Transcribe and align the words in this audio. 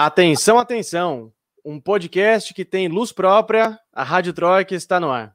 Atenção, 0.00 0.60
atenção! 0.60 1.32
Um 1.64 1.80
podcast 1.80 2.54
que 2.54 2.64
tem 2.64 2.86
luz 2.86 3.10
própria, 3.10 3.76
a 3.92 4.04
Rádio 4.04 4.32
Troika 4.32 4.72
está 4.72 5.00
no 5.00 5.10
ar. 5.10 5.34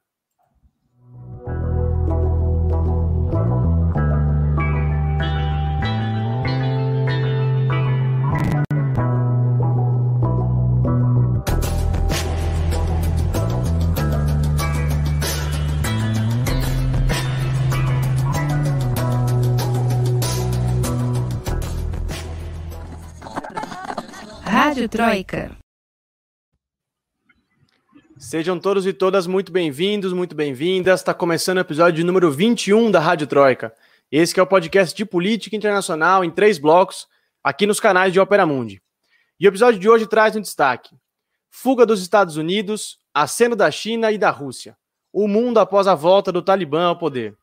Rádio 24.84 24.90
Troika. 24.90 25.58
Sejam 28.18 28.60
todos 28.60 28.86
e 28.86 28.92
todas 28.92 29.26
muito 29.26 29.50
bem-vindos, 29.50 30.12
muito 30.12 30.36
bem-vindas. 30.36 31.00
Está 31.00 31.14
começando 31.14 31.58
o 31.58 31.62
episódio 31.62 32.06
número 32.06 32.30
21 32.30 32.92
da 32.92 33.00
Rádio 33.00 33.26
Troika. 33.28 33.74
Esse 34.12 34.38
é 34.38 34.44
o 34.44 34.48
podcast 34.48 34.94
de 34.94 35.06
política 35.06 35.56
internacional 35.56 36.26
em 36.26 36.30
três 36.30 36.58
blocos, 36.58 37.08
aqui 37.42 37.66
nos 37.66 37.80
canais 37.80 38.12
de 38.12 38.20
Opera 38.20 38.46
Mundi. 38.46 38.82
E 39.40 39.48
o 39.48 39.50
episódio 39.50 39.80
de 39.80 39.88
hoje 39.88 40.06
traz 40.06 40.36
um 40.36 40.42
destaque: 40.42 40.94
fuga 41.50 41.86
dos 41.86 42.02
Estados 42.02 42.36
Unidos, 42.36 42.98
aceno 43.14 43.56
da 43.56 43.72
China 43.72 44.12
e 44.12 44.18
da 44.18 44.32
Rússia. 44.32 44.76
O 45.14 45.30
mundo 45.30 45.60
após 45.60 45.88
a 45.88 45.96
volta 45.96 46.30
do 46.30 46.42
Talibã 46.42 46.88
ao 46.88 46.98
poder. 46.98 47.38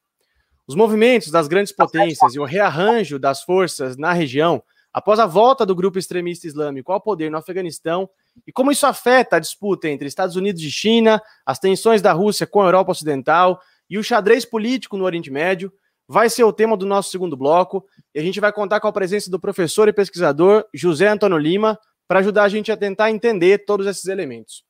Os 0.66 0.75
movimentos 0.75 1.30
das 1.30 1.49
grandes 1.49 1.73
potências 1.73 2.35
e 2.35 2.38
o 2.38 2.45
rearranjo 2.45 3.19
das 3.19 3.43
forças 3.43 3.97
na 3.97 4.13
região 4.13 4.63
após 4.93 5.19
a 5.19 5.27
volta 5.27 5.65
do 5.65 5.74
grupo 5.74 5.99
extremista 5.99 6.46
islâmico 6.46 6.93
ao 6.93 7.01
poder 7.01 7.30
no 7.30 7.38
Afeganistão 7.38 8.09
e 8.46 8.52
como 8.52 8.73
isso 8.73 8.87
afeta 8.87 9.37
a 9.37 9.41
disputa 9.41 9.88
entre 9.88 10.09
Estados 10.09 10.37
Unidos 10.37 10.63
e 10.63 10.71
China, 10.71 11.21
as 11.45 11.59
tensões 11.59 12.02
da 12.02 12.13
Rússia 12.13 12.46
com 12.46 12.63
a 12.63 12.66
Europa 12.66 12.93
Ocidental 12.93 13.61
e 13.88 13.99
o 13.99 14.05
xadrez 14.05 14.45
político 14.45 14.96
no 14.96 15.05
Oriente 15.05 15.30
Médio, 15.30 15.73
vai 16.09 16.29
ser 16.29 16.43
o 16.45 16.52
tema 16.52 16.77
do 16.77 16.87
nosso 16.87 17.11
segundo 17.11 17.37
bloco 17.37 17.85
e 18.15 18.18
a 18.18 18.23
gente 18.23 18.41
vai 18.41 18.52
contar 18.52 18.80
com 18.80 18.88
a 18.88 18.93
presença 18.93 19.30
do 19.30 19.38
professor 19.38 19.88
e 19.88 19.93
pesquisador 19.93 20.65
José 20.74 21.09
Antônio 21.09 21.38
Lima 21.38 21.79
para 22.09 22.18
ajudar 22.18 22.45
a 22.45 22.49
gente 22.49 22.73
a 22.73 22.77
tentar 22.77 23.11
entender 23.11 23.65
todos 23.65 23.87
esses 23.87 24.07
elementos. 24.07 24.65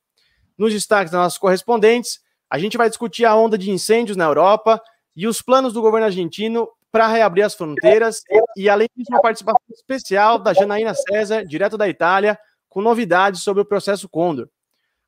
Nos 0.58 0.74
destaques 0.74 1.10
das 1.10 1.22
nossas 1.22 1.38
correspondentes, 1.38 2.20
a 2.50 2.58
gente 2.58 2.76
vai 2.76 2.90
discutir 2.90 3.24
a 3.24 3.34
onda 3.34 3.56
de 3.56 3.70
incêndios 3.70 4.16
na 4.16 4.24
Europa 4.24 4.82
e 5.16 5.26
os 5.26 5.40
planos 5.40 5.72
do 5.72 5.80
governo 5.80 6.04
argentino 6.04 6.68
para 6.90 7.06
reabrir 7.06 7.42
as 7.42 7.54
fronteiras 7.54 8.22
e, 8.56 8.68
além 8.68 8.88
disso, 8.96 9.10
uma 9.10 9.22
participação 9.22 9.60
especial 9.72 10.38
da 10.38 10.52
Janaína 10.52 10.94
César, 10.94 11.44
direto 11.44 11.78
da 11.78 11.88
Itália, 11.88 12.38
com 12.68 12.80
novidades 12.80 13.42
sobre 13.42 13.62
o 13.62 13.64
processo 13.64 14.08
Condor. 14.08 14.48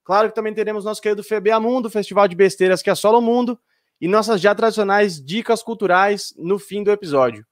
Claro 0.04 0.28
que 0.28 0.34
também 0.34 0.52
teremos 0.52 0.84
nosso 0.84 1.00
querido 1.00 1.22
FBA 1.22 1.58
Mundo, 1.60 1.90
festival 1.90 2.26
de 2.26 2.34
besteiras 2.34 2.82
que 2.82 2.90
assola 2.90 3.18
o 3.18 3.22
mundo, 3.22 3.58
e 4.00 4.08
nossas 4.08 4.40
já 4.40 4.54
tradicionais 4.54 5.24
dicas 5.24 5.62
culturais 5.62 6.34
no 6.36 6.58
fim 6.58 6.82
do 6.82 6.90
episódio. 6.90 7.46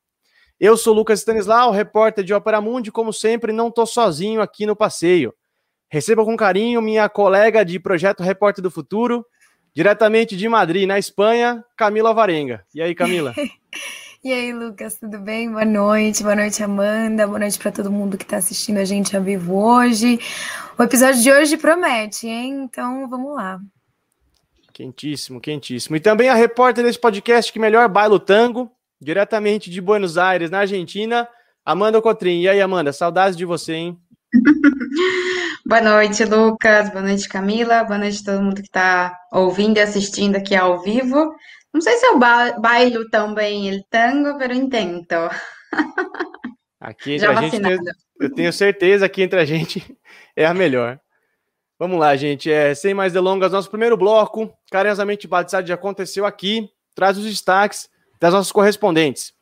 Eu 0.59 0.77
sou 0.77 0.93
Lucas 0.93 1.21
Stanislau, 1.21 1.71
repórter 1.71 2.25
de 2.25 2.35
Ópera 2.35 2.61
Mundi, 2.61 2.91
como 2.91 3.13
sempre, 3.13 3.53
não 3.53 3.69
estou 3.69 3.87
sozinho 3.87 4.43
aqui 4.43 4.67
no 4.67 4.77
passeio. 4.77 5.33
Receba 5.89 6.25
com 6.25 6.37
carinho 6.37 6.83
minha 6.83 7.09
colega 7.09 7.65
de 7.65 7.79
projeto 7.81 8.23
Repórter 8.23 8.63
do 8.63 8.71
Futuro, 8.71 9.25
diretamente 9.75 10.37
de 10.37 10.49
Madrid, 10.49 10.87
na 10.87 10.99
Espanha, 10.99 11.65
Camila 11.77 12.13
Varenga. 12.13 12.65
E 12.75 12.83
aí, 12.83 12.95
Camila? 12.95 13.33
E 14.23 14.31
aí, 14.31 14.53
Lucas, 14.53 14.99
tudo 14.99 15.19
bem? 15.19 15.51
Boa 15.51 15.65
noite, 15.65 16.23
boa 16.23 16.37
noite, 16.37 16.63
Amanda, 16.63 17.27
boa 17.27 17.39
noite 17.39 17.59
para 17.59 17.73
todo 17.73 17.91
mundo 17.91 18.19
que 18.19 18.25
está 18.25 18.37
assistindo 18.37 18.77
a 18.77 18.85
gente 18.85 19.17
ao 19.17 19.23
vivo 19.23 19.57
hoje. 19.57 20.21
O 20.79 20.83
episódio 20.83 21.23
de 21.23 21.33
hoje 21.33 21.57
promete, 21.57 22.29
hein? 22.29 22.65
Então 22.65 23.09
vamos 23.09 23.35
lá. 23.35 23.59
Quentíssimo, 24.75 25.41
quentíssimo. 25.41 25.97
E 25.97 26.01
também 26.01 26.29
a 26.29 26.35
repórter 26.35 26.85
desse 26.85 27.01
podcast 27.01 27.51
que 27.51 27.59
melhor 27.59 27.89
baila 27.89 28.17
o 28.17 28.21
tango, 28.21 28.71
diretamente 29.01 29.71
de 29.71 29.81
Buenos 29.81 30.19
Aires, 30.19 30.51
na 30.51 30.59
Argentina, 30.59 31.27
Amanda 31.65 32.03
Cotrim. 32.03 32.43
E 32.43 32.49
aí, 32.51 32.61
Amanda, 32.61 32.93
saudades 32.93 33.39
de 33.39 33.47
você, 33.47 33.73
hein? 33.73 33.99
Boa 35.65 35.81
noite, 35.81 36.27
Lucas. 36.27 36.91
Boa 36.91 37.03
noite, 37.03 37.27
Camila. 37.27 37.85
Boa 37.85 37.99
noite 37.99 38.21
a 38.21 38.33
todo 38.33 38.43
mundo 38.43 38.57
que 38.57 38.69
está 38.69 39.17
ouvindo 39.33 39.79
e 39.79 39.81
assistindo 39.81 40.37
aqui 40.37 40.55
ao 40.55 40.83
vivo. 40.83 41.35
Não 41.73 41.81
sei 41.81 41.97
se 41.97 42.07
eu 42.07 42.19
bailo 42.19 43.09
tão 43.11 43.33
bem 43.35 43.77
o 43.77 43.85
tango, 43.89 44.37
mas 44.39 44.57
intento. 44.57 45.15
Aqui 46.81 47.13
entre 47.13 47.27
Já 47.27 47.39
a 47.39 47.43
gente, 47.43 47.95
eu 48.19 48.35
tenho 48.35 48.53
certeza 48.53 49.09
que 49.09 49.23
entre 49.23 49.39
a 49.39 49.45
gente 49.45 49.97
é 50.35 50.47
a 50.47 50.55
melhor. 50.55 50.99
Vamos 51.79 51.99
lá, 51.99 52.15
gente. 52.17 52.51
É, 52.51 52.75
sem 52.75 52.93
mais 52.93 53.13
delongas, 53.13 53.53
nosso 53.53 53.71
primeiro 53.71 53.97
bloco, 53.97 54.53
carinhosamente 54.71 55.27
batizado, 55.27 55.67
já 55.67 55.75
aconteceu 55.75 56.27
aqui. 56.27 56.69
Traz 56.95 57.17
os 57.17 57.25
destaques 57.25 57.89
das 58.21 58.35
nossas 58.35 58.53
correspondentes. 58.53 59.33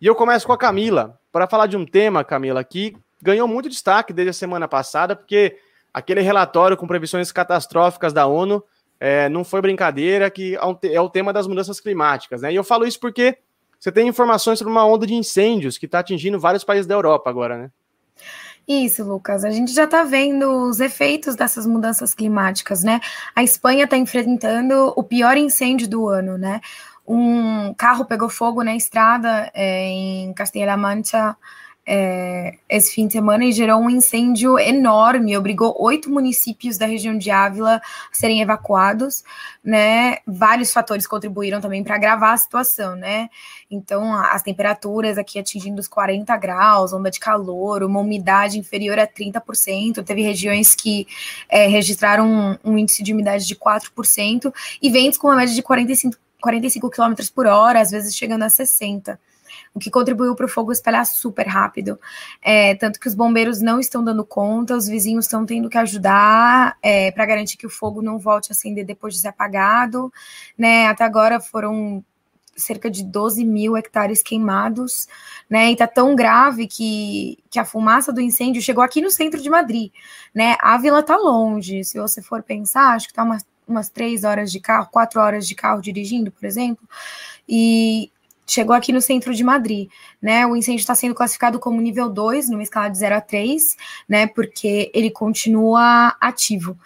E 0.00 0.06
eu 0.06 0.14
começo 0.14 0.46
com 0.46 0.52
a 0.52 0.58
Camila, 0.58 1.18
para 1.32 1.48
falar 1.48 1.66
de 1.66 1.76
um 1.76 1.84
tema, 1.84 2.22
Camila, 2.22 2.62
que 2.62 2.96
ganhou 3.20 3.48
muito 3.48 3.68
destaque 3.68 4.12
desde 4.12 4.30
a 4.30 4.32
semana 4.32 4.68
passada, 4.68 5.16
porque 5.16 5.58
aquele 5.92 6.20
relatório 6.20 6.76
com 6.76 6.86
previsões 6.86 7.32
catastróficas 7.32 8.12
da 8.12 8.26
ONU 8.26 8.62
é, 9.00 9.28
não 9.28 9.44
foi 9.44 9.60
brincadeira, 9.60 10.30
que 10.30 10.56
é, 10.56 10.94
é 10.94 11.00
o 11.00 11.08
tema 11.08 11.32
das 11.32 11.46
mudanças 11.46 11.80
climáticas. 11.80 12.42
Né? 12.42 12.52
E 12.52 12.56
eu 12.56 12.64
falo 12.64 12.86
isso 12.86 12.98
porque 12.98 13.38
você 13.78 13.92
tem 13.92 14.08
informações 14.08 14.58
sobre 14.58 14.72
uma 14.72 14.84
onda 14.84 15.06
de 15.06 15.14
incêndios 15.14 15.78
que 15.78 15.86
está 15.86 16.00
atingindo 16.00 16.38
vários 16.38 16.64
países 16.64 16.86
da 16.86 16.94
Europa 16.94 17.30
agora, 17.30 17.56
né? 17.56 17.70
Isso, 18.66 19.02
Lucas. 19.02 19.44
A 19.44 19.50
gente 19.50 19.72
já 19.72 19.84
está 19.84 20.02
vendo 20.02 20.68
os 20.68 20.78
efeitos 20.78 21.34
dessas 21.34 21.64
mudanças 21.64 22.12
climáticas, 22.12 22.82
né? 22.82 23.00
A 23.34 23.42
Espanha 23.42 23.84
está 23.84 23.96
enfrentando 23.96 24.92
o 24.94 25.02
pior 25.02 25.38
incêndio 25.38 25.88
do 25.88 26.06
ano, 26.06 26.36
né? 26.36 26.60
Um 27.06 27.72
carro 27.72 28.04
pegou 28.04 28.28
fogo 28.28 28.62
na 28.62 28.76
estrada 28.76 29.50
é, 29.54 29.86
em 29.86 30.34
Castilla-La 30.34 30.76
Mancha 30.76 31.34
é, 31.90 32.58
esse 32.68 32.94
fim 32.94 33.06
de 33.06 33.14
semana 33.14 33.46
e 33.46 33.50
gerou 33.50 33.80
um 33.80 33.88
incêndio 33.88 34.58
enorme, 34.58 35.34
obrigou 35.38 35.74
oito 35.80 36.10
municípios 36.10 36.76
da 36.76 36.84
região 36.84 37.16
de 37.16 37.30
Ávila 37.30 37.76
a 37.76 37.80
serem 38.12 38.42
evacuados, 38.42 39.24
né? 39.64 40.18
Vários 40.26 40.70
fatores 40.70 41.06
contribuíram 41.06 41.62
também 41.62 41.82
para 41.82 41.94
agravar 41.94 42.34
a 42.34 42.36
situação, 42.36 42.94
né? 42.94 43.30
Então, 43.70 44.14
as 44.14 44.42
temperaturas 44.42 45.16
aqui 45.16 45.38
atingindo 45.38 45.80
os 45.80 45.88
40 45.88 46.36
graus, 46.36 46.92
onda 46.92 47.10
de 47.10 47.18
calor, 47.18 47.82
uma 47.82 48.00
umidade 48.00 48.58
inferior 48.58 48.98
a 48.98 49.06
30%, 49.06 50.04
teve 50.04 50.20
regiões 50.20 50.74
que 50.74 51.06
é, 51.48 51.68
registraram 51.68 52.28
um, 52.30 52.72
um 52.72 52.76
índice 52.76 53.02
de 53.02 53.14
umidade 53.14 53.46
de 53.46 53.56
4% 53.56 54.52
e 54.82 54.90
ventos 54.90 55.16
com 55.16 55.28
uma 55.28 55.36
média 55.36 55.54
de 55.54 55.62
45 55.62 56.18
45 56.40 56.88
km 56.90 57.14
por 57.34 57.46
hora, 57.46 57.80
às 57.80 57.90
vezes 57.90 58.14
chegando 58.14 58.44
a 58.44 58.48
60 58.48 59.18
o 59.74 59.78
que 59.78 59.90
contribuiu 59.90 60.34
para 60.34 60.46
o 60.46 60.48
fogo 60.48 60.72
espalhar 60.72 61.04
super 61.06 61.46
rápido. 61.46 61.98
É, 62.42 62.74
tanto 62.74 62.98
que 62.98 63.08
os 63.08 63.14
bombeiros 63.14 63.60
não 63.60 63.78
estão 63.78 64.02
dando 64.02 64.24
conta, 64.24 64.76
os 64.76 64.88
vizinhos 64.88 65.26
estão 65.26 65.44
tendo 65.46 65.68
que 65.68 65.78
ajudar 65.78 66.76
é, 66.82 67.10
para 67.12 67.26
garantir 67.26 67.56
que 67.56 67.66
o 67.66 67.70
fogo 67.70 68.02
não 68.02 68.18
volte 68.18 68.50
a 68.50 68.52
acender 68.52 68.84
depois 68.84 69.14
de 69.14 69.20
ser 69.20 69.28
apagado. 69.28 70.12
Né? 70.56 70.86
Até 70.86 71.04
agora 71.04 71.40
foram 71.40 72.04
cerca 72.58 72.90
de 72.90 73.04
12 73.04 73.44
mil 73.44 73.76
hectares 73.76 74.22
queimados, 74.22 75.06
né? 75.48 75.70
E 75.70 75.76
tá 75.76 75.86
tão 75.86 76.14
grave 76.14 76.66
que, 76.66 77.38
que 77.50 77.58
a 77.58 77.64
fumaça 77.64 78.12
do 78.12 78.20
incêndio 78.20 78.60
chegou 78.60 78.82
aqui 78.82 79.00
no 79.00 79.10
centro 79.10 79.40
de 79.40 79.48
Madrid, 79.48 79.92
né? 80.34 80.56
A 80.60 80.76
vila 80.76 81.02
tá 81.02 81.16
longe, 81.16 81.84
se 81.84 81.98
você 81.98 82.20
for 82.20 82.42
pensar, 82.42 82.94
acho 82.94 83.08
que 83.08 83.14
tá 83.14 83.22
umas, 83.22 83.46
umas 83.66 83.88
três 83.88 84.24
horas 84.24 84.50
de 84.50 84.60
carro, 84.60 84.88
quatro 84.90 85.20
horas 85.20 85.46
de 85.46 85.54
carro 85.54 85.80
dirigindo, 85.80 86.30
por 86.30 86.44
exemplo. 86.44 86.86
E 87.48 88.10
chegou 88.48 88.74
aqui 88.74 88.92
no 88.92 89.00
centro 89.00 89.34
de 89.34 89.44
Madrid, 89.44 89.88
né? 90.20 90.46
O 90.46 90.56
incêndio 90.56 90.80
está 90.80 90.94
sendo 90.94 91.14
classificado 91.14 91.60
como 91.60 91.80
nível 91.80 92.08
2, 92.08 92.48
numa 92.48 92.62
escala 92.62 92.88
de 92.88 92.98
0 92.98 93.14
a 93.16 93.20
3, 93.20 93.76
né? 94.08 94.26
Porque 94.26 94.90
ele 94.94 95.10
continua 95.10 96.16
ativo. 96.20 96.76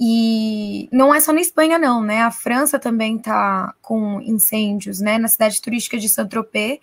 E 0.00 0.88
não 0.90 1.14
é 1.14 1.20
só 1.20 1.32
na 1.32 1.40
Espanha, 1.40 1.78
não, 1.78 2.02
né? 2.02 2.22
A 2.22 2.30
França 2.30 2.78
também 2.78 3.16
está 3.16 3.74
com 3.82 4.20
incêndios, 4.22 5.00
né? 5.00 5.18
Na 5.18 5.28
cidade 5.28 5.60
turística 5.60 5.98
de 5.98 6.08
Saint-Tropez, 6.08 6.80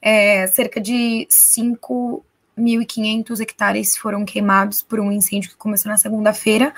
é, 0.00 0.46
cerca 0.46 0.80
de 0.80 1.26
5 1.28 2.24
1.500 2.60 3.40
hectares 3.40 3.96
foram 3.96 4.24
queimados 4.24 4.82
por 4.82 5.00
um 5.00 5.10
incêndio 5.10 5.50
que 5.50 5.56
começou 5.56 5.90
na 5.90 5.98
segunda-feira. 5.98 6.72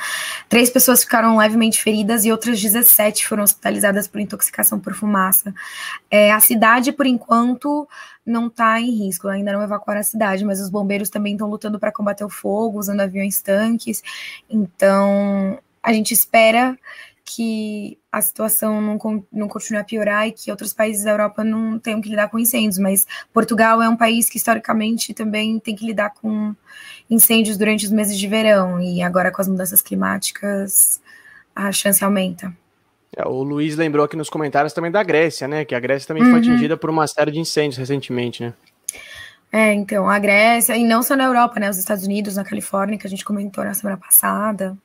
Três 0.49 0.71
pessoas 0.71 1.03
ficaram 1.03 1.37
levemente 1.37 1.83
feridas 1.83 2.25
e 2.25 2.33
outras 2.33 2.61
17 2.61 3.27
foram 3.27 3.43
hospitalizadas 3.43 4.07
por 4.07 4.21
intoxicação 4.21 4.79
por 4.79 4.95
fumaça. 4.95 5.55
É, 6.11 6.33
a 6.33 6.41
cidade, 6.41 6.93
por 6.93 7.07
enquanto, 7.07 7.89
não 8.25 8.47
está 8.47 8.81
em 8.81 8.91
risco, 8.91 9.29
ainda 9.29 9.53
não 9.53 9.63
evacuaram 9.63 10.01
a 10.01 10.05
cidade, 10.05 10.45
mas 10.45 10.61
os 10.61 10.71
bombeiros 10.71 11.11
também 11.11 11.35
estão 11.35 11.49
lutando 11.49 11.79
para 11.79 11.93
combater 11.93 12.25
o 12.25 12.31
fogo, 12.31 12.79
usando 12.79 13.01
aviões 13.01 13.41
tanques. 13.43 14.03
Então, 14.49 15.59
a 15.83 15.93
gente 15.93 16.15
espera 16.15 16.79
que 17.35 17.99
a 18.11 18.21
situação 18.21 18.81
não, 18.81 18.99
não 19.33 19.49
continue 19.49 19.81
a 19.81 19.85
piorar 19.85 20.29
e 20.29 20.33
que 20.33 20.51
outros 20.51 20.73
países 20.73 21.05
da 21.05 21.11
Europa 21.11 21.43
não 21.43 21.79
tenham 21.79 22.01
que 22.01 22.09
lidar 22.09 22.29
com 22.29 22.39
incêndios, 22.39 22.79
mas 22.79 23.07
Portugal 23.33 23.81
é 23.83 23.89
um 23.89 23.97
país 23.97 24.29
que 24.29 24.37
historicamente 24.37 25.15
também 25.15 25.59
tem 25.59 25.75
que 25.75 25.87
lidar 25.87 26.11
com 26.11 26.55
incêndios 27.09 27.57
durante 27.57 27.87
os 27.87 27.93
meses 27.93 28.19
de 28.19 28.27
verão, 28.27 28.81
e 28.81 29.03
agora 29.03 29.31
com 29.31 29.41
as 29.41 29.49
mudanças 29.49 29.81
climáticas 29.81 31.01
a 31.55 31.71
chance 31.71 32.03
aumenta. 32.03 32.53
É, 33.17 33.27
o 33.27 33.43
Luiz 33.43 33.77
lembrou 33.77 34.05
aqui 34.05 34.17
nos 34.17 34.31
comentários 34.31 34.73
também 34.73 34.91
da 34.91 35.03
Grécia, 35.03 35.47
né? 35.47 35.65
Que 35.65 35.75
a 35.75 35.81
Grécia 35.81 36.09
também 36.09 36.23
uhum. 36.23 36.31
foi 36.31 36.41
atingida 36.41 36.77
por 36.77 36.89
uma 36.89 37.07
série 37.07 37.31
de 37.31 37.39
incêndios 37.39 37.77
recentemente, 37.77 38.43
né? 38.43 38.55
É, 39.53 39.75
então, 39.75 40.09
a 40.09 40.19
Grécia, 40.19 40.75
e 40.75 40.85
não 40.85 41.03
só 41.03 41.15
na 41.15 41.25
Europa, 41.25 41.61
né? 41.61 41.69
Os 41.69 41.77
Estados 41.77 42.05
Unidos, 42.05 42.37
na 42.37 42.45
Califórnia, 42.45 42.97
que 42.97 43.07
a 43.07 43.11
gente 43.11 43.23
comentou 43.23 43.63
na 43.63 43.75
semana 43.75 43.99
passada. 43.99 44.77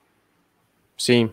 Sim. 0.97 1.31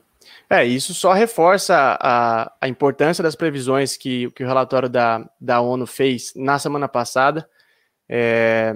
É, 0.49 0.64
isso 0.64 0.93
só 0.93 1.12
reforça 1.12 1.96
a, 2.00 2.52
a 2.61 2.69
importância 2.69 3.23
das 3.23 3.35
previsões 3.35 3.96
que, 3.96 4.31
que 4.32 4.44
o 4.44 4.46
relatório 4.46 4.88
da, 4.88 5.29
da 5.41 5.61
ONU 5.61 5.87
fez 5.87 6.32
na 6.37 6.58
semana 6.58 6.87
passada, 6.87 7.49
é, 8.08 8.73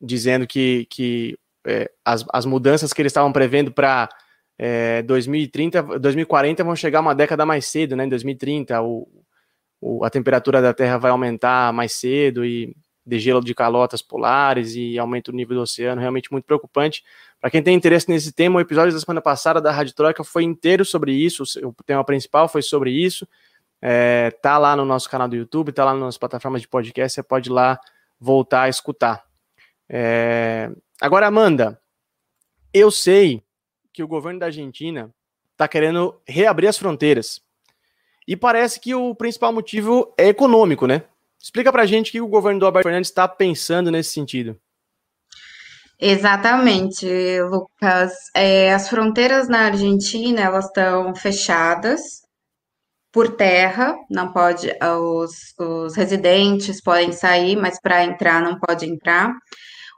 dizendo 0.00 0.46
que, 0.46 0.86
que 0.90 1.38
é, 1.66 1.90
as, 2.04 2.24
as 2.32 2.44
mudanças 2.44 2.92
que 2.92 3.00
eles 3.00 3.10
estavam 3.10 3.32
prevendo 3.32 3.72
para 3.72 4.08
é, 4.58 5.02
2030, 5.02 5.98
2040 5.98 6.64
vão 6.64 6.76
chegar 6.76 7.00
uma 7.00 7.14
década 7.14 7.46
mais 7.46 7.66
cedo, 7.66 7.96
né? 7.96 8.04
Em 8.04 8.08
2030, 8.08 8.82
o, 8.82 9.08
o, 9.80 10.04
a 10.04 10.10
temperatura 10.10 10.60
da 10.60 10.74
Terra 10.74 10.98
vai 10.98 11.10
aumentar 11.10 11.72
mais 11.72 11.92
cedo 11.92 12.44
e 12.44 12.76
degelo 13.08 13.42
de 13.42 13.54
calotas 13.54 14.02
polares 14.02 14.74
e 14.74 14.98
aumento 14.98 15.32
do 15.32 15.36
nível 15.36 15.56
do 15.56 15.62
oceano, 15.62 16.00
realmente 16.00 16.30
muito 16.30 16.44
preocupante. 16.44 17.02
Para 17.40 17.50
quem 17.50 17.62
tem 17.62 17.74
interesse 17.74 18.08
nesse 18.08 18.32
tema, 18.32 18.58
o 18.58 18.60
episódio 18.60 18.92
da 18.92 19.00
semana 19.00 19.20
passada 19.20 19.60
da 19.60 19.72
Rádio 19.72 19.94
Troika 19.94 20.22
foi 20.22 20.44
inteiro 20.44 20.84
sobre 20.84 21.12
isso, 21.12 21.44
o 21.66 21.74
tema 21.84 22.04
principal 22.04 22.48
foi 22.48 22.62
sobre 22.62 22.90
isso. 22.90 23.26
É, 23.80 24.30
tá 24.42 24.58
lá 24.58 24.76
no 24.76 24.84
nosso 24.84 25.08
canal 25.08 25.28
do 25.28 25.36
YouTube, 25.36 25.72
tá 25.72 25.84
lá 25.84 25.94
nas 25.94 26.18
plataformas 26.18 26.60
de 26.60 26.68
podcast, 26.68 27.14
você 27.14 27.22
pode 27.22 27.48
ir 27.48 27.52
lá 27.52 27.80
voltar 28.20 28.62
a 28.62 28.68
escutar. 28.68 29.24
É, 29.88 30.70
agora, 31.00 31.28
Amanda, 31.28 31.80
eu 32.74 32.90
sei 32.90 33.42
que 33.92 34.02
o 34.02 34.08
governo 34.08 34.40
da 34.40 34.46
Argentina 34.46 35.12
está 35.52 35.66
querendo 35.66 36.20
reabrir 36.26 36.68
as 36.68 36.76
fronteiras. 36.76 37.40
E 38.26 38.36
parece 38.36 38.78
que 38.78 38.94
o 38.94 39.14
principal 39.14 39.52
motivo 39.52 40.12
é 40.18 40.28
econômico, 40.28 40.86
né? 40.86 41.04
Explica 41.40 41.72
para 41.72 41.82
a 41.82 41.86
gente 41.86 42.08
o 42.08 42.12
que 42.12 42.20
o 42.20 42.28
governo 42.28 42.60
do 42.60 42.66
Alberto 42.66 42.84
Fernandes 42.84 43.10
está 43.10 43.28
pensando 43.28 43.90
nesse 43.90 44.10
sentido. 44.10 44.58
Exatamente, 46.00 47.06
Lucas. 47.42 48.12
É, 48.34 48.72
as 48.72 48.88
fronteiras 48.88 49.48
na 49.48 49.66
Argentina 49.66 50.40
elas 50.40 50.66
estão 50.66 51.14
fechadas 51.14 52.22
por 53.10 53.34
terra, 53.36 53.96
não 54.10 54.32
pode 54.32 54.70
os, 54.80 55.54
os 55.58 55.96
residentes 55.96 56.80
podem 56.80 57.10
sair, 57.10 57.56
mas 57.56 57.80
para 57.80 58.04
entrar 58.04 58.40
não 58.40 58.58
pode 58.60 58.86
entrar. 58.86 59.32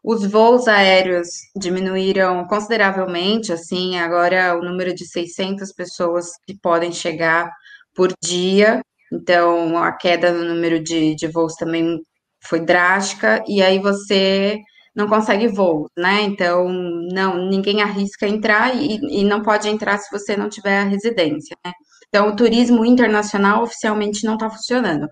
Os 0.03 0.25
voos 0.25 0.67
aéreos 0.67 1.29
diminuíram 1.55 2.47
consideravelmente, 2.47 3.53
assim, 3.53 3.99
agora 3.99 4.57
o 4.57 4.63
número 4.63 4.95
de 4.95 5.07
600 5.07 5.73
pessoas 5.73 6.31
que 6.47 6.57
podem 6.59 6.93
chegar 6.93 7.51
por 7.95 8.11
dia 8.23 8.81
então, 9.13 9.77
a 9.79 9.93
queda 9.93 10.33
no 10.33 10.45
número 10.45 10.83
de, 10.83 11.15
de 11.15 11.27
voos 11.27 11.55
também 11.55 12.01
foi 12.43 12.61
drástica, 12.61 13.43
e 13.49 13.63
aí 13.63 13.79
você 13.79 14.59
não 14.95 15.09
consegue 15.09 15.49
voo, 15.49 15.89
né? 15.97 16.23
Então, 16.23 16.69
não, 16.69 17.49
ninguém 17.49 17.83
arrisca 17.83 18.27
entrar 18.27 18.75
e, 18.77 18.99
e 19.21 19.25
não 19.25 19.43
pode 19.43 19.69
entrar 19.69 19.99
se 19.99 20.11
você 20.11 20.37
não 20.37 20.49
tiver 20.49 20.79
a 20.79 20.85
residência, 20.85 21.57
né? 21.65 21.73
Então, 22.09 22.29
o 22.29 22.37
turismo 22.37 22.85
internacional 22.85 23.63
oficialmente 23.63 24.25
não 24.25 24.35
está 24.35 24.51
funcionando. 24.51 25.07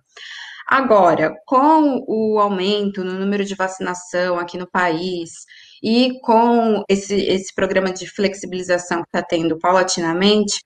Agora, 0.68 1.32
com 1.46 2.04
o 2.06 2.38
aumento 2.38 3.02
no 3.02 3.14
número 3.14 3.44
de 3.44 3.54
vacinação 3.54 4.38
aqui 4.38 4.58
no 4.58 4.68
país 4.70 5.30
e 5.82 6.20
com 6.22 6.82
esse, 6.88 7.14
esse 7.14 7.54
programa 7.54 7.90
de 7.92 8.06
flexibilização 8.06 8.98
que 8.98 9.08
está 9.08 9.22
tendo 9.22 9.58
paulatinamente, 9.58 10.60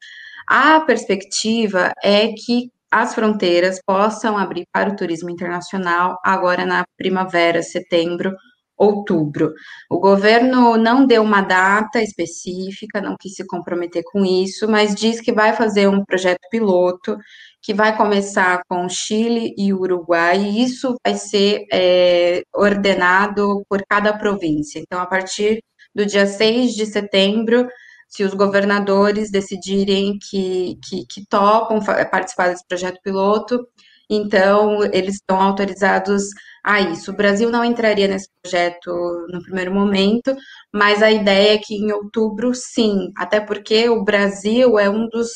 a 0.48 0.80
perspectiva 0.80 1.92
é 2.02 2.28
que 2.28 2.70
as 2.92 3.14
fronteiras 3.14 3.80
possam 3.84 4.36
abrir 4.36 4.66
para 4.70 4.90
o 4.90 4.96
turismo 4.96 5.30
internacional 5.30 6.18
agora 6.22 6.66
na 6.66 6.84
primavera, 6.98 7.62
setembro, 7.62 8.34
outubro. 8.76 9.52
O 9.90 9.98
governo 9.98 10.76
não 10.76 11.06
deu 11.06 11.22
uma 11.22 11.40
data 11.40 12.02
específica, 12.02 13.00
não 13.00 13.16
quis 13.18 13.34
se 13.34 13.46
comprometer 13.46 14.02
com 14.04 14.24
isso, 14.24 14.68
mas 14.68 14.94
diz 14.94 15.20
que 15.20 15.32
vai 15.32 15.54
fazer 15.54 15.88
um 15.88 16.04
projeto 16.04 16.40
piloto 16.50 17.16
que 17.62 17.72
vai 17.72 17.96
começar 17.96 18.60
com 18.68 18.88
Chile 18.88 19.54
e 19.56 19.72
Uruguai, 19.72 20.38
e 20.38 20.62
isso 20.64 20.96
vai 21.04 21.14
ser 21.16 21.64
é, 21.72 22.42
ordenado 22.54 23.64
por 23.68 23.82
cada 23.88 24.12
província. 24.18 24.80
Então, 24.80 25.00
a 25.00 25.06
partir 25.06 25.62
do 25.94 26.04
dia 26.04 26.26
6 26.26 26.72
de 26.74 26.86
setembro, 26.86 27.66
se 28.12 28.24
os 28.24 28.34
governadores 28.34 29.30
decidirem 29.30 30.18
que, 30.18 30.78
que, 30.84 31.06
que 31.06 31.26
topam 31.26 31.80
participar 32.10 32.48
desse 32.48 32.66
projeto 32.68 33.00
piloto, 33.02 33.66
então 34.08 34.84
eles 34.92 35.14
estão 35.14 35.40
autorizados 35.40 36.24
a 36.62 36.78
isso. 36.80 37.10
O 37.10 37.16
Brasil 37.16 37.50
não 37.50 37.64
entraria 37.64 38.06
nesse 38.06 38.28
projeto 38.42 38.90
no 39.30 39.42
primeiro 39.42 39.72
momento, 39.72 40.36
mas 40.70 41.02
a 41.02 41.10
ideia 41.10 41.54
é 41.54 41.58
que 41.58 41.74
em 41.74 41.90
outubro, 41.90 42.54
sim, 42.54 43.10
até 43.16 43.40
porque 43.40 43.88
o 43.88 44.04
Brasil 44.04 44.78
é 44.78 44.90
um 44.90 45.08
dos 45.08 45.30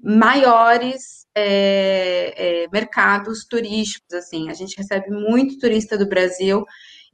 maiores 0.00 1.26
é, 1.36 2.62
é, 2.64 2.68
mercados 2.72 3.44
turísticos, 3.44 4.14
assim, 4.14 4.48
a 4.50 4.54
gente 4.54 4.76
recebe 4.76 5.10
muito 5.10 5.58
turista 5.58 5.98
do 5.98 6.08
Brasil, 6.08 6.64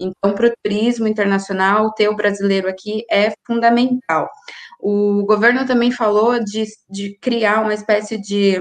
então, 0.00 0.34
para 0.34 0.48
o 0.48 0.52
turismo 0.64 1.06
internacional, 1.06 1.92
ter 1.92 2.08
o 2.08 2.16
brasileiro 2.16 2.68
aqui 2.68 3.04
é 3.10 3.32
fundamental. 3.46 4.28
O 4.82 5.24
governo 5.26 5.66
também 5.66 5.90
falou 5.90 6.42
de, 6.42 6.64
de 6.88 7.18
criar 7.20 7.60
uma 7.60 7.74
espécie 7.74 8.18
de, 8.18 8.58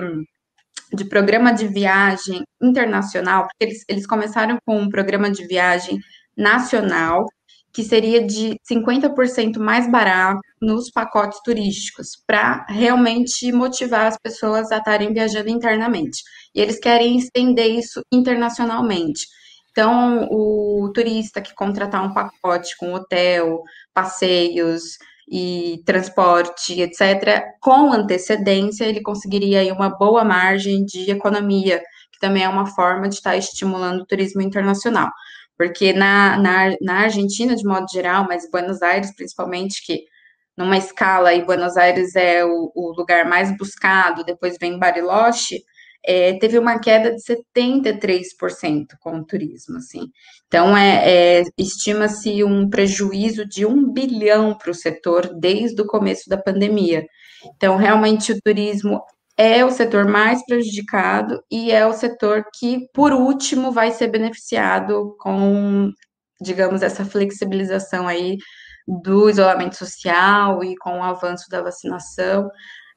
de 0.93 1.05
programa 1.05 1.53
de 1.53 1.67
viagem 1.67 2.43
internacional, 2.61 3.43
porque 3.43 3.63
eles, 3.63 3.85
eles 3.87 4.05
começaram 4.05 4.57
com 4.65 4.77
um 4.79 4.89
programa 4.89 5.31
de 5.31 5.47
viagem 5.47 5.97
nacional, 6.35 7.25
que 7.71 7.83
seria 7.83 8.25
de 8.25 8.57
50% 8.69 9.57
mais 9.59 9.89
barato 9.89 10.41
nos 10.61 10.89
pacotes 10.89 11.39
turísticos, 11.43 12.09
para 12.27 12.65
realmente 12.67 13.51
motivar 13.51 14.07
as 14.07 14.17
pessoas 14.21 14.71
a 14.71 14.77
estarem 14.77 15.13
viajando 15.13 15.49
internamente. 15.49 16.21
E 16.53 16.59
eles 16.59 16.79
querem 16.79 17.17
estender 17.17 17.67
isso 17.67 18.01
internacionalmente. 18.11 19.27
Então, 19.71 20.27
o 20.31 20.91
turista 20.93 21.41
que 21.41 21.53
contratar 21.53 22.03
um 22.03 22.13
pacote 22.13 22.75
com 22.77 22.93
hotel, 22.93 23.61
passeios, 23.93 24.97
e 25.29 25.81
transporte, 25.85 26.81
etc., 26.81 27.43
com 27.61 27.93
antecedência, 27.93 28.85
ele 28.85 29.01
conseguiria 29.01 29.59
aí 29.59 29.71
uma 29.71 29.89
boa 29.89 30.23
margem 30.23 30.83
de 30.83 31.11
economia, 31.11 31.79
que 32.11 32.19
também 32.19 32.43
é 32.43 32.49
uma 32.49 32.65
forma 32.65 33.07
de 33.07 33.15
estar 33.15 33.37
estimulando 33.37 34.01
o 34.01 34.05
turismo 34.05 34.41
internacional. 34.41 35.11
Porque 35.57 35.93
na, 35.93 36.37
na, 36.37 36.75
na 36.81 36.93
Argentina, 37.01 37.55
de 37.55 37.63
modo 37.63 37.85
geral, 37.91 38.25
mas 38.27 38.49
Buenos 38.49 38.81
Aires, 38.81 39.13
principalmente, 39.15 39.85
que 39.85 40.05
numa 40.57 40.77
escala, 40.77 41.33
e 41.33 41.45
Buenos 41.45 41.77
Aires 41.77 42.15
é 42.15 42.43
o, 42.43 42.71
o 42.75 42.93
lugar 42.97 43.25
mais 43.25 43.55
buscado, 43.55 44.23
depois 44.23 44.57
vem 44.59 44.79
Bariloche, 44.79 45.63
é, 46.09 46.33
teve 46.39 46.57
uma 46.57 46.79
queda 46.79 47.11
de 47.11 47.21
73% 47.21 48.95
com 48.99 49.19
o 49.19 49.23
turismo, 49.23 49.77
assim. 49.77 50.09
Então, 50.47 50.75
é, 50.75 51.41
é 51.41 51.43
estima-se 51.55 52.43
um 52.43 52.67
prejuízo 52.67 53.45
de 53.45 53.63
um 53.63 53.93
bilhão 53.93 54.57
para 54.57 54.71
o 54.71 54.73
setor 54.73 55.29
desde 55.39 55.79
o 55.79 55.85
começo 55.85 56.27
da 56.27 56.35
pandemia. 56.35 57.05
Então, 57.55 57.77
realmente, 57.77 58.31
o 58.31 58.41
turismo 58.41 58.99
é 59.37 59.63
o 59.63 59.69
setor 59.69 60.07
mais 60.07 60.43
prejudicado 60.47 61.39
e 61.49 61.71
é 61.71 61.85
o 61.85 61.93
setor 61.93 62.43
que, 62.57 62.87
por 62.91 63.13
último, 63.13 63.71
vai 63.71 63.91
ser 63.91 64.07
beneficiado 64.07 65.15
com, 65.19 65.91
digamos, 66.41 66.81
essa 66.81 67.05
flexibilização 67.05 68.07
aí 68.07 68.35
do 68.87 69.29
isolamento 69.29 69.75
social 69.75 70.63
e 70.63 70.75
com 70.77 70.97
o 70.97 71.03
avanço 71.03 71.45
da 71.51 71.61
vacinação. 71.61 72.49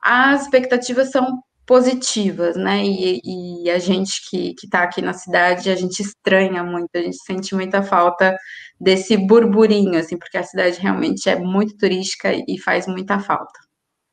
As 0.02 0.44
expectativas 0.44 1.10
são 1.10 1.42
positivas, 1.66 2.56
né? 2.56 2.84
E, 2.84 3.20
e 3.64 3.70
a 3.70 3.78
gente 3.78 4.28
que 4.28 4.54
está 4.62 4.82
aqui 4.82 5.00
na 5.00 5.12
cidade, 5.12 5.70
a 5.70 5.74
gente 5.74 6.00
estranha 6.00 6.62
muito, 6.62 6.90
a 6.94 7.00
gente 7.00 7.18
sente 7.24 7.54
muita 7.54 7.82
falta 7.82 8.36
desse 8.80 9.16
burburinho, 9.16 9.98
assim, 9.98 10.16
porque 10.16 10.36
a 10.36 10.42
cidade 10.42 10.80
realmente 10.80 11.28
é 11.28 11.38
muito 11.38 11.76
turística 11.76 12.32
e 12.32 12.58
faz 12.58 12.86
muita 12.86 13.18
falta. 13.18 13.60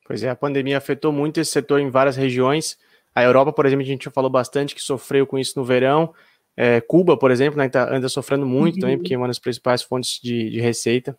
Pois 0.06 0.22
é, 0.22 0.30
a 0.30 0.36
pandemia 0.36 0.78
afetou 0.78 1.12
muito 1.12 1.40
esse 1.40 1.50
setor 1.50 1.80
em 1.80 1.90
várias 1.90 2.16
regiões. 2.16 2.78
A 3.14 3.22
Europa, 3.22 3.52
por 3.52 3.66
exemplo, 3.66 3.82
a 3.82 3.86
gente 3.86 4.04
já 4.04 4.10
falou 4.10 4.30
bastante 4.30 4.74
que 4.74 4.82
sofreu 4.82 5.26
com 5.26 5.38
isso 5.38 5.58
no 5.58 5.64
verão. 5.64 6.14
É, 6.56 6.80
Cuba, 6.80 7.16
por 7.16 7.30
exemplo, 7.30 7.58
né, 7.58 7.68
tá, 7.68 7.92
anda 7.94 8.08
sofrendo 8.08 8.46
muito 8.46 8.76
uhum. 8.76 8.80
também, 8.80 8.98
porque 8.98 9.14
é 9.14 9.16
uma 9.16 9.26
das 9.26 9.38
principais 9.38 9.82
fontes 9.82 10.20
de, 10.22 10.50
de 10.50 10.60
receita. 10.60 11.16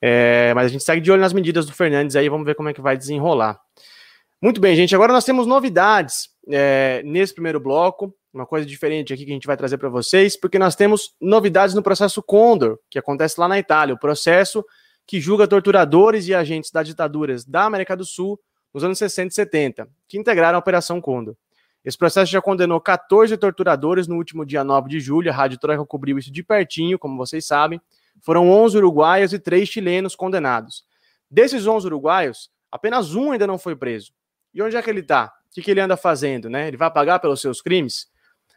É, 0.00 0.52
mas 0.54 0.66
a 0.66 0.68
gente 0.68 0.84
segue 0.84 1.00
de 1.00 1.10
olho 1.10 1.20
nas 1.20 1.32
medidas 1.32 1.66
do 1.66 1.72
Fernandes 1.72 2.16
aí, 2.16 2.28
vamos 2.28 2.46
ver 2.46 2.54
como 2.54 2.68
é 2.68 2.72
que 2.72 2.80
vai 2.80 2.96
desenrolar. 2.96 3.60
Muito 4.40 4.60
bem, 4.60 4.76
gente. 4.76 4.94
Agora 4.94 5.12
nós 5.12 5.24
temos 5.24 5.46
novidades 5.48 6.28
é, 6.48 7.02
nesse 7.04 7.34
primeiro 7.34 7.58
bloco. 7.58 8.14
Uma 8.32 8.46
coisa 8.46 8.64
diferente 8.64 9.12
aqui 9.12 9.24
que 9.24 9.30
a 9.32 9.34
gente 9.34 9.46
vai 9.46 9.56
trazer 9.56 9.78
para 9.78 9.88
vocês, 9.88 10.36
porque 10.36 10.60
nós 10.60 10.76
temos 10.76 11.14
novidades 11.20 11.74
no 11.74 11.82
processo 11.82 12.22
Condor, 12.22 12.78
que 12.88 12.98
acontece 12.98 13.40
lá 13.40 13.48
na 13.48 13.58
Itália. 13.58 13.94
O 13.94 13.98
processo 13.98 14.64
que 15.04 15.20
julga 15.20 15.48
torturadores 15.48 16.28
e 16.28 16.34
agentes 16.34 16.70
das 16.70 16.86
ditaduras 16.86 17.44
da 17.44 17.64
América 17.64 17.96
do 17.96 18.04
Sul 18.04 18.38
nos 18.72 18.84
anos 18.84 18.98
60 18.98 19.32
e 19.32 19.34
70, 19.34 19.88
que 20.06 20.18
integraram 20.18 20.56
a 20.56 20.60
Operação 20.60 21.00
Condor. 21.00 21.34
Esse 21.84 21.98
processo 21.98 22.30
já 22.30 22.40
condenou 22.40 22.80
14 22.80 23.36
torturadores 23.38 24.06
no 24.06 24.16
último 24.16 24.44
dia 24.44 24.62
9 24.62 24.88
de 24.88 25.00
julho. 25.00 25.30
A 25.30 25.34
Rádio 25.34 25.58
Troika 25.58 25.84
cobriu 25.84 26.18
isso 26.18 26.30
de 26.30 26.44
pertinho, 26.44 26.98
como 26.98 27.16
vocês 27.16 27.44
sabem. 27.44 27.80
Foram 28.22 28.48
11 28.50 28.76
uruguaios 28.76 29.32
e 29.32 29.38
3 29.38 29.68
chilenos 29.68 30.14
condenados. 30.14 30.84
Desses 31.28 31.66
11 31.66 31.86
uruguaios, 31.86 32.50
apenas 32.70 33.14
um 33.14 33.32
ainda 33.32 33.46
não 33.46 33.58
foi 33.58 33.74
preso. 33.74 34.12
E 34.52 34.62
onde 34.62 34.76
é 34.76 34.82
que 34.82 34.90
ele 34.90 35.00
está? 35.00 35.26
O 35.26 35.54
que, 35.54 35.62
que 35.62 35.70
ele 35.70 35.80
anda 35.80 35.96
fazendo? 35.96 36.48
Né? 36.48 36.68
Ele 36.68 36.76
vai 36.76 36.90
pagar 36.90 37.18
pelos 37.18 37.40
seus 37.40 37.60
crimes? 37.60 38.06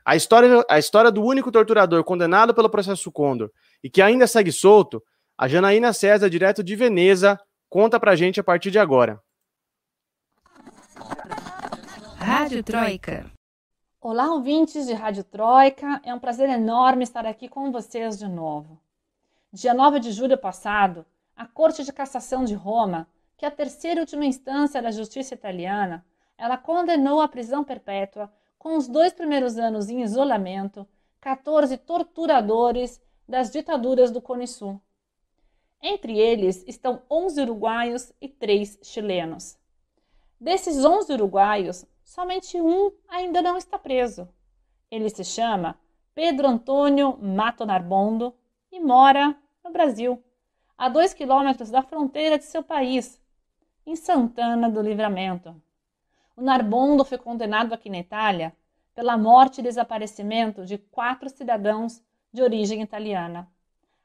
A 0.04 0.16
história, 0.16 0.66
a 0.70 0.80
história 0.80 1.12
do 1.12 1.24
único 1.24 1.52
torturador 1.52 2.04
condenado 2.04 2.54
pelo 2.54 2.70
processo 2.70 3.12
Condor 3.12 3.52
e 3.84 3.90
que 3.90 4.02
ainda 4.02 4.26
segue 4.26 4.52
solto, 4.52 5.04
a 5.38 5.48
Janaína 5.48 5.94
César, 5.94 6.30
direto 6.30 6.64
de 6.64 6.76
Veneza, 6.76 7.40
conta 7.70 8.00
pra 8.00 8.16
gente 8.16 8.40
a 8.40 8.44
partir 8.44 8.72
de 8.72 8.80
agora. 8.80 9.22
Rádio 12.18 12.64
Troika. 12.64 13.32
Olá, 14.00 14.32
ouvintes 14.32 14.88
de 14.88 14.94
Rádio 14.94 15.24
Troika. 15.24 16.02
É 16.04 16.14
um 16.14 16.20
prazer 16.20 16.50
enorme 16.50 17.04
estar 17.04 17.26
aqui 17.26 17.48
com 17.48 17.72
vocês 17.72 18.18
de 18.18 18.28
novo. 18.28 18.80
Dia 19.54 19.74
9 19.74 20.00
de 20.00 20.12
julho 20.12 20.38
passado, 20.38 21.06
a 21.36 21.46
Corte 21.46 21.84
de 21.84 21.92
Cassação 21.92 22.44
de 22.44 22.54
Roma, 22.54 23.08
que 23.42 23.46
a 23.48 23.50
terceira 23.50 24.00
e 24.00 24.02
última 24.02 24.24
instância 24.24 24.80
da 24.84 24.92
justiça 24.92 25.34
italiana, 25.34 26.06
ela 26.38 26.58
condenou 26.58 27.20
à 27.20 27.28
prisão 27.28 27.64
perpétua, 27.64 28.32
com 28.60 28.78
os 28.78 28.88
dois 28.88 29.14
primeiros 29.14 29.58
anos 29.58 29.90
em 29.90 30.04
isolamento, 30.04 30.88
14 31.20 31.76
torturadores 31.78 33.02
das 33.28 33.50
ditaduras 33.50 34.12
do 34.12 34.22
Cone 34.22 34.48
Sul. 34.48 34.80
Entre 35.82 36.20
eles 36.20 36.64
estão 36.68 37.02
11 37.10 37.42
uruguaios 37.42 38.14
e 38.22 38.30
3 38.30 38.78
chilenos. 38.84 39.58
Desses 40.40 40.86
11 40.86 41.12
uruguaios, 41.14 41.84
somente 42.04 42.62
um 42.62 42.92
ainda 43.08 43.42
não 43.42 43.58
está 43.58 43.80
preso. 43.80 44.30
Ele 44.92 45.10
se 45.10 45.24
chama 45.24 45.80
Pedro 46.14 46.48
Antônio 46.48 47.18
Mato 47.20 47.66
Narbondo 47.66 48.36
e 48.72 48.80
mora 48.80 49.36
no 49.64 49.72
Brasil, 49.72 50.24
a 50.78 50.88
dois 50.88 51.12
quilômetros 51.12 51.72
da 51.72 51.82
fronteira 51.82 52.38
de 52.38 52.46
seu 52.46 52.64
país, 52.64 53.20
em 53.86 53.96
Santana 53.96 54.70
do 54.70 54.82
Livramento. 54.82 55.60
O 56.36 56.42
Narbondo 56.42 57.04
foi 57.04 57.18
condenado 57.18 57.74
aqui 57.74 57.90
na 57.90 58.00
Itália 58.00 58.54
pela 58.94 59.18
morte 59.18 59.60
e 59.60 59.64
desaparecimento 59.64 60.66
de 60.66 60.78
quatro 60.78 61.30
cidadãos 61.30 62.04
de 62.32 62.42
origem 62.42 62.82
italiana. 62.82 63.50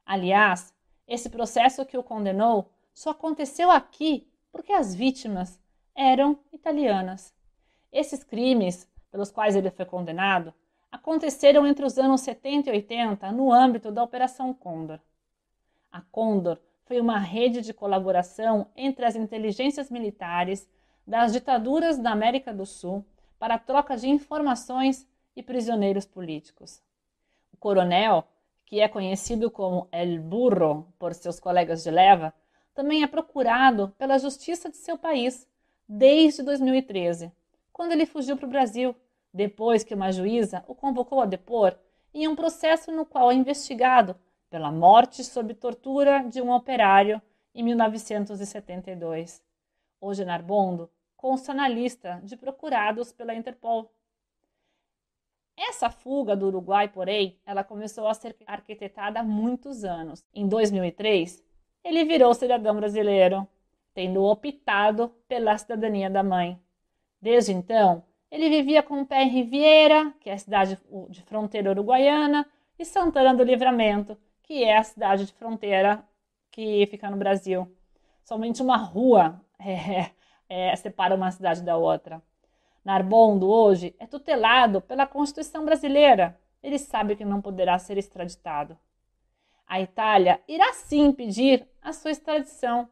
Aliás, 0.05 0.75
esse 1.07 1.29
processo 1.29 1.85
que 1.85 1.99
o 1.99 2.03
condenou 2.03 2.71
só 2.93 3.11
aconteceu 3.11 3.71
aqui 3.71 4.29
porque 4.51 4.73
as 4.73 4.95
vítimas 4.95 5.61
eram 5.95 6.39
italianas. 6.53 7.35
Esses 7.93 8.25
crimes, 8.25 8.89
pelos 9.11 9.31
quais 9.31 9.57
ele 9.57 9.71
foi 9.71 9.85
condenado, 9.85 10.53
aconteceram 10.91 11.67
entre 11.67 11.85
os 11.85 11.99
anos 11.99 12.23
70 12.23 12.71
e 12.71 12.73
80 12.73 13.33
no 13.33 13.53
âmbito 13.53 13.93
da 13.93 14.03
Operação 14.03 14.53
Condor. 14.53 14.99
A 15.91 16.01
Condor 16.01 16.59
foi 16.87 17.01
uma 17.01 17.19
rede 17.19 17.61
de 17.61 17.75
colaboração 17.75 18.69
entre 18.77 19.05
as 19.05 19.17
inteligências 19.17 19.91
militares 19.91 20.69
das 21.07 21.33
ditaduras 21.33 21.99
da 21.99 22.13
América 22.13 22.55
do 22.55 22.65
Sul 22.65 23.05
para 23.39 23.59
troca 23.59 23.97
de 23.97 24.09
informações 24.09 25.07
e 25.35 25.43
prisioneiros 25.43 26.07
políticos. 26.07 26.81
O 27.53 27.57
coronel, 27.57 28.25
que 28.65 28.81
é 28.81 28.89
conhecido 28.89 29.51
como 29.51 29.89
El 29.91 30.21
Burro 30.21 30.87
por 30.99 31.13
seus 31.13 31.41
colegas 31.41 31.83
de 31.83 31.91
leva, 31.91 32.33
também 32.73 33.03
é 33.03 33.07
procurado 33.07 33.93
pela 33.99 34.19
justiça 34.19 34.71
de 34.71 34.77
seu 34.77 34.97
país 34.97 35.47
desde 35.89 36.43
2013, 36.43 37.33
quando 37.73 37.93
ele 37.93 38.07
fugiu 38.07 38.37
para 38.37 38.47
o 38.47 38.51
Brasil, 38.51 38.95
depois 39.33 39.83
que 39.83 39.95
uma 39.95 40.13
juíza 40.13 40.65
o 40.69 40.75
convocou 40.75 41.21
a 41.21 41.27
depor 41.27 41.77
em 42.15 42.29
um 42.29 42.37
processo 42.37 42.93
no 42.93 43.05
qual 43.05 43.31
é 43.31 43.35
investigado 43.35 44.17
pela 44.57 44.73
morte 44.73 45.23
sob 45.23 45.53
tortura 45.53 46.21
de 46.21 46.41
um 46.41 46.51
operário 46.51 47.21
em 47.55 47.63
1972. 47.63 49.45
Hoje, 50.01 50.25
Narbondo 50.25 50.91
consta 51.15 51.53
na 51.53 51.69
lista 51.69 52.23
de 52.25 52.39
procurados 52.39 53.13
pela 53.13 53.35
Interpol. 53.35 53.93
Essa 55.55 55.91
fuga 55.91 56.35
do 56.35 56.47
Uruguai, 56.47 56.89
porém, 56.89 57.39
ela 57.45 57.63
começou 57.63 58.09
a 58.09 58.15
ser 58.15 58.35
arquitetada 58.47 59.21
há 59.21 59.23
muitos 59.23 59.85
anos. 59.85 60.25
Em 60.33 60.49
2003, 60.49 61.45
ele 61.85 62.07
virou 62.07 62.33
cidadão 62.33 62.77
brasileiro 62.77 63.47
tendo 63.93 64.25
optado 64.25 65.11
pela 65.29 65.59
cidadania 65.59 66.09
da 66.09 66.23
mãe. 66.23 66.59
Desde 67.21 67.53
então, 67.53 68.03
ele 68.31 68.49
vivia 68.49 68.83
com 68.83 69.03
o 69.03 69.07
pé 69.07 69.23
em 69.23 69.29
Riviera, 69.29 70.15
que 70.19 70.31
é 70.31 70.33
a 70.33 70.39
cidade 70.39 70.79
de 71.11 71.23
fronteira 71.25 71.73
uruguaiana, 71.73 72.51
e 72.79 72.87
Santana 72.87 73.35
do 73.35 73.43
Livramento, 73.43 74.17
que 74.47 74.63
é 74.63 74.79
a 74.79 74.85
cidade 74.85 75.27
de 75.27 75.33
fronteira 75.33 76.03
que 76.53 76.87
fica 76.87 77.11
no 77.11 77.17
Brasil. 77.17 77.71
Somente 78.25 78.63
uma 78.63 78.77
rua 78.77 79.41
é, 79.59 80.11
é, 80.49 80.75
separa 80.77 81.15
uma 81.15 81.31
cidade 81.33 81.63
da 81.63 81.77
outra. 81.77 82.23
Narbondo, 82.85 83.49
hoje, 83.49 83.95
é 83.99 84.07
tutelado 84.07 84.81
pela 84.81 85.07
Constituição 85.07 85.65
brasileira. 85.65 86.39
Ele 86.63 86.79
sabe 86.79 87.17
que 87.17 87.25
não 87.25 87.43
poderá 87.43 87.77
ser 87.79 87.99
extraditado. 87.99 88.79
A 89.67 89.81
Itália 89.81 90.41
irá 90.47 90.73
sim 90.73 91.11
pedir 91.11 91.67
a 91.83 91.93
sua 91.93 92.13
extradição, 92.13 92.89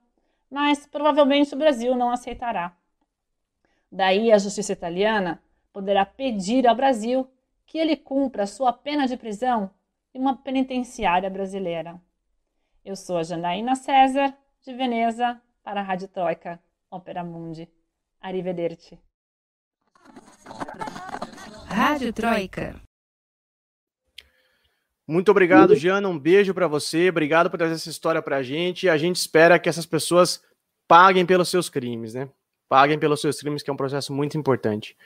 mas 0.51 0.85
provavelmente 0.87 1.55
o 1.55 1.59
Brasil 1.59 1.95
não 1.95 2.11
aceitará. 2.11 2.77
Daí 3.91 4.33
a 4.33 4.39
justiça 4.39 4.73
italiana 4.73 5.41
poderá 5.73 6.05
pedir 6.05 6.67
ao 6.67 6.75
Brasil 6.75 7.29
que 7.65 7.79
ele 7.79 7.97
cumpra 7.97 8.45
sua 8.45 8.73
pena 8.73 9.07
de 9.07 9.17
prisão 9.17 9.71
em 10.15 10.21
uma 10.21 10.37
penitenciária 10.37 11.29
brasileira. 11.29 12.01
Eu 12.85 12.95
sou 12.95 13.19
a 13.19 13.23
Janaína 13.23 13.75
César, 13.75 14.33
de 14.65 14.73
Veneza, 14.73 15.41
para 15.63 15.81
a 15.81 15.83
Rádio 15.83 16.07
Troika, 16.09 16.61
Opera 16.91 17.25
Mundi. 17.25 17.69
Arrivederci. 18.21 18.99
Rádio 21.67 22.13
Troika. 22.13 22.81
Muito 25.07 25.31
obrigado, 25.31 25.75
Jana. 25.75 26.09
Um 26.09 26.19
beijo 26.19 26.55
para 26.55 26.67
você. 26.67 27.11
Obrigado 27.11 27.51
por 27.51 27.59
trazer 27.59 27.75
essa 27.75 27.91
história 27.91 28.23
para 28.23 28.37
a 28.37 28.43
gente. 28.43 28.89
A 28.89 28.97
gente 28.97 29.17
espera 29.17 29.59
que 29.59 29.69
essas 29.69 29.85
pessoas 29.85 30.43
paguem 30.89 31.27
pelos 31.27 31.49
seus 31.49 31.69
crimes, 31.69 32.15
né? 32.15 32.31
Paguem 32.69 32.99
pelos 32.99 33.21
seus 33.21 33.39
crimes, 33.39 33.63
que 33.63 33.69
é 33.69 33.73
um 33.73 33.77
processo 33.77 34.13
muito 34.15 34.39
importante. 34.39 34.97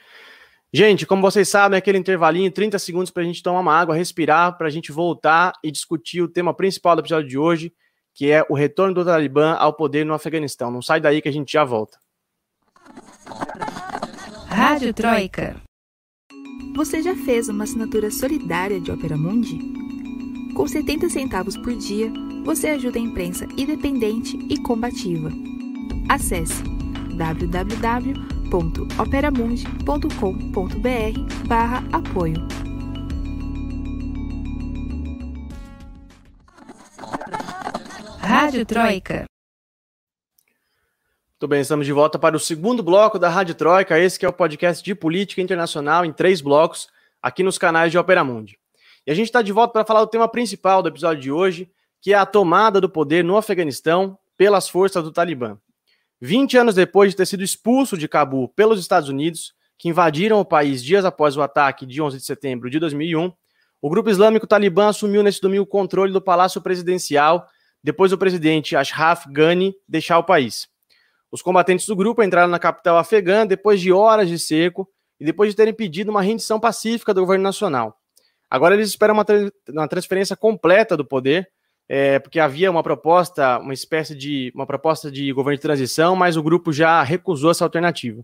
Gente, 0.71 1.05
como 1.07 1.21
vocês 1.21 1.49
sabem, 1.49 1.77
aquele 1.77 1.97
intervalinho, 1.97 2.51
30 2.51 2.77
segundos 2.77 3.09
para 3.09 3.23
a 3.23 3.25
gente 3.25 3.41
tomar 3.41 3.59
uma 3.59 3.73
água, 3.73 3.95
respirar, 3.95 4.55
para 4.55 4.67
a 4.67 4.69
gente 4.69 4.91
voltar 4.91 5.53
e 5.63 5.71
discutir 5.71 6.21
o 6.21 6.27
tema 6.27 6.53
principal 6.53 6.95
do 6.95 7.01
episódio 7.01 7.27
de 7.27 7.39
hoje, 7.39 7.73
que 8.13 8.29
é 8.29 8.45
o 8.47 8.53
retorno 8.53 8.93
do 8.93 9.03
Talibã 9.03 9.53
ao 9.53 9.73
poder 9.73 10.05
no 10.05 10.13
Afeganistão. 10.13 10.69
Não 10.69 10.81
sai 10.81 11.01
daí 11.01 11.23
que 11.23 11.29
a 11.29 11.33
gente 11.33 11.51
já 11.51 11.63
volta. 11.63 11.97
Rádio 14.47 14.93
Troika. 14.93 15.59
Você 16.75 17.01
já 17.01 17.15
fez 17.15 17.49
uma 17.49 17.63
assinatura 17.63 18.11
solidária 18.11 18.79
de 18.79 18.91
Opera 18.91 19.17
Mundi? 19.17 19.57
Com 20.53 20.67
70 20.67 21.09
centavos 21.09 21.57
por 21.57 21.75
dia, 21.75 22.11
você 22.45 22.67
ajuda 22.67 22.99
a 22.99 23.01
imprensa 23.01 23.45
independente 23.57 24.37
e 24.49 24.61
combativa. 24.61 25.31
Acesse 26.07 26.61
www.operamundi.com.br 27.17 28.38
apoio. 31.93 32.35
Rádio 38.19 38.65
Troika. 38.65 39.25
Muito 41.33 41.47
bem, 41.47 41.61
estamos 41.61 41.85
de 41.85 41.93
volta 41.93 42.17
para 42.17 42.35
o 42.35 42.39
segundo 42.39 42.81
bloco 42.81 43.19
da 43.19 43.29
Rádio 43.29 43.53
Troika, 43.53 43.99
esse 43.99 44.17
que 44.17 44.25
é 44.25 44.29
o 44.29 44.33
podcast 44.33 44.83
de 44.83 44.95
política 44.95 45.43
internacional 45.43 46.03
em 46.03 46.11
três 46.11 46.41
blocos, 46.41 46.89
aqui 47.21 47.43
nos 47.43 47.59
canais 47.59 47.91
de 47.91 47.99
Opera 47.99 48.23
Mundi. 48.23 48.57
E 49.05 49.11
a 49.11 49.13
gente 49.13 49.27
está 49.27 49.43
de 49.43 49.51
volta 49.51 49.73
para 49.73 49.85
falar 49.85 49.99
do 50.01 50.09
tema 50.09 50.27
principal 50.27 50.81
do 50.81 50.89
episódio 50.89 51.21
de 51.21 51.31
hoje, 51.31 51.69
que 52.01 52.13
é 52.13 52.17
a 52.17 52.25
tomada 52.25 52.81
do 52.81 52.89
poder 52.89 53.23
no 53.23 53.37
Afeganistão 53.37 54.17
pelas 54.35 54.67
forças 54.67 55.03
do 55.03 55.11
Talibã. 55.11 55.59
20 56.21 56.57
anos 56.57 56.75
depois 56.75 57.11
de 57.11 57.17
ter 57.17 57.25
sido 57.25 57.43
expulso 57.43 57.97
de 57.97 58.07
Cabul 58.07 58.49
pelos 58.49 58.79
Estados 58.79 59.09
Unidos, 59.09 59.53
que 59.77 59.87
invadiram 59.87 60.39
o 60.39 60.45
país 60.45 60.83
dias 60.83 61.05
após 61.05 61.37
o 61.37 61.41
ataque 61.41 61.85
de 61.85 62.01
11 62.01 62.17
de 62.17 62.25
setembro 62.25 62.69
de 62.69 62.79
2001, 62.79 63.31
o 63.81 63.89
grupo 63.89 64.09
islâmico 64.09 64.45
Talibã 64.45 64.89
assumiu 64.89 65.23
nesse 65.23 65.39
domingo 65.39 65.63
o 65.63 65.67
controle 65.67 66.11
do 66.11 66.21
Palácio 66.21 66.61
Presidencial 66.61 67.47
depois 67.81 68.11
do 68.11 68.17
presidente 68.17 68.75
Ashraf 68.75 69.25
Ghani 69.29 69.73
deixar 69.87 70.17
o 70.19 70.23
país. 70.23 70.67
Os 71.31 71.41
combatentes 71.41 71.85
do 71.85 71.95
grupo 71.95 72.21
entraram 72.21 72.49
na 72.49 72.59
capital 72.59 72.97
afegã 72.97 73.47
depois 73.47 73.79
de 73.79 73.91
horas 73.93 74.27
de 74.27 74.37
cerco 74.37 74.85
e 75.17 75.23
depois 75.23 75.51
de 75.51 75.55
terem 75.55 75.73
pedido 75.73 76.11
uma 76.11 76.21
rendição 76.21 76.59
pacífica 76.59 77.13
do 77.13 77.21
governo 77.21 77.43
nacional. 77.43 77.97
Agora 78.49 78.75
eles 78.75 78.89
esperam 78.89 79.15
uma 79.15 79.87
transferência 79.87 80.35
completa 80.35 80.97
do 80.97 81.05
poder, 81.05 81.47
é, 81.89 82.19
porque 82.19 82.39
havia 82.39 82.69
uma 82.69 82.83
proposta, 82.83 83.57
uma 83.57 83.73
espécie 83.73 84.15
de 84.15 84.51
uma 84.53 84.67
proposta 84.67 85.11
de 85.11 85.33
governo 85.33 85.57
de 85.57 85.63
transição, 85.63 86.15
mas 86.15 86.37
o 86.37 86.43
grupo 86.43 86.71
já 86.71 87.01
recusou 87.01 87.49
essa 87.49 87.65
alternativa. 87.65 88.23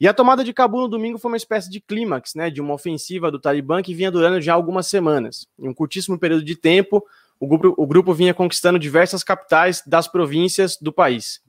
E 0.00 0.08
a 0.08 0.14
tomada 0.14 0.42
de 0.42 0.54
Cabul 0.54 0.80
no 0.80 0.88
domingo 0.88 1.18
foi 1.18 1.30
uma 1.30 1.36
espécie 1.36 1.70
de 1.70 1.78
clímax, 1.78 2.34
né, 2.34 2.48
de 2.48 2.58
uma 2.58 2.72
ofensiva 2.72 3.30
do 3.30 3.38
Talibã 3.38 3.82
que 3.82 3.94
vinha 3.94 4.10
durando 4.10 4.40
já 4.40 4.54
algumas 4.54 4.86
semanas. 4.86 5.46
Em 5.58 5.68
um 5.68 5.74
curtíssimo 5.74 6.18
período 6.18 6.42
de 6.42 6.56
tempo, 6.56 7.04
o 7.38 7.46
grupo, 7.46 7.74
o 7.76 7.86
grupo 7.86 8.14
vinha 8.14 8.32
conquistando 8.32 8.78
diversas 8.78 9.22
capitais 9.22 9.82
das 9.86 10.08
províncias 10.08 10.78
do 10.80 10.90
país. 10.90 11.42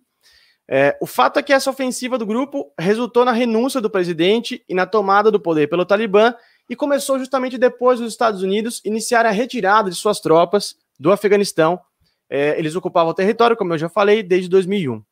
É, 0.67 0.97
o 1.01 1.05
fato 1.05 1.39
é 1.39 1.43
que 1.43 1.53
essa 1.53 1.69
ofensiva 1.69 2.17
do 2.17 2.25
grupo 2.25 2.73
resultou 2.77 3.23
na 3.23 3.31
renúncia 3.31 3.79
do 3.79 3.89
presidente 3.89 4.63
e 4.67 4.75
na 4.75 4.85
tomada 4.85 5.31
do 5.31 5.39
poder 5.39 5.67
pelo 5.67 5.85
Talibã 5.85 6.33
e 6.69 6.75
começou 6.75 7.17
justamente 7.17 7.57
depois 7.57 7.99
dos 8.01 8.11
Estados 8.11 8.41
Unidos 8.41 8.81
iniciar 8.83 9.25
a 9.25 9.31
retirada 9.31 9.89
de 9.89 9.95
suas 9.95 10.19
tropas 10.19 10.75
do 11.01 11.11
Afeganistão. 11.11 11.81
É, 12.29 12.57
eles 12.59 12.75
ocupavam 12.75 13.09
o 13.09 13.13
território, 13.13 13.57
como 13.57 13.73
eu 13.73 13.77
já 13.77 13.89
falei, 13.89 14.21
desde 14.21 14.47
2001. 14.47 15.03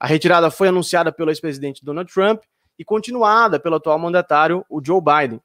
A 0.00 0.06
retirada 0.06 0.50
foi 0.50 0.68
anunciada 0.68 1.12
pelo 1.12 1.30
ex-presidente 1.30 1.84
Donald 1.84 2.10
Trump 2.10 2.42
e 2.78 2.84
continuada 2.84 3.60
pelo 3.60 3.76
atual 3.76 3.98
mandatário, 3.98 4.64
o 4.68 4.82
Joe 4.82 5.00
Biden. 5.00 5.40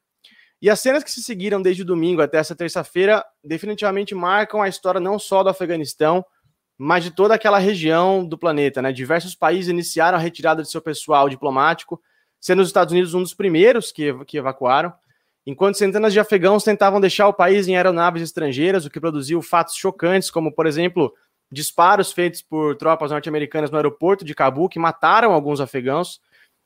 E 0.62 0.70
as 0.70 0.80
cenas 0.80 1.04
que 1.04 1.12
se 1.12 1.22
seguiram 1.22 1.62
desde 1.62 1.84
domingo 1.84 2.22
até 2.22 2.38
essa 2.38 2.56
terça-feira 2.56 3.24
definitivamente 3.44 4.16
marcam 4.16 4.62
a 4.62 4.70
história 4.70 5.00
não 5.00 5.20
só 5.20 5.44
do 5.44 5.50
Afeganistão, 5.50 6.24
mas 6.78 7.04
de 7.04 7.12
toda 7.12 7.36
aquela 7.36 7.58
região 7.58 8.26
do 8.26 8.38
planeta. 8.38 8.82
Né? 8.82 8.94
Diversos 8.94 9.36
países 9.36 9.70
iniciaram 9.70 10.18
a 10.18 10.22
retirada 10.22 10.62
de 10.64 10.70
seu 10.70 10.82
pessoal 10.82 11.28
diplomático, 11.28 12.02
sendo 12.40 12.62
os 12.62 12.70
Estados 12.70 12.94
Unidos 12.94 13.14
um 13.14 13.22
dos 13.22 13.34
primeiros 13.34 13.92
que, 13.92 14.14
que 14.26 14.38
evacuaram, 14.38 14.94
enquanto 15.46 15.78
centenas 15.78 16.14
de 16.14 16.20
afegãos 16.20 16.64
tentavam 16.64 17.00
deixar 17.00 17.28
o 17.28 17.34
país 17.34 17.68
em 17.68 17.76
aeronaves 17.76 18.22
estrangeiras, 18.22 18.86
o 18.86 18.90
que 18.90 19.00
produziu 19.00 19.42
fatos 19.42 19.76
chocantes, 19.76 20.30
como, 20.30 20.54
por 20.54 20.66
exemplo, 20.66 21.14
disparos 21.52 22.12
feitos 22.12 22.42
por 22.42 22.76
tropas 22.76 23.12
norte-americanas 23.12 23.70
no 23.70 23.78
aeroporto 23.78 24.24
de 24.24 24.34
Cabul, 24.34 24.70
que 24.70 24.80
mataram 24.80 25.34
alguns 25.34 25.60
afegãos. 25.60 26.22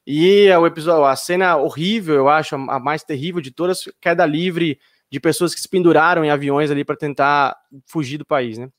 E 0.05 0.49
o 0.51 0.67
episódio, 0.67 1.05
a 1.05 1.15
cena 1.15 1.57
horrível, 1.57 2.15
eu 2.15 2.29
acho, 2.29 2.55
a 2.55 2.79
mais 2.79 3.03
terrível 3.03 3.41
de 3.41 3.51
todas, 3.51 3.85
queda 3.99 4.25
livre 4.25 4.79
de 5.09 5.19
pessoas 5.19 5.55
que 5.55 5.61
se 5.61 5.67
penduraram 5.67 6.23
em 6.23 6.29
aviões 6.29 6.69
ali 6.69 6.83
para 6.85 6.95
tentar 6.95 7.57
fugir 7.87 8.17
do 8.17 8.25
país, 8.25 8.57
né? 8.57 8.69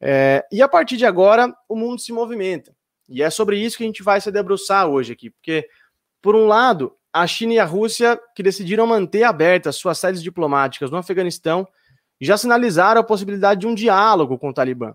É, 0.00 0.44
e 0.50 0.62
a 0.62 0.68
partir 0.68 0.96
de 0.96 1.04
agora, 1.04 1.54
o 1.68 1.76
mundo 1.76 2.00
se 2.00 2.12
movimenta. 2.12 2.74
E 3.08 3.22
é 3.22 3.28
sobre 3.28 3.58
isso 3.58 3.76
que 3.76 3.84
a 3.84 3.86
gente 3.86 4.02
vai 4.02 4.20
se 4.20 4.30
debruçar 4.32 4.86
hoje 4.86 5.12
aqui, 5.12 5.30
porque, 5.30 5.68
por 6.22 6.34
um 6.34 6.46
lado, 6.46 6.96
a 7.12 7.26
China 7.26 7.54
e 7.54 7.58
a 7.58 7.64
Rússia, 7.64 8.18
que 8.34 8.42
decidiram 8.42 8.86
manter 8.86 9.24
abertas 9.24 9.76
suas 9.76 9.98
sedes 9.98 10.22
diplomáticas 10.22 10.90
no 10.90 10.96
Afeganistão, 10.96 11.66
já 12.20 12.36
sinalizaram 12.36 13.00
a 13.00 13.04
possibilidade 13.04 13.60
de 13.60 13.66
um 13.66 13.74
diálogo 13.74 14.38
com 14.38 14.50
o 14.50 14.54
Talibã. 14.54 14.94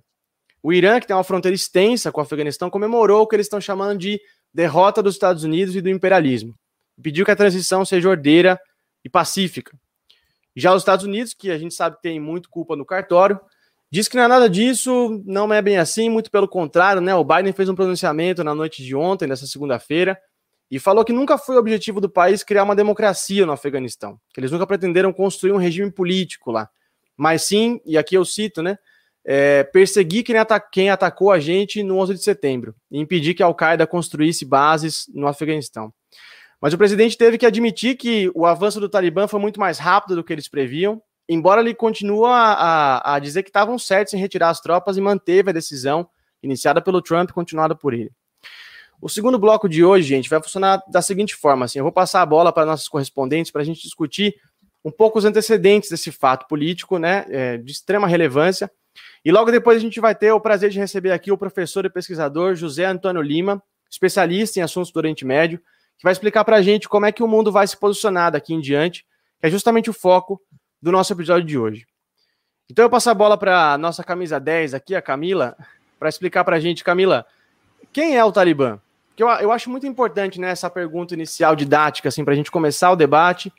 O 0.61 0.71
Irã, 0.71 0.99
que 0.99 1.07
tem 1.07 1.15
uma 1.15 1.23
fronteira 1.23 1.55
extensa 1.55 2.11
com 2.11 2.19
o 2.19 2.23
Afeganistão, 2.23 2.69
comemorou 2.69 3.23
o 3.23 3.27
que 3.27 3.35
eles 3.35 3.45
estão 3.45 3.61
chamando 3.61 3.99
de 3.99 4.19
derrota 4.53 5.03
dos 5.03 5.15
Estados 5.15 5.43
Unidos 5.43 5.75
e 5.75 5.81
do 5.81 5.89
imperialismo. 5.89 6.55
Pediu 7.01 7.25
que 7.25 7.31
a 7.31 7.35
transição 7.35 7.83
seja 7.83 8.09
ordeira 8.09 8.59
e 9.03 9.09
pacífica. 9.09 9.77
Já 10.55 10.73
os 10.73 10.81
Estados 10.81 11.05
Unidos, 11.05 11.33
que 11.33 11.51
a 11.51 11.57
gente 11.57 11.75
sabe 11.75 11.97
que 11.97 12.01
tem 12.01 12.19
muito 12.19 12.49
culpa 12.49 12.75
no 12.75 12.85
cartório, 12.85 13.39
diz 13.91 14.07
que 14.07 14.15
não 14.15 14.23
é 14.23 14.27
nada 14.27 14.49
disso, 14.49 15.21
não 15.25 15.53
é 15.53 15.61
bem 15.61 15.77
assim, 15.77 16.09
muito 16.09 16.31
pelo 16.31 16.47
contrário, 16.47 17.01
né? 17.01 17.13
O 17.13 17.23
Biden 17.23 17.51
fez 17.51 17.67
um 17.67 17.75
pronunciamento 17.75 18.43
na 18.43 18.55
noite 18.55 18.83
de 18.83 18.95
ontem, 18.95 19.27
nessa 19.27 19.45
segunda-feira, 19.45 20.17
e 20.69 20.79
falou 20.79 21.05
que 21.05 21.13
nunca 21.13 21.37
foi 21.37 21.55
o 21.55 21.59
objetivo 21.59 22.01
do 22.01 22.09
país 22.09 22.43
criar 22.43 22.63
uma 22.63 22.75
democracia 22.75 23.45
no 23.45 23.51
Afeganistão, 23.51 24.19
que 24.33 24.39
eles 24.39 24.51
nunca 24.51 24.67
pretenderam 24.67 25.13
construir 25.13 25.51
um 25.51 25.57
regime 25.57 25.91
político 25.91 26.51
lá, 26.51 26.69
mas 27.15 27.43
sim, 27.43 27.79
e 27.85 27.97
aqui 27.97 28.15
eu 28.15 28.25
cito, 28.25 28.61
né? 28.61 28.77
é, 29.25 29.63
perseguir 29.63 30.23
quem, 30.23 30.37
ataca, 30.37 30.69
quem, 30.71 30.89
atacou 30.89 31.31
a 31.31 31.39
gente 31.39 31.81
no 31.81 31.97
11 31.97 32.13
de 32.13 32.23
setembro 32.23 32.75
e 32.91 32.99
impedir 32.99 33.33
que 33.33 33.41
a 33.41 33.47
Al-Qaeda 33.47 33.87
construísse 33.87 34.45
bases 34.45 35.05
no 35.13 35.27
Afeganistão. 35.27 35.91
Mas 36.61 36.73
o 36.73 36.77
presidente 36.77 37.17
teve 37.17 37.37
que 37.37 37.45
admitir 37.45 37.97
que 37.97 38.31
o 38.35 38.45
avanço 38.45 38.79
do 38.79 38.87
Talibã 38.87 39.27
foi 39.27 39.39
muito 39.39 39.59
mais 39.59 39.79
rápido 39.79 40.15
do 40.15 40.23
que 40.23 40.31
eles 40.31 40.47
previam, 40.47 41.01
embora 41.27 41.59
ele 41.59 41.73
continue 41.73 42.27
a, 42.27 43.15
a 43.15 43.19
dizer 43.19 43.41
que 43.41 43.49
estavam 43.49 43.79
certos 43.79 44.13
em 44.13 44.17
retirar 44.17 44.49
as 44.49 44.61
tropas 44.61 44.95
e 44.95 45.01
manteve 45.01 45.49
a 45.49 45.53
decisão 45.53 46.07
iniciada 46.41 46.81
pelo 46.81 47.01
Trump 47.01 47.31
e 47.31 47.33
continuada 47.33 47.75
por 47.75 47.93
ele. 47.93 48.11
O 49.01 49.09
segundo 49.09 49.37
bloco 49.37 49.67
de 49.67 49.83
hoje, 49.83 50.07
gente, 50.07 50.29
vai 50.29 50.41
funcionar 50.41 50.83
da 50.87 51.01
seguinte 51.01 51.35
forma: 51.35 51.65
assim, 51.65 51.79
eu 51.79 51.83
vou 51.83 51.91
passar 51.91 52.21
a 52.21 52.25
bola 52.25 52.51
para 52.51 52.65
nossos 52.65 52.87
correspondentes 52.87 53.51
para 53.51 53.61
a 53.61 53.65
gente 53.65 53.81
discutir 53.81 54.35
um 54.83 54.91
pouco 54.91 55.17
os 55.17 55.25
antecedentes 55.25 55.89
desse 55.89 56.11
fato 56.11 56.47
político, 56.47 56.99
né, 56.99 57.25
é, 57.29 57.57
de 57.57 57.71
extrema 57.71 58.07
relevância 58.07 58.69
e 59.23 59.31
logo 59.31 59.51
depois 59.51 59.77
a 59.77 59.81
gente 59.81 59.99
vai 59.99 60.13
ter 60.13 60.31
o 60.31 60.39
prazer 60.39 60.69
de 60.69 60.79
receber 60.79 61.11
aqui 61.11 61.31
o 61.31 61.37
professor 61.37 61.85
e 61.85 61.89
pesquisador 61.89 62.55
José 62.55 62.85
Antônio 62.85 63.21
Lima, 63.21 63.61
especialista 63.89 64.59
em 64.59 64.61
assuntos 64.63 64.91
do 64.91 64.97
Oriente 64.97 65.25
Médio, 65.25 65.59
que 65.97 66.03
vai 66.03 66.13
explicar 66.13 66.43
para 66.45 66.57
a 66.57 66.61
gente 66.61 66.87
como 66.87 67.05
é 67.05 67.11
que 67.11 67.23
o 67.23 67.27
mundo 67.27 67.51
vai 67.51 67.65
se 67.65 67.75
posicionar 67.75 68.31
daqui 68.31 68.53
em 68.53 68.59
diante, 68.59 69.05
que 69.39 69.47
é 69.47 69.49
justamente 69.49 69.89
o 69.89 69.93
foco 69.93 70.39
do 70.81 70.91
nosso 70.91 71.11
episódio 71.11 71.47
de 71.47 71.57
hoje. 71.57 71.85
Então 72.69 72.85
eu 72.85 72.89
passo 72.89 73.09
a 73.09 73.13
bola 73.13 73.37
para 73.37 73.73
a 73.73 73.77
nossa 73.77 74.03
camisa 74.03 74.39
10 74.39 74.73
aqui, 74.73 74.95
a 74.95 75.01
Camila, 75.01 75.57
para 75.97 76.09
explicar 76.09 76.43
para 76.43 76.57
a 76.57 76.59
gente, 76.59 76.83
Camila, 76.83 77.25
quem 77.91 78.17
é 78.17 78.23
o 78.23 78.31
Talibã? 78.31 78.79
Que 79.15 79.23
eu, 79.23 79.29
eu 79.29 79.51
acho 79.51 79.69
muito 79.69 79.87
importante 79.87 80.39
né, 80.39 80.49
essa 80.49 80.69
pergunta 80.69 81.13
inicial 81.13 81.55
didática, 81.55 82.09
assim, 82.09 82.23
para 82.23 82.33
a 82.33 82.37
gente 82.37 82.51
começar 82.51 82.91
o 82.91 82.95
debate 82.95 83.51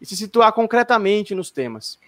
e 0.00 0.06
se 0.06 0.16
situar 0.16 0.52
concretamente 0.52 1.34
nos 1.34 1.50
temas. 1.50 1.98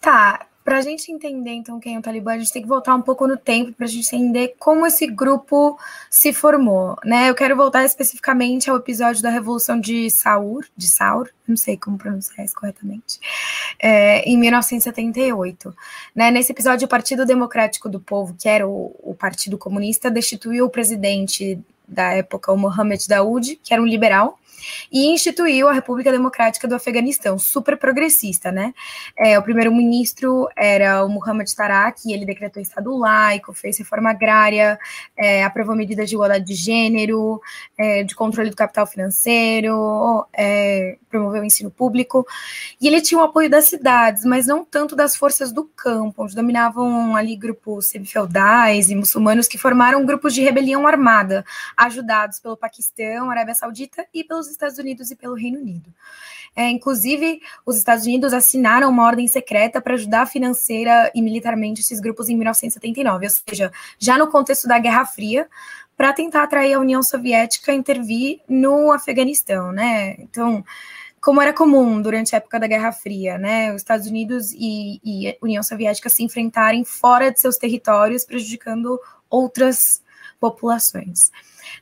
Tá, 0.00 0.46
para 0.64 0.78
a 0.78 0.80
gente 0.82 1.10
entender, 1.10 1.52
então, 1.52 1.80
quem 1.80 1.94
é 1.94 1.98
o 1.98 2.02
Talibã, 2.02 2.34
a 2.34 2.38
gente 2.38 2.52
tem 2.52 2.62
que 2.62 2.68
voltar 2.68 2.94
um 2.94 3.02
pouco 3.02 3.26
no 3.26 3.36
tempo 3.36 3.72
para 3.72 3.86
a 3.86 3.88
gente 3.88 4.14
entender 4.14 4.54
como 4.58 4.86
esse 4.86 5.06
grupo 5.06 5.78
se 6.08 6.32
formou, 6.32 6.96
né? 7.04 7.30
Eu 7.30 7.34
quero 7.34 7.56
voltar 7.56 7.84
especificamente 7.84 8.68
ao 8.68 8.76
episódio 8.76 9.22
da 9.22 9.30
Revolução 9.30 9.80
de 9.80 10.10
Saur, 10.10 10.66
de 10.76 10.86
Saur, 10.86 11.30
não 11.48 11.56
sei 11.56 11.76
como 11.76 11.96
pronunciar 11.96 12.44
isso 12.44 12.54
corretamente, 12.54 13.18
é, 13.78 14.20
em 14.28 14.36
1978. 14.38 15.74
Né? 16.14 16.30
Nesse 16.30 16.52
episódio, 16.52 16.86
o 16.86 16.88
Partido 16.88 17.24
Democrático 17.24 17.88
do 17.88 17.98
Povo, 17.98 18.36
que 18.38 18.48
era 18.48 18.68
o, 18.68 18.94
o 19.02 19.14
Partido 19.14 19.56
Comunista, 19.56 20.10
destituiu 20.10 20.66
o 20.66 20.70
presidente 20.70 21.58
da 21.88 22.12
época, 22.12 22.52
o 22.52 22.56
Mohamed 22.56 23.08
Daoud, 23.08 23.58
que 23.62 23.72
era 23.72 23.82
um 23.82 23.86
liberal, 23.86 24.38
e 24.90 25.06
instituiu 25.06 25.68
a 25.68 25.72
República 25.72 26.10
Democrática 26.10 26.66
do 26.66 26.74
Afeganistão, 26.74 27.38
super 27.38 27.76
progressista, 27.76 28.52
né? 28.52 28.74
É, 29.16 29.38
o 29.38 29.42
primeiro-ministro 29.42 30.48
era 30.56 31.04
o 31.04 31.08
Muhammad 31.08 31.48
Tarak, 31.52 32.00
e 32.06 32.12
ele 32.12 32.24
decretou 32.24 32.62
Estado 32.62 32.96
laico, 32.96 33.52
fez 33.52 33.78
reforma 33.78 34.10
agrária, 34.10 34.78
é, 35.16 35.44
aprovou 35.44 35.74
medidas 35.74 36.08
de 36.08 36.14
igualdade 36.14 36.44
de 36.44 36.54
gênero, 36.54 37.40
é, 37.78 38.02
de 38.02 38.14
controle 38.14 38.50
do 38.50 38.56
capital 38.56 38.86
financeiro, 38.86 40.26
é, 40.32 40.96
promoveu 41.08 41.42
o 41.42 41.44
ensino 41.44 41.70
público, 41.70 42.26
e 42.80 42.86
ele 42.86 43.00
tinha 43.00 43.20
o 43.20 43.24
apoio 43.24 43.50
das 43.50 43.66
cidades, 43.66 44.24
mas 44.24 44.46
não 44.46 44.64
tanto 44.64 44.94
das 44.94 45.16
forças 45.16 45.52
do 45.52 45.64
campo, 45.64 46.24
onde 46.24 46.34
dominavam 46.34 47.16
ali 47.16 47.36
grupos 47.36 47.86
semifeudais 47.86 48.88
e 48.88 48.94
muçulmanos 48.94 49.48
que 49.48 49.58
formaram 49.58 50.04
grupos 50.04 50.34
de 50.34 50.42
rebelião 50.42 50.86
armada, 50.86 51.44
ajudados 51.76 52.38
pelo 52.38 52.56
Paquistão, 52.56 53.30
Arábia 53.30 53.54
Saudita 53.54 54.06
e 54.12 54.24
pelos 54.24 54.49
Estados 54.50 54.78
Unidos 54.78 55.10
e 55.10 55.16
pelo 55.16 55.34
Reino 55.34 55.58
Unido. 55.58 55.92
É, 56.54 56.68
inclusive, 56.68 57.40
os 57.64 57.76
Estados 57.76 58.04
Unidos 58.04 58.32
assinaram 58.32 58.90
uma 58.90 59.06
ordem 59.06 59.28
secreta 59.28 59.80
para 59.80 59.94
ajudar 59.94 60.26
financeira 60.26 61.10
e 61.14 61.22
militarmente 61.22 61.80
esses 61.80 62.00
grupos 62.00 62.28
em 62.28 62.36
1979, 62.36 63.26
ou 63.26 63.30
seja, 63.30 63.72
já 63.98 64.18
no 64.18 64.26
contexto 64.26 64.66
da 64.66 64.78
Guerra 64.78 65.04
Fria, 65.04 65.48
para 65.96 66.12
tentar 66.12 66.42
atrair 66.42 66.74
a 66.74 66.80
União 66.80 67.02
Soviética 67.02 67.72
a 67.72 67.74
intervir 67.74 68.40
no 68.48 68.90
Afeganistão, 68.90 69.70
né? 69.70 70.16
Então, 70.18 70.64
como 71.20 71.42
era 71.42 71.52
comum 71.52 72.00
durante 72.00 72.34
a 72.34 72.38
época 72.38 72.58
da 72.58 72.66
Guerra 72.66 72.90
Fria, 72.90 73.36
né? 73.36 73.70
Os 73.70 73.82
Estados 73.82 74.06
Unidos 74.06 74.50
e, 74.52 75.00
e 75.04 75.36
União 75.42 75.62
Soviética 75.62 76.08
se 76.08 76.24
enfrentarem 76.24 76.84
fora 76.84 77.30
de 77.30 77.38
seus 77.38 77.58
territórios, 77.58 78.24
prejudicando 78.24 78.98
outras 79.28 80.02
populações. 80.40 81.30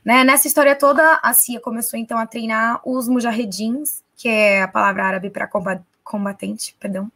Né? 0.03 0.23
Nessa 0.23 0.47
história 0.47 0.75
toda, 0.75 1.19
a 1.21 1.33
CIA 1.33 1.59
começou 1.59 1.99
então 1.99 2.17
a 2.17 2.25
treinar 2.25 2.81
os 2.85 3.07
mujahedins, 3.07 4.03
que 4.15 4.27
é 4.27 4.63
a 4.63 4.67
palavra 4.67 5.05
árabe 5.05 5.29
para 5.29 5.49
combatente, 6.03 6.75
perdão, 6.79 7.11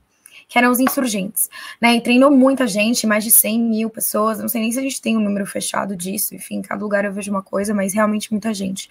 que 0.48 0.58
eram 0.58 0.72
os 0.72 0.80
insurgentes, 0.80 1.50
né? 1.82 1.96
E 1.96 2.02
treinou 2.02 2.32
muita 2.32 2.68
gente, 2.68 3.08
mais 3.08 3.24
de 3.24 3.32
100 3.32 3.60
mil 3.60 3.90
pessoas. 3.90 4.40
Não 4.40 4.48
sei 4.48 4.62
nem 4.62 4.72
se 4.72 4.80
a 4.80 4.82
gente 4.82 5.02
tem 5.02 5.18
um 5.18 5.20
número 5.20 5.46
fechado 5.46 5.96
disso. 5.96 6.36
Enfim, 6.36 6.62
cada 6.62 6.82
lugar 6.82 7.06
eu 7.06 7.14
vejo 7.14 7.32
uma 7.32 7.42
coisa, 7.42 7.74
mas 7.74 7.94
realmente 7.94 8.32
muita 8.32 8.54
gente. 8.54 8.90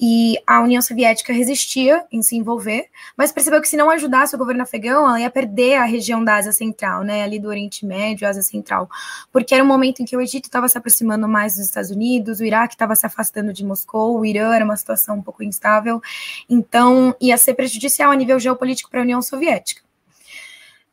E 0.00 0.36
a 0.46 0.60
União 0.60 0.80
Soviética 0.80 1.32
resistia 1.32 2.04
em 2.10 2.22
se 2.22 2.36
envolver, 2.36 2.86
mas 3.16 3.32
percebeu 3.32 3.60
que 3.60 3.68
se 3.68 3.76
não 3.76 3.90
ajudasse 3.90 4.34
o 4.34 4.38
governo 4.38 4.62
afegão, 4.62 5.06
ela 5.06 5.20
ia 5.20 5.30
perder 5.30 5.74
a 5.74 5.84
região 5.84 6.24
da 6.24 6.36
Ásia 6.36 6.52
Central, 6.52 7.02
né? 7.02 7.22
Ali 7.22 7.38
do 7.38 7.48
Oriente 7.48 7.84
Médio, 7.84 8.26
Ásia 8.26 8.42
Central, 8.42 8.88
porque 9.32 9.54
era 9.54 9.62
um 9.62 9.66
momento 9.66 10.00
em 10.00 10.04
que 10.04 10.16
o 10.16 10.20
Egito 10.20 10.46
estava 10.46 10.68
se 10.68 10.78
aproximando 10.78 11.28
mais 11.28 11.54
dos 11.54 11.64
Estados 11.64 11.90
Unidos, 11.90 12.40
o 12.40 12.44
Iraque 12.44 12.74
estava 12.74 12.94
se 12.94 13.06
afastando 13.06 13.52
de 13.52 13.64
Moscou, 13.64 14.18
o 14.18 14.24
Irã 14.24 14.54
era 14.54 14.64
uma 14.64 14.76
situação 14.76 15.16
um 15.16 15.22
pouco 15.22 15.42
instável, 15.42 16.00
então 16.48 17.14
ia 17.20 17.36
ser 17.36 17.54
prejudicial 17.54 18.10
a 18.10 18.16
nível 18.16 18.38
geopolítico 18.38 18.90
para 18.90 19.00
a 19.00 19.02
União 19.02 19.20
Soviética. 19.20 19.82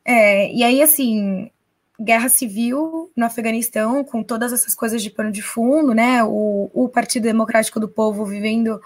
É, 0.10 0.50
e 0.54 0.63
aí, 0.63 0.82
assim, 0.82 1.52
guerra 2.00 2.30
civil 2.30 3.12
no 3.13 3.26
Afeganistão, 3.26 4.06
com 4.06 4.24
todas 4.24 4.54
essas 4.54 4.74
coisas 4.74 5.04
de 5.04 5.10
pano 5.10 5.32
de 5.32 5.41
fundo, 5.41 5.93
né? 5.93 6.24
O, 6.24 6.72
o 6.74 6.88
Partido 6.88 7.24
Democrático 7.24 7.78
do 7.78 7.89
Povo 7.89 8.26
vivendo 8.26 8.82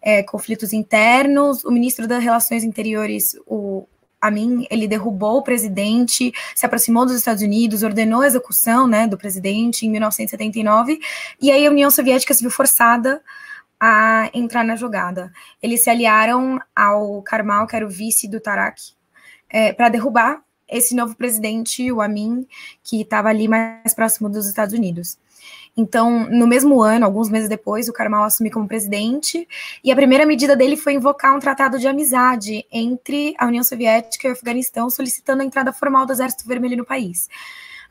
é, 0.00 0.22
conflitos 0.22 0.72
internos, 0.72 1.62
o 1.62 1.70
ministro 1.70 2.08
das 2.08 2.22
Relações 2.24 2.64
Interiores, 2.64 3.36
o 3.46 3.86
Amin, 4.18 4.66
ele 4.70 4.88
derrubou 4.88 5.38
o 5.38 5.42
presidente, 5.42 6.32
se 6.54 6.64
aproximou 6.64 7.04
dos 7.04 7.16
Estados 7.16 7.42
Unidos, 7.42 7.82
ordenou 7.82 8.22
a 8.22 8.26
execução 8.26 8.86
né, 8.86 9.06
do 9.06 9.18
presidente 9.18 9.84
em 9.84 9.90
1979, 9.90 11.00
e 11.40 11.50
aí 11.50 11.66
a 11.66 11.70
União 11.70 11.90
Soviética 11.90 12.32
se 12.32 12.40
viu 12.40 12.50
forçada 12.50 13.20
a 13.80 14.30
entrar 14.32 14.64
na 14.64 14.76
jogada. 14.76 15.32
Eles 15.60 15.82
se 15.82 15.90
aliaram 15.90 16.60
ao 16.74 17.20
Karmal, 17.22 17.66
que 17.66 17.74
era 17.74 17.84
o 17.84 17.90
vice 17.90 18.28
do 18.28 18.40
Tarak, 18.40 18.80
é, 19.50 19.72
para 19.72 19.88
derrubar 19.88 20.40
esse 20.72 20.94
novo 20.94 21.14
presidente, 21.14 21.92
o 21.92 22.00
Amin, 22.00 22.46
que 22.82 23.02
estava 23.02 23.28
ali 23.28 23.46
mais 23.46 23.94
próximo 23.94 24.28
dos 24.28 24.46
Estados 24.46 24.74
Unidos. 24.74 25.18
Então, 25.76 26.28
no 26.30 26.46
mesmo 26.46 26.82
ano, 26.82 27.06
alguns 27.06 27.30
meses 27.30 27.48
depois, 27.48 27.88
o 27.88 27.92
Karmal 27.92 28.24
assumiu 28.24 28.52
como 28.52 28.68
presidente, 28.68 29.48
e 29.82 29.90
a 29.90 29.96
primeira 29.96 30.26
medida 30.26 30.54
dele 30.54 30.76
foi 30.76 30.92
invocar 30.92 31.34
um 31.34 31.38
tratado 31.38 31.78
de 31.78 31.88
amizade 31.88 32.66
entre 32.70 33.34
a 33.38 33.46
União 33.46 33.64
Soviética 33.64 34.26
e 34.26 34.30
o 34.30 34.34
Afeganistão, 34.34 34.90
solicitando 34.90 35.42
a 35.42 35.44
entrada 35.44 35.72
formal 35.72 36.04
do 36.04 36.12
Exército 36.12 36.46
Vermelho 36.46 36.76
no 36.76 36.84
país. 36.84 37.28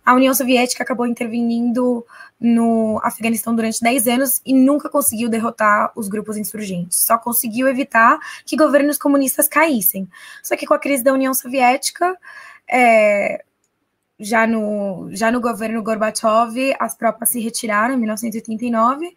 A 0.04 0.15
União 0.15 0.34
Soviética 0.34 0.84
acabou 0.84 1.06
intervindo 1.06 2.06
no 2.39 3.00
Afeganistão 3.04 3.56
durante 3.56 3.82
10 3.82 4.08
anos 4.08 4.41
e 4.44 4.52
nunca 4.52 4.89
conseguiu 4.89 5.30
derrotar 5.30 5.91
os 5.96 6.08
grupos 6.08 6.38
insurgentes, 6.38 6.98
só 6.98 7.20
conseguiu 7.20 7.67
evitar 7.67 8.17
que 8.44 8.58
governos 8.58 8.98
comunistas 8.98 9.48
caíssem. 9.48 10.10
Só 10.41 10.56
que 10.56 10.65
com 10.65 10.74
a 10.74 10.80
crise 10.80 11.04
da 11.04 11.13
União 11.13 11.34
Soviética, 11.36 12.17
é, 12.72 13.44
já 14.20 14.46
no, 14.48 15.10
já 15.12 15.32
no 15.32 15.42
governo 15.42 15.84
Gorbachev, 15.84 16.76
as 16.80 16.96
tropas 16.96 17.30
se 17.30 17.40
retiraram 17.40 17.96
em 17.96 17.98
1989, 17.98 19.14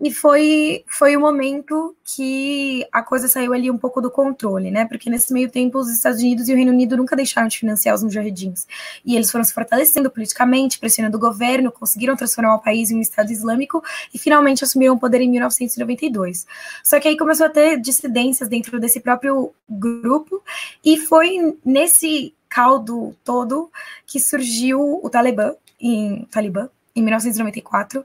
e 0.00 0.12
foi, 0.12 0.84
foi 0.86 1.16
o 1.16 1.20
momento 1.20 1.96
que 2.04 2.86
a 2.92 3.02
coisa 3.02 3.26
saiu 3.26 3.52
ali 3.52 3.68
um 3.68 3.76
pouco 3.76 4.00
do 4.00 4.12
controle, 4.12 4.70
né? 4.70 4.84
Porque 4.84 5.10
nesse 5.10 5.32
meio 5.32 5.50
tempo 5.50 5.76
os 5.76 5.90
Estados 5.90 6.20
Unidos 6.20 6.48
e 6.48 6.52
o 6.52 6.56
Reino 6.56 6.70
Unido 6.70 6.96
nunca 6.96 7.16
deixaram 7.16 7.48
de 7.48 7.58
financiar 7.58 7.96
os 7.96 8.04
mujahedins. 8.04 8.64
E 9.04 9.16
eles 9.16 9.28
foram 9.28 9.42
se 9.42 9.52
fortalecendo 9.52 10.08
politicamente, 10.08 10.78
pressionando 10.78 11.16
o 11.16 11.20
governo, 11.20 11.72
conseguiram 11.72 12.14
transformar 12.14 12.54
o 12.54 12.60
país 12.60 12.92
em 12.92 12.96
um 12.96 13.00
Estado 13.00 13.32
Islâmico 13.32 13.82
e 14.14 14.18
finalmente 14.18 14.62
assumiram 14.62 14.94
o 14.94 15.00
poder 15.00 15.20
em 15.20 15.28
1992. 15.30 16.46
Só 16.84 17.00
que 17.00 17.08
aí 17.08 17.16
começou 17.16 17.46
a 17.46 17.50
ter 17.50 17.80
dissidências 17.80 18.48
dentro 18.48 18.78
desse 18.78 19.00
próprio 19.00 19.52
grupo, 19.68 20.40
e 20.84 20.96
foi 20.96 21.56
nesse 21.64 22.32
caldo 22.58 23.14
todo 23.22 23.70
que 24.04 24.18
surgiu 24.18 24.98
o 25.00 25.08
Talibã 25.08 25.54
em, 25.80 26.26
Talibã, 26.28 26.68
em 26.96 27.00
1994, 27.02 28.04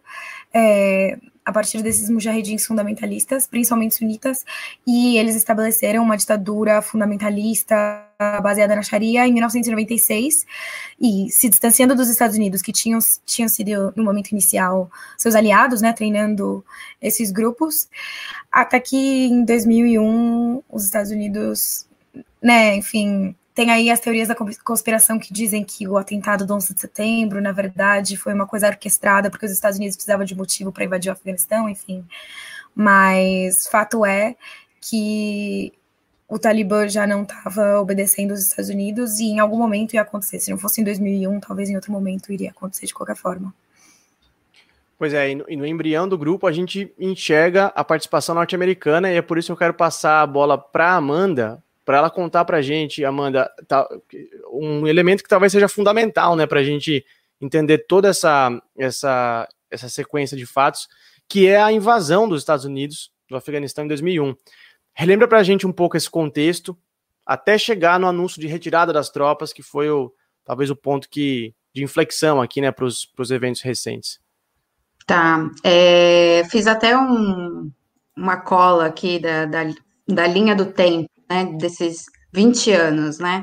é, 0.54 1.18
a 1.44 1.52
partir 1.52 1.82
desses 1.82 2.08
mujahedins 2.08 2.64
fundamentalistas, 2.64 3.48
principalmente 3.48 3.96
sunitas, 3.96 4.46
e 4.86 5.18
eles 5.18 5.36
estabeleceram 5.36 6.04
uma 6.04 6.16
ditadura 6.16 6.84
fundamentalista 6.84 7.76
baseada 8.44 8.76
na 8.76 8.84
Sharia 8.84 9.28
em 9.28 9.34
1996, 9.34 10.46
e 11.02 11.32
se 11.32 11.50
distanciando 11.50 11.96
dos 11.96 12.08
Estados 12.08 12.36
Unidos, 12.36 12.62
que 12.62 12.72
tinham, 12.72 13.00
tinham 13.26 13.50
sido, 13.50 13.92
no 13.96 14.04
momento 14.04 14.30
inicial, 14.30 14.88
seus 15.18 15.34
aliados, 15.34 15.82
né, 15.82 15.94
treinando 15.94 16.64
esses 17.02 17.32
grupos, 17.32 17.90
até 18.52 18.80
que 18.80 19.26
em 19.26 19.44
2001 19.44 20.62
os 20.70 20.86
Estados 20.86 21.10
Unidos, 21.10 21.88
né, 22.40 22.76
enfim, 22.76 23.36
tem 23.54 23.70
aí 23.70 23.92
as 23.92 24.00
teorias 24.00 24.28
da 24.28 24.36
conspiração 24.36 25.20
que 25.20 25.32
dizem 25.32 25.64
que 25.64 25.88
o 25.88 25.98
atentado 25.98 26.46
do 26.46 26.54
11 26.56 26.74
de 26.74 26.82
setembro, 26.82 27.42
na 27.42 27.52
verdade, 27.52 28.18
foi 28.18 28.34
uma 28.34 28.48
coisa 28.48 28.68
orquestrada 28.68 29.30
porque 29.30 29.46
os 29.46 29.52
Estados 29.52 29.78
Unidos 29.78 29.96
precisavam 29.96 30.26
de 30.26 30.36
motivo 30.36 30.72
para 30.72 30.84
invadir 30.84 31.10
o 31.10 31.14
Afeganistão, 31.14 31.70
enfim. 31.70 32.04
Mas 32.76 33.68
fato 33.68 34.06
é 34.06 34.36
que 34.82 35.72
o 36.28 36.40
Talibã 36.40 36.88
já 36.88 37.06
não 37.06 37.22
estava 37.22 37.80
obedecendo 37.80 38.32
os 38.32 38.42
Estados 38.42 38.70
Unidos 38.70 39.20
e 39.20 39.26
em 39.26 39.40
algum 39.40 39.58
momento 39.58 39.94
ia 39.94 40.02
acontecer. 40.02 40.40
Se 40.40 40.50
não 40.50 40.58
fosse 40.58 40.82
em 40.82 40.84
2001, 40.84 41.40
talvez 41.40 41.70
em 41.70 41.76
outro 41.76 41.92
momento 41.92 42.34
iria 42.34 42.50
acontecer 42.50 42.88
de 42.88 42.94
qualquer 42.94 43.16
forma. 43.16 43.54
Pois 44.98 45.14
é, 45.14 45.30
e 45.30 45.36
no, 45.36 45.66
embrião 45.66 46.08
do 46.08 46.18
grupo 46.18 46.48
a 46.48 46.52
gente 46.52 46.92
enxerga 47.00 47.68
a 47.68 47.84
participação 47.84 48.34
norte-americana 48.34 49.12
e 49.12 49.18
é 49.18 49.22
por 49.22 49.38
isso 49.38 49.48
que 49.48 49.52
eu 49.52 49.58
quero 49.58 49.74
passar 49.74 50.22
a 50.22 50.28
bola 50.28 50.58
para 50.58 50.96
Amanda 50.96 51.63
para 51.86 51.98
ela 51.98 52.10
contar 52.10 52.46
para 52.46 52.58
a 52.58 52.62
gente, 52.62 53.04
Amanda, 53.04 53.50
tá, 53.68 53.88
um 54.52 54.88
elemento 54.88 55.24
que 55.24 55.30
talvez 55.30 55.52
seja 55.52 55.68
fundamental, 55.68 56.36
né, 56.36 56.46
para 56.46 56.60
a 56.60 56.64
gente 56.64 57.06
entender 57.42 57.80
toda 57.80 58.08
essa, 58.08 58.62
essa, 58.78 59.48
essa 59.70 59.90
sequência 59.90 60.38
de 60.38 60.46
fatos, 60.46 60.88
que 61.28 61.48
é 61.48 61.62
a 61.62 61.72
invasão 61.72 62.28
dos 62.28 62.42
Estados 62.42 62.66
Unidos 62.66 63.12
do 63.30 63.36
Afeganistão 63.36 63.84
em 63.84 63.88
2001. 63.88 64.36
Relembra 64.94 65.28
para 65.28 65.40
a 65.40 65.44
gente 65.44 65.68
um 65.68 65.72
pouco 65.72 65.98
esse 65.98 66.10
contexto, 66.10 66.78
até 67.26 67.58
chegar 67.58 68.00
no 68.00 68.08
anúncio 68.08 68.40
de 68.40 68.48
retirada 68.48 68.94
das 68.94 69.10
tropas, 69.10 69.52
que 69.52 69.64
foi 69.64 69.90
o, 69.90 70.14
talvez 70.46 70.70
o 70.70 70.76
ponto 70.76 71.10
que, 71.10 71.54
de 71.74 71.84
inflexão 71.84 72.42
aqui, 72.42 72.62
né, 72.62 72.72
para 72.72 72.86
os 72.86 73.32
eventos 73.32 73.62
recentes. 73.62 74.22
Tá, 75.06 75.50
é, 75.66 76.44
fiz 76.50 76.66
até 76.66 76.98
um, 76.98 77.70
uma 78.16 78.38
cola 78.38 78.86
aqui 78.86 79.20
da, 79.20 79.46
da, 79.46 79.64
da 80.08 80.28
linha 80.28 80.56
do 80.56 80.68
tempo 80.68 81.10
né, 81.30 81.46
desses 81.60 82.04
20 82.34 82.72
anos, 82.72 83.20
né? 83.20 83.42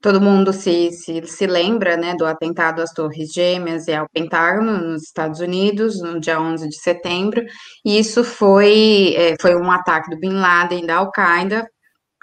Todo 0.00 0.20
mundo 0.20 0.52
se, 0.52 0.90
se, 0.92 1.26
se 1.26 1.46
lembra, 1.46 1.96
né, 1.96 2.14
do 2.14 2.26
atentado 2.26 2.82
às 2.82 2.92
Torres 2.92 3.32
Gêmeas 3.32 3.88
e 3.88 3.94
ao 3.94 4.06
Pentágono 4.12 4.76
nos 4.78 5.04
Estados 5.04 5.40
Unidos, 5.40 6.00
no 6.02 6.20
dia 6.20 6.38
11 6.38 6.68
de 6.68 6.76
setembro, 6.78 7.42
e 7.84 7.98
isso 7.98 8.22
foi, 8.22 9.14
é, 9.16 9.34
foi 9.40 9.56
um 9.56 9.70
ataque 9.70 10.10
do 10.10 10.18
Bin 10.18 10.34
Laden, 10.34 10.84
da 10.84 10.96
Al-Qaeda, 10.96 11.66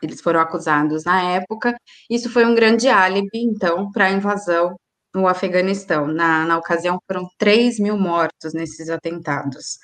eles 0.03 0.21
foram 0.21 0.39
acusados 0.39 1.03
na 1.05 1.21
época, 1.23 1.75
isso 2.09 2.29
foi 2.29 2.45
um 2.45 2.55
grande 2.55 2.87
álibi, 2.87 3.29
então, 3.33 3.91
para 3.91 4.05
a 4.05 4.11
invasão 4.11 4.75
no 5.13 5.27
Afeganistão. 5.27 6.07
Na, 6.07 6.45
na 6.45 6.57
ocasião, 6.57 6.99
foram 7.07 7.27
3 7.37 7.79
mil 7.79 7.97
mortos 7.97 8.53
nesses 8.53 8.89
atentados. 8.89 9.77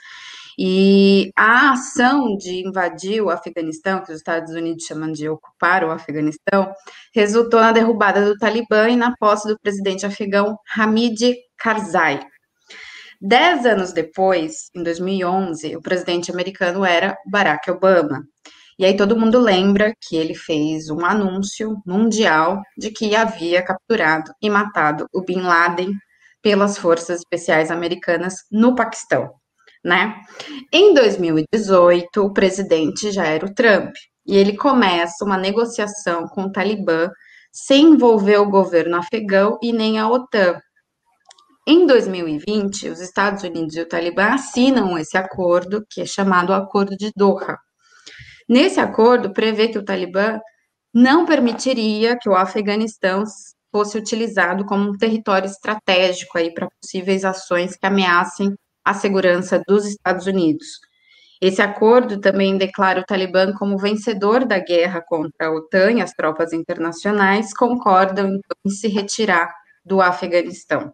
E 0.59 1.31
a 1.35 1.73
ação 1.73 2.35
de 2.35 2.65
invadir 2.65 3.21
o 3.21 3.29
Afeganistão, 3.29 4.03
que 4.03 4.11
os 4.11 4.17
Estados 4.17 4.53
Unidos 4.53 4.85
chamam 4.85 5.11
de 5.11 5.29
ocupar 5.29 5.83
o 5.83 5.91
Afeganistão, 5.91 6.73
resultou 7.13 7.61
na 7.61 7.71
derrubada 7.71 8.25
do 8.25 8.35
Talibã 8.37 8.89
e 8.89 8.95
na 8.95 9.15
posse 9.17 9.47
do 9.47 9.59
presidente 9.59 10.05
afegão 10.05 10.57
Hamid 10.75 11.35
Karzai. 11.59 12.21
Dez 13.21 13.67
anos 13.67 13.93
depois, 13.93 14.69
em 14.75 14.81
2011, 14.81 15.75
o 15.75 15.81
presidente 15.81 16.31
americano 16.31 16.83
era 16.83 17.15
Barack 17.29 17.69
Obama. 17.69 18.23
E 18.79 18.85
aí 18.85 18.97
todo 18.97 19.17
mundo 19.17 19.39
lembra 19.39 19.93
que 20.01 20.15
ele 20.15 20.33
fez 20.33 20.89
um 20.89 21.05
anúncio 21.05 21.77
mundial 21.85 22.61
de 22.75 22.89
que 22.89 23.15
havia 23.15 23.61
capturado 23.61 24.31
e 24.41 24.49
matado 24.49 25.07
o 25.13 25.21
Bin 25.21 25.41
Laden 25.41 25.93
pelas 26.41 26.79
forças 26.79 27.19
especiais 27.19 27.69
americanas 27.69 28.35
no 28.51 28.75
Paquistão 28.75 29.36
né? 29.87 30.19
Em 30.71 30.93
2018, 30.93 32.21
o 32.21 32.33
presidente 32.33 33.09
já 33.09 33.25
era 33.25 33.45
o 33.45 33.53
Trump, 33.53 33.95
e 34.25 34.35
ele 34.35 34.57
começa 34.57 35.23
uma 35.23 35.37
negociação 35.37 36.27
com 36.27 36.43
o 36.43 36.51
Talibã 36.51 37.09
sem 37.53 37.93
envolver 37.93 38.37
o 38.37 38.49
governo 38.49 38.97
afegão 38.97 39.57
e 39.63 39.71
nem 39.71 39.97
a 39.97 40.09
OTAN. 40.09 40.59
Em 41.65 41.85
2020, 41.85 42.89
os 42.89 42.99
Estados 42.99 43.43
Unidos 43.43 43.77
e 43.77 43.81
o 43.81 43.87
Talibã 43.87 44.33
assinam 44.33 44.97
esse 44.97 45.17
acordo, 45.17 45.85
que 45.89 46.01
é 46.01 46.05
chamado 46.05 46.53
Acordo 46.53 46.97
de 46.97 47.09
Doha. 47.15 47.57
Nesse 48.49 48.81
acordo, 48.81 49.31
prevê 49.31 49.69
que 49.69 49.77
o 49.77 49.85
Talibã 49.85 50.37
não 50.93 51.25
permitiria 51.25 52.17
que 52.19 52.29
o 52.29 52.35
Afeganistão 52.35 53.23
fosse 53.71 53.97
utilizado 53.97 54.65
como 54.65 54.89
um 54.89 54.97
território 54.97 55.47
estratégico 55.47 56.37
aí 56.37 56.53
para 56.53 56.67
possíveis 56.81 57.23
ações 57.23 57.77
que 57.77 57.85
ameacem 57.85 58.53
a 58.87 58.93
segurança 58.93 59.61
dos 59.67 59.85
Estados 59.85 60.25
Unidos. 60.27 60.65
Esse 61.41 61.61
acordo 61.61 62.21
também 62.21 62.57
declara 62.57 63.01
o 63.01 63.05
Talibã 63.05 63.53
como 63.53 63.77
vencedor 63.77 64.45
da 64.45 64.59
guerra 64.59 65.01
contra 65.01 65.47
a 65.47 65.51
OTAN 65.51 65.91
e 65.91 66.01
as 66.01 66.13
tropas 66.13 66.53
internacionais 66.53 67.53
concordam 67.53 68.27
então, 68.27 68.57
em 68.65 68.69
se 68.69 68.87
retirar 68.87 69.53
do 69.85 70.01
Afeganistão. 70.01 70.93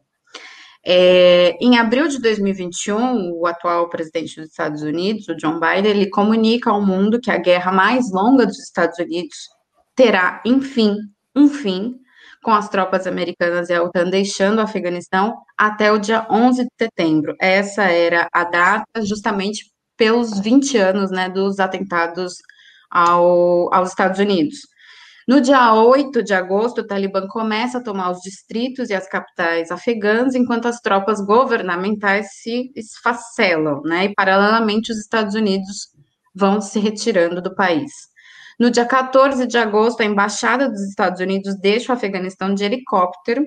É, 0.84 1.56
em 1.62 1.78
abril 1.78 2.08
de 2.08 2.20
2021, 2.20 3.32
o 3.32 3.46
atual 3.46 3.88
presidente 3.90 4.42
dos 4.42 4.50
Estados 4.50 4.82
Unidos, 4.82 5.30
o 5.30 5.36
John 5.36 5.60
Biden, 5.60 5.92
ele 5.92 6.10
comunica 6.10 6.72
ao 6.72 6.86
mundo 6.86 7.22
que 7.22 7.32
a 7.32 7.38
guerra 7.38 7.72
mais 7.72 8.12
longa 8.12 8.46
dos 8.46 8.60
Estados 8.60 8.98
Unidos 8.98 9.38
terá, 9.96 10.42
enfim, 10.44 10.98
um 11.36 11.48
fim, 11.48 11.96
com 12.44 12.52
as 12.52 12.70
tropas 12.70 13.08
americanas 13.08 13.70
e 13.70 13.74
a 13.74 13.82
OTAN 13.82 14.10
deixando 14.10 14.60
o 14.60 14.62
Afeganistão 14.62 15.34
até 15.58 15.92
o 15.92 15.98
dia 15.98 16.28
11 16.30 16.64
de 16.64 16.70
setembro. 16.80 17.36
Essa 17.40 17.84
era 17.84 18.28
a 18.32 18.44
data 18.44 19.04
justamente 19.04 19.72
pelos 19.98 20.40
20 20.40 20.78
anos 20.78 21.12
né, 21.12 21.30
dos 21.30 21.60
atentados 21.60 22.34
ao, 22.92 23.74
aos 23.74 23.90
Estados 23.90 24.20
Unidos. 24.20 24.58
No 25.28 25.40
dia 25.40 25.74
8 25.74 26.22
de 26.22 26.34
agosto, 26.34 26.82
o 26.82 26.86
Talibã 26.86 27.26
começa 27.30 27.78
a 27.78 27.84
tomar 27.84 28.12
os 28.12 28.20
distritos 28.20 28.90
e 28.90 28.94
as 28.94 29.08
capitais 29.08 29.72
afegãs, 29.72 30.36
enquanto 30.36 30.68
as 30.68 30.82
tropas 30.82 31.22
governamentais 31.26 32.28
se 32.42 32.72
esfacelam, 32.76 33.82
né? 33.84 34.06
E, 34.06 34.14
paralelamente, 34.14 34.92
os 34.92 34.98
Estados 35.00 35.34
Unidos 35.34 35.88
vão 36.36 36.60
se 36.60 36.78
retirando 36.78 37.42
do 37.42 37.56
país. 37.56 37.92
No 38.60 38.70
dia 38.70 38.86
14 38.86 39.48
de 39.48 39.58
agosto, 39.58 40.02
a 40.02 40.06
embaixada 40.06 40.70
dos 40.70 40.82
Estados 40.82 41.20
Unidos 41.20 41.56
deixa 41.60 41.92
o 41.92 41.96
Afeganistão 41.96 42.54
de 42.54 42.64
helicóptero, 42.64 43.46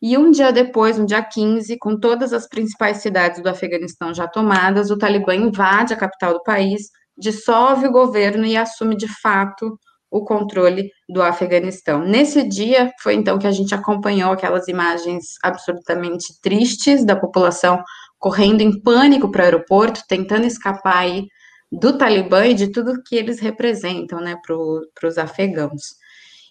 e 0.00 0.16
um 0.16 0.30
dia 0.30 0.52
depois, 0.52 0.98
no 0.98 1.06
dia 1.06 1.22
15, 1.22 1.76
com 1.78 1.98
todas 1.98 2.32
as 2.32 2.48
principais 2.48 2.98
cidades 2.98 3.42
do 3.42 3.48
Afeganistão 3.48 4.12
já 4.12 4.26
tomadas, 4.26 4.90
o 4.90 4.98
Talibã 4.98 5.34
invade 5.34 5.92
a 5.92 5.96
capital 5.96 6.34
do 6.34 6.42
país, 6.42 6.90
dissolve 7.16 7.86
o 7.86 7.92
governo 7.92 8.44
e 8.44 8.56
assume 8.56 8.96
de 8.96 9.08
fato 9.20 9.78
o 10.10 10.24
controle 10.24 10.90
do 11.08 11.22
Afeganistão. 11.22 12.00
Nesse 12.00 12.42
dia 12.42 12.92
foi 13.02 13.14
então 13.14 13.38
que 13.38 13.46
a 13.46 13.50
gente 13.50 13.74
acompanhou 13.74 14.32
aquelas 14.32 14.68
imagens 14.68 15.24
absolutamente 15.42 16.40
tristes 16.40 17.04
da 17.04 17.16
população 17.16 17.82
correndo 18.18 18.60
em 18.60 18.80
pânico 18.80 19.30
para 19.30 19.42
o 19.42 19.44
aeroporto, 19.44 20.02
tentando 20.08 20.46
escapar 20.46 20.98
aí 20.98 21.26
do 21.70 21.96
Talibã 21.96 22.46
e 22.46 22.54
de 22.54 22.68
tudo 22.70 23.02
que 23.02 23.16
eles 23.16 23.40
representam, 23.40 24.20
né, 24.20 24.36
para 24.44 25.08
os 25.08 25.18
afegãos. 25.18 25.96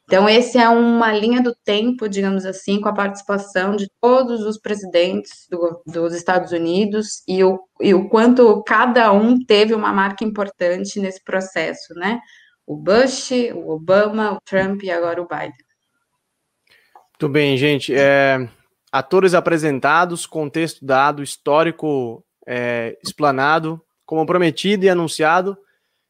Então, 0.04 0.30
esse 0.30 0.58
é 0.58 0.70
uma 0.70 1.12
linha 1.12 1.42
do 1.42 1.56
tempo, 1.64 2.08
digamos 2.08 2.46
assim, 2.46 2.80
com 2.80 2.88
a 2.88 2.94
participação 2.94 3.76
de 3.76 3.88
todos 4.00 4.42
os 4.42 4.60
presidentes 4.60 5.48
do, 5.50 5.82
dos 5.86 6.14
Estados 6.14 6.52
Unidos 6.52 7.24
e 7.28 7.44
o, 7.44 7.60
e 7.82 7.94
o 7.94 8.08
quanto 8.08 8.62
cada 8.64 9.12
um 9.12 9.44
teve 9.44 9.74
uma 9.74 9.92
marca 9.92 10.24
importante 10.24 11.00
nesse 11.00 11.24
processo, 11.24 11.94
né? 11.96 12.20
o 12.66 12.76
Bush, 12.76 13.32
o 13.54 13.70
Obama, 13.70 14.34
o 14.34 14.42
Trump 14.42 14.84
e 14.84 14.92
agora 14.92 15.22
o 15.22 15.28
Biden. 15.28 15.54
Muito 17.12 17.30
bem, 17.30 17.56
gente. 17.56 17.94
É, 17.94 18.50
atores 18.92 19.34
apresentados, 19.34 20.26
contexto 20.26 20.84
dado, 20.86 21.22
histórico 21.22 22.26
é, 22.48 22.98
explanado, 23.04 23.82
como 24.06 24.26
prometido 24.26 24.86
e 24.86 24.90
anunciado. 24.90 25.58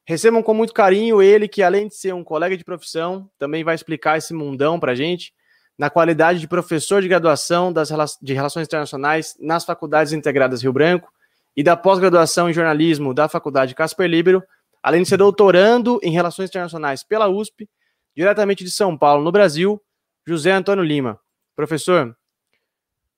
Recebam 0.08 0.43
com 0.43 0.53
muito 0.53 0.73
carinho 0.73 1.21
ele, 1.21 1.47
que 1.47 1.63
além 1.63 1.88
de 1.88 1.95
ser 1.95 2.13
um 2.13 2.23
colega 2.23 2.55
de 2.55 2.63
profissão, 2.63 3.29
também 3.38 3.63
vai 3.63 3.75
explicar 3.75 4.17
esse 4.17 4.34
mundão 4.34 4.79
para 4.79 4.93
gente, 4.93 5.34
na 5.77 5.89
qualidade 5.89 6.39
de 6.39 6.47
professor 6.47 7.01
de 7.01 7.08
graduação 7.08 7.73
das, 7.73 7.89
de 8.21 8.34
Relações 8.34 8.67
Internacionais 8.67 9.36
nas 9.39 9.65
Faculdades 9.65 10.13
Integradas 10.13 10.62
Rio 10.62 10.71
Branco 10.71 11.12
e 11.55 11.63
da 11.63 11.75
pós-graduação 11.75 12.49
em 12.49 12.53
jornalismo 12.53 13.13
da 13.13 13.27
Faculdade 13.27 13.73
Casper 13.73 14.08
Libero 14.08 14.43
além 14.86 15.01
de 15.01 15.10
ser 15.10 15.17
doutorando 15.17 15.99
em 16.03 16.12
Relações 16.12 16.47
Internacionais 16.47 17.03
pela 17.03 17.27
USP, 17.27 17.67
diretamente 18.15 18.63
de 18.63 18.69
São 18.69 18.95
Paulo, 18.95 19.23
no 19.23 19.31
Brasil, 19.31 19.81
José 20.27 20.51
Antônio 20.51 20.84
Lima. 20.84 21.19
Professor, 21.55 22.15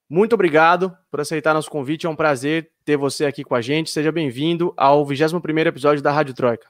muito 0.10 0.34
obrigado 0.34 0.96
por 1.12 1.20
aceitar 1.20 1.54
nosso 1.54 1.70
convite. 1.70 2.06
É 2.06 2.10
um 2.10 2.16
prazer 2.16 2.72
ter 2.86 2.98
você 2.98 3.26
aqui 3.26 3.44
com 3.44 3.56
a 3.56 3.62
gente. 3.62 3.90
Seja 3.90 4.12
bem-vindo 4.12 4.74
ao 4.78 5.06
21º 5.06 5.68
episódio 5.68 6.04
da 6.04 6.12
Rádio 6.12 6.34
Troika. 6.34 6.68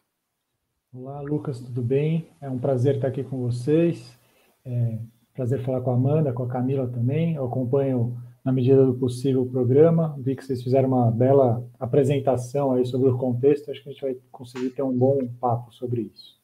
Olá, 0.94 1.22
Lucas, 1.22 1.60
tudo 1.60 1.82
bem? 1.82 2.30
É 2.42 2.50
um 2.50 2.58
prazer 2.58 2.96
estar 2.96 3.10
aqui 3.10 3.24
com 3.24 3.38
vocês. 3.38 4.18
É 4.66 4.98
prazer 5.36 5.62
falar 5.62 5.82
com 5.82 5.92
a 5.92 5.94
Amanda, 5.94 6.34
com 6.34 6.44
a 6.44 6.48
Camila 6.48 6.88
também. 6.88 7.36
Eu 7.36 7.46
acompanho 7.46 8.18
na 8.44 8.52
medida 8.52 8.84
do 8.84 8.96
possível, 8.96 9.44
o 9.44 9.50
programa. 9.50 10.16
Vi 10.18 10.36
que 10.36 10.44
vocês 10.44 10.64
fizeram 10.64 10.88
uma 10.88 11.12
bela 11.12 11.64
apresentação 11.80 12.72
aí 12.72 12.86
sobre 12.88 13.10
o 13.10 13.18
contexto. 13.18 13.70
Acho 13.70 13.84
que 13.84 13.90
a 13.90 13.92
gente 13.92 14.02
vai 14.02 14.18
conseguir 14.32 14.72
ter 14.72 14.82
um 14.82 14.98
bom 14.98 15.20
papo 15.40 15.72
sobre 15.72 16.10
isso. 16.12 16.38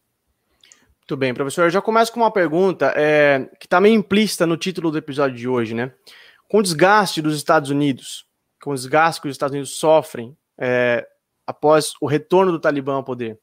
Muito 0.99 1.17
bem, 1.17 1.33
professor. 1.33 1.63
Eu 1.63 1.69
já 1.71 1.81
começo 1.81 2.13
com 2.13 2.19
uma 2.19 2.31
pergunta 2.31 2.93
é, 2.95 3.49
que 3.59 3.65
está 3.65 3.81
meio 3.81 3.95
implícita 3.95 4.45
no 4.45 4.55
título 4.55 4.91
do 4.91 4.97
episódio 4.97 5.35
de 5.35 5.47
hoje, 5.47 5.73
né? 5.73 5.91
Com 6.53 6.59
o 6.59 6.61
desgaste 6.61 7.19
dos 7.19 7.35
Estados 7.35 7.71
Unidos, 7.71 8.27
com 8.61 8.69
o 8.69 8.75
desgaste 8.75 9.19
que 9.19 9.27
os 9.27 9.33
Estados 9.33 9.55
Unidos 9.55 9.71
sofrem 9.71 10.37
é, 10.55 11.03
após 11.47 11.93
o 11.99 12.05
retorno 12.05 12.51
do 12.51 12.59
Talibã 12.59 12.93
ao 12.93 13.03
poder, 13.03 13.39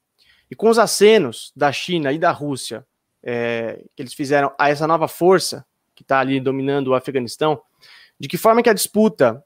e 0.49 0.55
com 0.55 0.69
os 0.69 0.79
acenos 0.79 1.51
da 1.57 1.73
China 1.73 2.13
e 2.13 2.21
da 2.21 2.31
Rússia 2.31 2.87
é, 3.21 3.83
que 3.97 4.03
eles 4.05 4.15
fizeram 4.15 4.55
a 4.57 4.69
essa 4.71 4.87
nova 4.87 5.09
força 5.09 5.67
que 5.93 6.05
está 6.05 6.21
ali 6.21 6.39
dominando 6.39 6.87
o 6.87 6.95
Afeganistão, 6.95 7.61
de 8.17 8.29
que 8.29 8.39
forma 8.39 8.63
que 8.63 8.71
a 8.71 8.75
disputa 8.75 9.43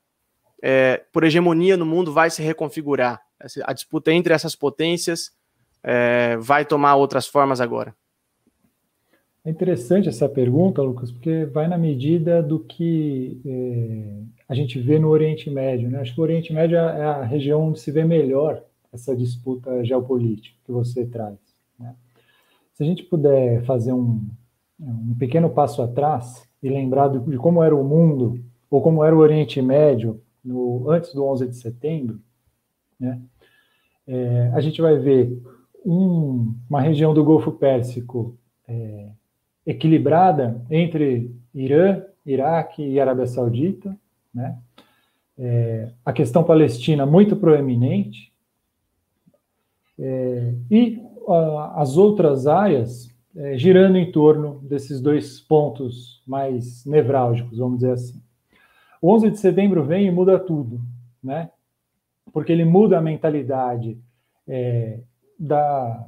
é, 0.63 1.03
por 1.11 1.25
hegemonia 1.25 1.75
no 1.75 1.87
mundo 1.87 2.13
vai 2.13 2.29
se 2.29 2.43
reconfigurar? 2.43 3.19
A 3.63 3.73
disputa 3.73 4.13
entre 4.13 4.35
essas 4.35 4.55
potências 4.55 5.33
é, 5.83 6.37
vai 6.37 6.67
tomar 6.67 6.97
outras 6.97 7.27
formas 7.27 7.63
agora? 7.63 7.97
É 9.45 9.51
interessante 9.51 10.09
essa 10.09 10.27
pergunta, 10.27 10.81
Lucas, 10.81 11.13
porque 11.13 11.45
vai 11.45 11.69
na 11.69 11.77
medida 11.77 12.43
do 12.43 12.59
que 12.59 13.43
é, 13.45 14.23
a 14.49 14.55
gente 14.55 14.81
vê 14.81 14.99
no 14.99 15.11
Oriente 15.11 15.51
Médio. 15.51 15.91
Né? 15.91 16.01
Acho 16.01 16.15
que 16.15 16.21
o 16.21 16.23
Oriente 16.23 16.51
Médio 16.51 16.79
é 16.79 17.05
a 17.05 17.25
região 17.25 17.69
onde 17.69 17.79
se 17.79 17.93
vê 17.93 18.05
melhor 18.05 18.65
essa 18.91 19.15
disputa 19.15 19.85
geopolítica 19.85 20.57
que 20.65 20.73
você 20.73 21.05
traz. 21.05 21.39
Né? 21.79 21.95
Se 22.73 22.83
a 22.83 22.87
gente 22.87 23.03
puder 23.03 23.63
fazer 23.65 23.93
um, 23.93 24.27
um 24.81 25.15
pequeno 25.19 25.51
passo 25.51 25.83
atrás 25.83 26.49
e 26.63 26.71
lembrar 26.71 27.09
de 27.09 27.37
como 27.37 27.63
era 27.63 27.77
o 27.77 27.85
mundo 27.85 28.43
ou 28.71 28.81
como 28.81 29.05
era 29.05 29.15
o 29.15 29.19
Oriente 29.19 29.61
Médio 29.61 30.23
no, 30.43 30.89
antes 30.89 31.13
do 31.13 31.23
11 31.23 31.49
de 31.49 31.57
setembro, 31.57 32.19
né, 32.99 33.21
é, 34.07 34.51
a 34.55 34.61
gente 34.61 34.81
vai 34.81 34.99
ver 34.99 35.39
um, 35.85 36.55
uma 36.69 36.81
região 36.81 37.13
do 37.13 37.23
Golfo 37.23 37.53
Pérsico 37.53 38.39
é, 38.67 39.11
equilibrada 39.67 40.61
entre 40.71 41.35
Irã, 41.55 42.03
Iraque 42.25 42.83
e 42.83 43.01
Arábia 43.01 43.27
Saudita, 43.27 43.97
né, 44.33 44.59
é, 45.39 45.91
a 46.05 46.13
questão 46.13 46.45
palestina 46.45 47.05
muito 47.05 47.37
proeminente, 47.37 48.33
é, 49.99 50.55
e 50.71 51.01
as 51.77 51.97
outras 51.97 52.47
áreas 52.47 53.09
é, 53.37 53.59
girando 53.59 53.97
em 53.97 54.11
torno 54.13 54.61
desses 54.61 55.01
dois 55.01 55.41
pontos 55.41 56.23
mais 56.27 56.85
nevrálgicos, 56.85 57.59
vamos 57.59 57.79
dizer 57.79 57.93
assim. 57.93 58.23
O 59.03 59.13
11 59.13 59.31
de 59.31 59.39
setembro 59.39 59.85
vem 59.85 60.07
e 60.07 60.11
muda 60.11 60.39
tudo, 60.39 60.81
né? 61.23 61.51
Porque 62.33 62.53
ele 62.53 62.65
muda 62.65 62.99
a 62.99 63.03
mentalidade 63.03 63.99
é, 64.47 65.01
da, 65.39 66.07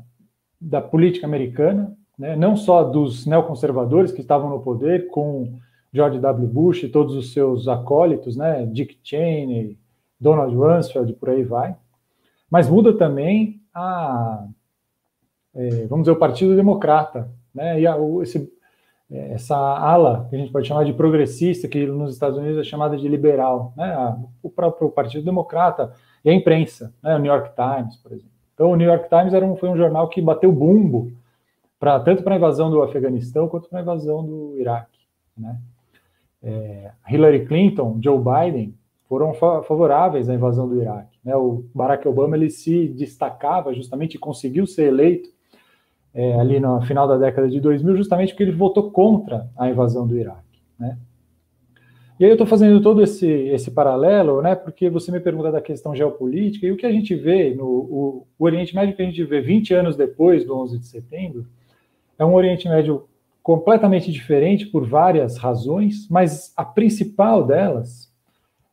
da 0.61 0.81
política 0.81 1.27
americana, 1.27 1.96
né? 2.19 2.37
não 2.37 2.57
só 2.57 2.85
dos 2.85 3.27
neoconservadores 3.27 4.13
que 4.13 4.21
estavam 4.21 4.51
no 4.51 4.61
poder, 4.61 5.09
com 5.09 5.59
George 5.93 6.19
W. 6.19 6.49
Bush 6.49 6.83
e 6.83 6.89
todos 6.89 7.15
os 7.15 7.33
seus 7.33 7.69
acólitos, 7.69 8.37
né? 8.37 8.67
Dick 8.67 8.99
Cheney, 9.03 9.79
Donald 10.21 10.55
Rumsfeld, 10.55 11.13
por 11.15 11.31
aí 11.31 11.43
vai, 11.43 11.75
mas 12.51 12.69
muda 12.69 12.97
também 12.97 13.61
a, 13.75 14.47
é, 15.55 15.87
vamos 15.87 16.05
dizer, 16.05 16.17
o 16.17 16.19
Partido 16.19 16.55
Democrata, 16.55 17.31
né? 17.55 17.81
E 17.81 17.87
a, 17.87 17.97
esse 18.23 18.51
é, 19.11 19.35
essa 19.35 19.57
ala, 19.57 20.27
que 20.29 20.35
a 20.35 20.39
gente 20.39 20.51
pode 20.51 20.67
chamar 20.67 20.85
de 20.85 20.93
progressista, 20.93 21.69
que 21.69 21.87
nos 21.87 22.13
Estados 22.13 22.39
Unidos 22.39 22.59
é 22.59 22.65
chamada 22.65 22.97
de 22.97 23.09
liberal, 23.09 23.73
né? 23.77 24.17
o 24.43 24.51
próprio 24.51 24.91
Partido 24.91 25.25
Democrata 25.25 25.93
e 26.25 26.31
a 26.31 26.35
imprensa, 26.35 26.93
né? 27.03 27.15
o 27.15 27.19
New 27.19 27.33
York 27.33 27.51
Times, 27.55 27.97
por 27.97 28.13
exemplo. 28.13 28.31
Então, 28.55 28.71
o 28.71 28.77
New 28.77 28.89
York 28.89 29.09
Times 29.09 29.33
era 29.33 29.45
um, 29.45 29.55
foi 29.57 29.69
um 29.69 29.77
jornal 29.77 30.09
que 30.09 30.21
bateu 30.21 30.51
bumbo 30.51 31.13
para 31.79 32.01
tanto 32.01 32.23
para 32.23 32.35
a 32.35 32.39
invasão 32.39 32.71
do 32.71 32.83
Afeganistão 32.83 33.49
quanto 33.49 33.69
para 33.69 33.81
a 33.81 33.83
invasão 33.83 34.25
do 34.25 34.55
Iraque. 34.59 35.01
Né? 35.37 35.59
É, 36.43 36.93
Hillary 37.09 37.47
Clinton, 37.47 37.99
Joe 38.03 38.19
Biden 38.19 38.75
foram 39.09 39.35
fa 39.35 39.63
favoráveis 39.63 40.29
à 40.29 40.35
invasão 40.35 40.69
do 40.69 40.81
Iraque. 40.81 41.19
Né? 41.25 41.37
O 41.37 41.65
Barack 41.75 42.07
Obama 42.09 42.37
ele 42.37 42.51
se 42.51 42.89
destacava 42.89 43.75
justamente 43.75 44.19
conseguiu 44.19 44.67
ser 44.67 44.89
eleito 44.89 45.31
é, 46.15 46.41
ali 46.41 46.59
no 46.59 46.81
final 46.83 47.07
da 47.07 47.19
década 47.19 47.49
de 47.49 47.61
2000, 47.61 47.97
justamente 47.97 48.31
porque 48.31 48.43
ele 48.43 48.53
votou 48.53 48.91
contra 48.91 49.51
a 49.57 49.69
invasão 49.69 50.07
do 50.07 50.17
Iraque. 50.17 50.63
Né? 50.79 50.97
E 52.19 52.25
aí 52.25 52.31
eu 52.31 52.35
estou 52.35 52.47
fazendo 52.47 52.81
todo 52.81 53.03
esse, 53.03 53.29
esse 53.29 53.71
paralelo, 53.71 54.41
né, 54.41 54.55
porque 54.55 54.89
você 54.89 55.13
me 55.13 55.21
pergunta 55.21 55.53
da 55.53 55.61
questão 55.61 55.95
geopolítica, 55.95 56.67
e 56.67 56.73
o 56.73 56.77
que 56.77 56.87
a 56.87 56.91
gente 56.91 57.15
vê 57.15 57.55
no 57.55 57.67
o, 57.67 58.27
o 58.39 58.45
Oriente 58.45 58.75
Médio 58.75 58.97
que 58.97 59.03
a 59.03 59.05
gente 59.05 59.23
vê 59.23 59.43
20 59.43 59.75
anos 59.75 59.97
depois 59.97 60.47
do 60.47 60.57
11 60.57 60.79
de 60.79 60.87
setembro, 60.87 61.47
é 62.19 62.25
um 62.25 62.35
Oriente 62.35 62.69
Médio 62.69 63.09
completamente 63.43 64.11
diferente 64.11 64.67
por 64.67 64.89
várias 64.89 65.37
razões, 65.37 66.09
mas 66.11 66.53
a 66.57 66.65
principal 66.65 67.47
delas, 67.47 68.13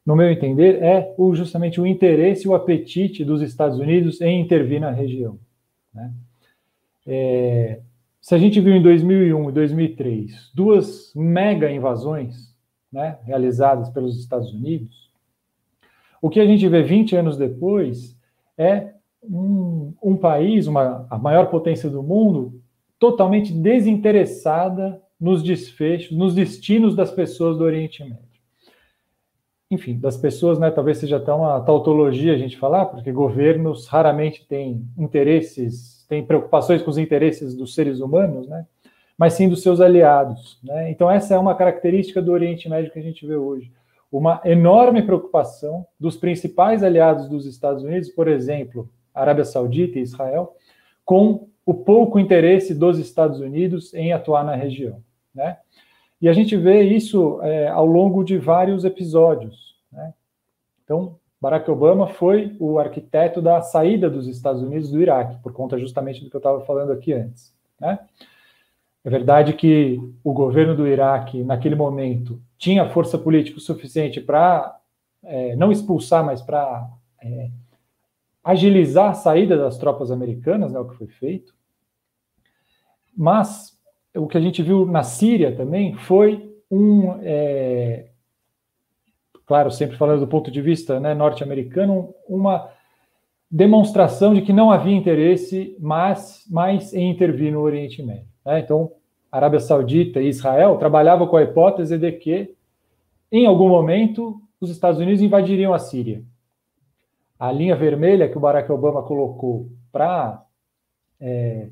no 0.05 0.15
meu 0.15 0.31
entender, 0.31 0.81
é 0.81 1.13
o, 1.17 1.35
justamente 1.35 1.79
o 1.79 1.85
interesse 1.85 2.45
e 2.45 2.49
o 2.49 2.55
apetite 2.55 3.23
dos 3.23 3.41
Estados 3.41 3.77
Unidos 3.77 4.19
em 4.19 4.41
intervir 4.41 4.81
na 4.81 4.89
região. 4.89 5.37
Né? 5.93 6.11
É, 7.05 7.79
se 8.19 8.33
a 8.33 8.37
gente 8.37 8.59
viu 8.59 8.73
em 8.73 8.81
2001 8.81 9.49
e 9.49 9.53
2003 9.53 10.51
duas 10.55 11.11
mega 11.15 11.69
invasões 11.69 12.55
né, 12.91 13.19
realizadas 13.25 13.89
pelos 13.89 14.17
Estados 14.17 14.51
Unidos, 14.53 15.11
o 16.21 16.29
que 16.29 16.39
a 16.39 16.45
gente 16.45 16.67
vê 16.67 16.81
20 16.81 17.15
anos 17.15 17.37
depois 17.37 18.17
é 18.57 18.93
um, 19.21 19.93
um 20.01 20.15
país, 20.15 20.67
uma, 20.67 21.05
a 21.09 21.17
maior 21.17 21.47
potência 21.51 21.89
do 21.89 22.01
mundo, 22.01 22.62
totalmente 23.03 23.51
desinteressada 23.51 25.01
nos 25.19 25.43
desfechos, 25.43 26.15
nos 26.17 26.33
destinos 26.33 26.95
das 26.95 27.11
pessoas 27.11 27.57
do 27.57 27.65
Oriente 27.65 28.01
Médio. 28.01 28.17
Enfim, 29.69 29.99
das 29.99 30.15
pessoas, 30.15 30.57
né, 30.57 30.71
talvez 30.71 30.99
seja 30.99 31.17
até 31.17 31.33
uma 31.33 31.59
tautologia 31.59 32.33
a 32.33 32.37
gente 32.37 32.57
falar, 32.57 32.85
porque 32.85 33.11
governos 33.11 33.87
raramente 33.87 34.47
têm 34.47 34.87
interesses, 34.97 36.05
têm 36.07 36.25
preocupações 36.25 36.81
com 36.81 36.89
os 36.89 36.97
interesses 36.97 37.53
dos 37.53 37.75
seres 37.75 37.99
humanos, 37.99 38.47
né? 38.47 38.65
mas 39.17 39.33
sim 39.33 39.49
dos 39.49 39.61
seus 39.61 39.81
aliados. 39.81 40.57
Né? 40.63 40.89
Então, 40.89 41.11
essa 41.11 41.35
é 41.35 41.37
uma 41.37 41.55
característica 41.55 42.21
do 42.21 42.31
Oriente 42.31 42.69
Médio 42.69 42.89
que 42.89 42.99
a 42.99 43.03
gente 43.03 43.27
vê 43.27 43.35
hoje. 43.35 43.69
Uma 44.09 44.39
enorme 44.45 45.01
preocupação 45.01 45.85
dos 45.99 46.15
principais 46.15 46.85
aliados 46.85 47.27
dos 47.27 47.45
Estados 47.45 47.83
Unidos, 47.83 48.07
por 48.07 48.29
exemplo, 48.29 48.89
Arábia 49.13 49.43
Saudita 49.43 49.99
e 49.99 50.03
Israel, 50.03 50.55
com 51.03 51.49
o 51.65 51.73
pouco 51.73 52.19
interesse 52.19 52.73
dos 52.73 52.99
Estados 52.99 53.39
Unidos 53.39 53.93
em 53.93 54.11
atuar 54.11 54.43
na 54.43 54.55
região. 54.55 55.01
Né? 55.33 55.57
E 56.21 56.29
a 56.29 56.33
gente 56.33 56.55
vê 56.55 56.83
isso 56.83 57.41
é, 57.41 57.67
ao 57.67 57.85
longo 57.85 58.23
de 58.23 58.37
vários 58.37 58.85
episódios. 58.85 59.75
Né? 59.91 60.13
Então, 60.83 61.17
Barack 61.39 61.69
Obama 61.69 62.07
foi 62.07 62.55
o 62.59 62.79
arquiteto 62.79 63.41
da 63.41 63.61
saída 63.61 64.09
dos 64.09 64.27
Estados 64.27 64.61
Unidos 64.61 64.89
do 64.89 65.01
Iraque, 65.01 65.41
por 65.41 65.51
conta 65.51 65.77
justamente 65.77 66.23
do 66.23 66.29
que 66.29 66.35
eu 66.35 66.39
estava 66.39 66.61
falando 66.61 66.91
aqui 66.91 67.13
antes. 67.13 67.53
Né? 67.79 67.99
É 69.03 69.09
verdade 69.09 69.53
que 69.53 69.99
o 70.23 70.31
governo 70.31 70.75
do 70.75 70.87
Iraque, 70.87 71.43
naquele 71.43 71.75
momento, 71.75 72.41
tinha 72.57 72.89
força 72.89 73.17
política 73.17 73.59
suficiente 73.59 74.21
para 74.21 74.79
é, 75.21 75.55
não 75.57 75.71
expulsar, 75.71 76.23
mas 76.25 76.41
para 76.41 76.89
é, 77.21 77.49
agilizar 78.43 79.11
a 79.11 79.13
saída 79.13 79.57
das 79.57 79.77
tropas 79.77 80.11
americanas, 80.11 80.73
né, 80.73 80.79
o 80.79 80.87
que 80.89 80.97
foi 80.97 81.07
feito. 81.07 81.53
Mas 83.15 83.79
o 84.15 84.27
que 84.27 84.37
a 84.37 84.41
gente 84.41 84.61
viu 84.61 84.85
na 84.85 85.03
Síria 85.03 85.55
também 85.55 85.95
foi 85.95 86.51
um, 86.69 87.19
é, 87.21 88.09
claro, 89.45 89.71
sempre 89.71 89.97
falando 89.97 90.21
do 90.21 90.27
ponto 90.27 90.51
de 90.51 90.61
vista 90.61 90.99
né, 90.99 91.13
norte-americano, 91.13 92.13
uma 92.27 92.69
demonstração 93.49 94.33
de 94.33 94.41
que 94.41 94.51
não 94.51 94.71
havia 94.71 94.95
interesse 94.95 95.77
mais, 95.79 96.43
mais 96.49 96.93
em 96.93 97.09
intervir 97.11 97.51
no 97.51 97.61
Oriente 97.61 98.01
Médio. 98.01 98.27
Né? 98.45 98.59
Então, 98.59 98.91
Arábia 99.31 99.59
Saudita 99.59 100.21
e 100.21 100.27
Israel 100.27 100.77
trabalhavam 100.77 101.27
com 101.27 101.37
a 101.37 101.43
hipótese 101.43 101.97
de 101.97 102.11
que, 102.11 102.55
em 103.31 103.45
algum 103.45 103.69
momento, 103.69 104.41
os 104.59 104.69
Estados 104.69 104.99
Unidos 104.99 105.21
invadiriam 105.21 105.73
a 105.73 105.79
Síria. 105.79 106.23
A 107.43 107.51
linha 107.51 107.75
vermelha 107.75 108.29
que 108.29 108.37
o 108.37 108.39
Barack 108.39 108.71
Obama 108.71 109.03
colocou 109.03 109.69
para 109.91 110.45
é, 111.19 111.69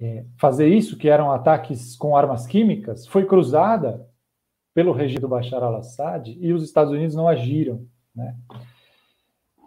é, 0.00 0.24
fazer 0.38 0.68
isso, 0.68 0.96
que 0.96 1.08
eram 1.08 1.32
ataques 1.32 1.96
com 1.96 2.16
armas 2.16 2.46
químicas, 2.46 3.06
foi 3.06 3.26
cruzada 3.26 4.06
pelo 4.72 4.92
regime 4.92 5.20
do 5.20 5.28
Bashar 5.28 5.62
al-Assad 5.62 6.36
e 6.40 6.52
os 6.52 6.62
Estados 6.62 6.92
Unidos 6.92 7.16
não 7.16 7.26
agiram. 7.26 7.84
Né? 8.14 8.36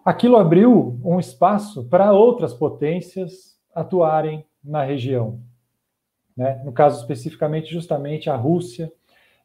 Aquilo 0.06 0.38
abriu 0.38 0.99
um 1.03 1.19
espaço 1.19 1.84
para 1.89 2.13
outras 2.13 2.53
potências 2.53 3.60
atuarem 3.75 4.45
na 4.63 4.84
região 4.84 5.41
né? 6.36 6.62
no 6.63 6.71
caso 6.71 7.01
especificamente 7.01 7.71
justamente 7.71 8.29
a 8.29 8.36
Rússia 8.36 8.91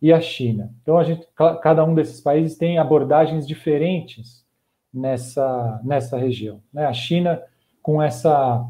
e 0.00 0.12
a 0.12 0.20
China. 0.20 0.72
Então 0.82 0.96
a 0.96 1.04
gente, 1.04 1.26
cada 1.62 1.84
um 1.84 1.94
desses 1.94 2.20
países 2.20 2.56
tem 2.56 2.78
abordagens 2.78 3.46
diferentes 3.46 4.46
nessa 4.92 5.81
nessa 5.85 6.16
região. 6.16 6.61
Né? 6.72 6.87
A 6.87 6.92
China 6.92 7.40
com 7.83 8.03
essa 8.03 8.64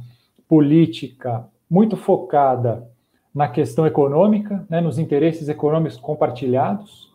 política 0.49 1.47
muito 1.69 1.97
focada 1.97 2.89
na 3.35 3.47
questão 3.49 3.87
econômica, 3.87 4.65
né, 4.69 4.81
nos 4.81 4.99
interesses 4.99 5.49
econômicos 5.49 5.99
compartilhados, 5.99 7.13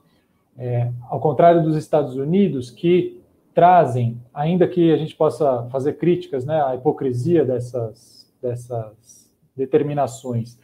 é, 0.57 0.91
ao 1.09 1.19
contrário 1.19 1.63
dos 1.63 1.75
Estados 1.75 2.15
Unidos 2.15 2.69
que 2.69 3.19
trazem, 3.53 4.21
ainda 4.33 4.67
que 4.67 4.91
a 4.91 4.97
gente 4.97 5.15
possa 5.15 5.67
fazer 5.71 5.93
críticas, 5.93 6.45
né, 6.45 6.61
à 6.63 6.75
hipocrisia 6.75 7.43
dessas 7.43 8.31
dessas 8.41 9.31
determinações, 9.55 10.59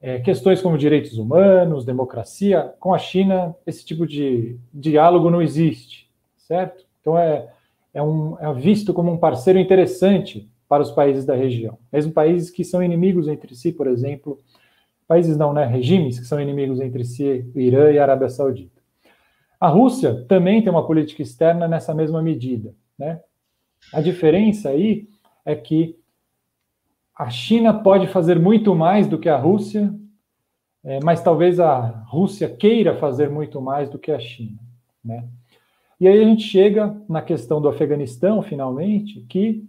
é, 0.00 0.18
questões 0.18 0.60
como 0.60 0.76
direitos 0.76 1.16
humanos, 1.16 1.84
democracia, 1.84 2.74
com 2.78 2.92
a 2.92 2.98
China 2.98 3.54
esse 3.66 3.84
tipo 3.84 4.06
de 4.06 4.58
diálogo 4.74 5.30
não 5.30 5.40
existe, 5.40 6.10
certo? 6.36 6.84
Então 7.00 7.16
é, 7.16 7.48
é, 7.94 8.02
um, 8.02 8.38
é 8.38 8.52
visto 8.54 8.92
como 8.94 9.10
um 9.10 9.18
parceiro 9.18 9.58
interessante 9.58 10.50
para 10.68 10.82
os 10.82 10.90
países 10.90 11.24
da 11.24 11.34
região, 11.34 11.78
mesmo 11.92 12.12
países 12.12 12.50
que 12.50 12.64
são 12.64 12.82
inimigos 12.82 13.28
entre 13.28 13.54
si, 13.54 13.72
por 13.72 13.86
exemplo, 13.86 14.38
países 15.06 15.36
não, 15.36 15.52
né, 15.52 15.66
regimes 15.66 16.18
que 16.18 16.24
são 16.24 16.40
inimigos 16.40 16.80
entre 16.80 17.04
si, 17.04 17.50
o 17.54 17.60
Irã 17.60 17.90
e 17.90 17.98
a 17.98 18.02
Arábia 18.02 18.30
Saudita. 18.30 18.80
A 19.60 19.68
Rússia 19.68 20.24
também 20.26 20.62
tem 20.62 20.72
uma 20.72 20.86
política 20.86 21.22
externa 21.22 21.68
nessa 21.68 21.94
mesma 21.94 22.22
medida, 22.22 22.74
né? 22.98 23.20
A 23.92 24.00
diferença 24.00 24.70
aí 24.70 25.08
é 25.44 25.54
que 25.54 25.96
a 27.14 27.28
China 27.30 27.74
pode 27.74 28.06
fazer 28.06 28.38
muito 28.38 28.74
mais 28.74 29.06
do 29.06 29.18
que 29.18 29.28
a 29.28 29.36
Rússia, 29.36 29.94
é, 30.82 30.98
mas 31.04 31.22
talvez 31.22 31.60
a 31.60 32.02
Rússia 32.08 32.48
queira 32.48 32.96
fazer 32.96 33.30
muito 33.30 33.60
mais 33.60 33.88
do 33.88 33.98
que 33.98 34.10
a 34.10 34.18
China. 34.18 34.58
Né? 35.04 35.28
E 36.02 36.08
aí 36.08 36.20
a 36.20 36.24
gente 36.24 36.42
chega 36.42 36.96
na 37.08 37.22
questão 37.22 37.60
do 37.60 37.68
Afeganistão, 37.68 38.42
finalmente, 38.42 39.20
que 39.28 39.64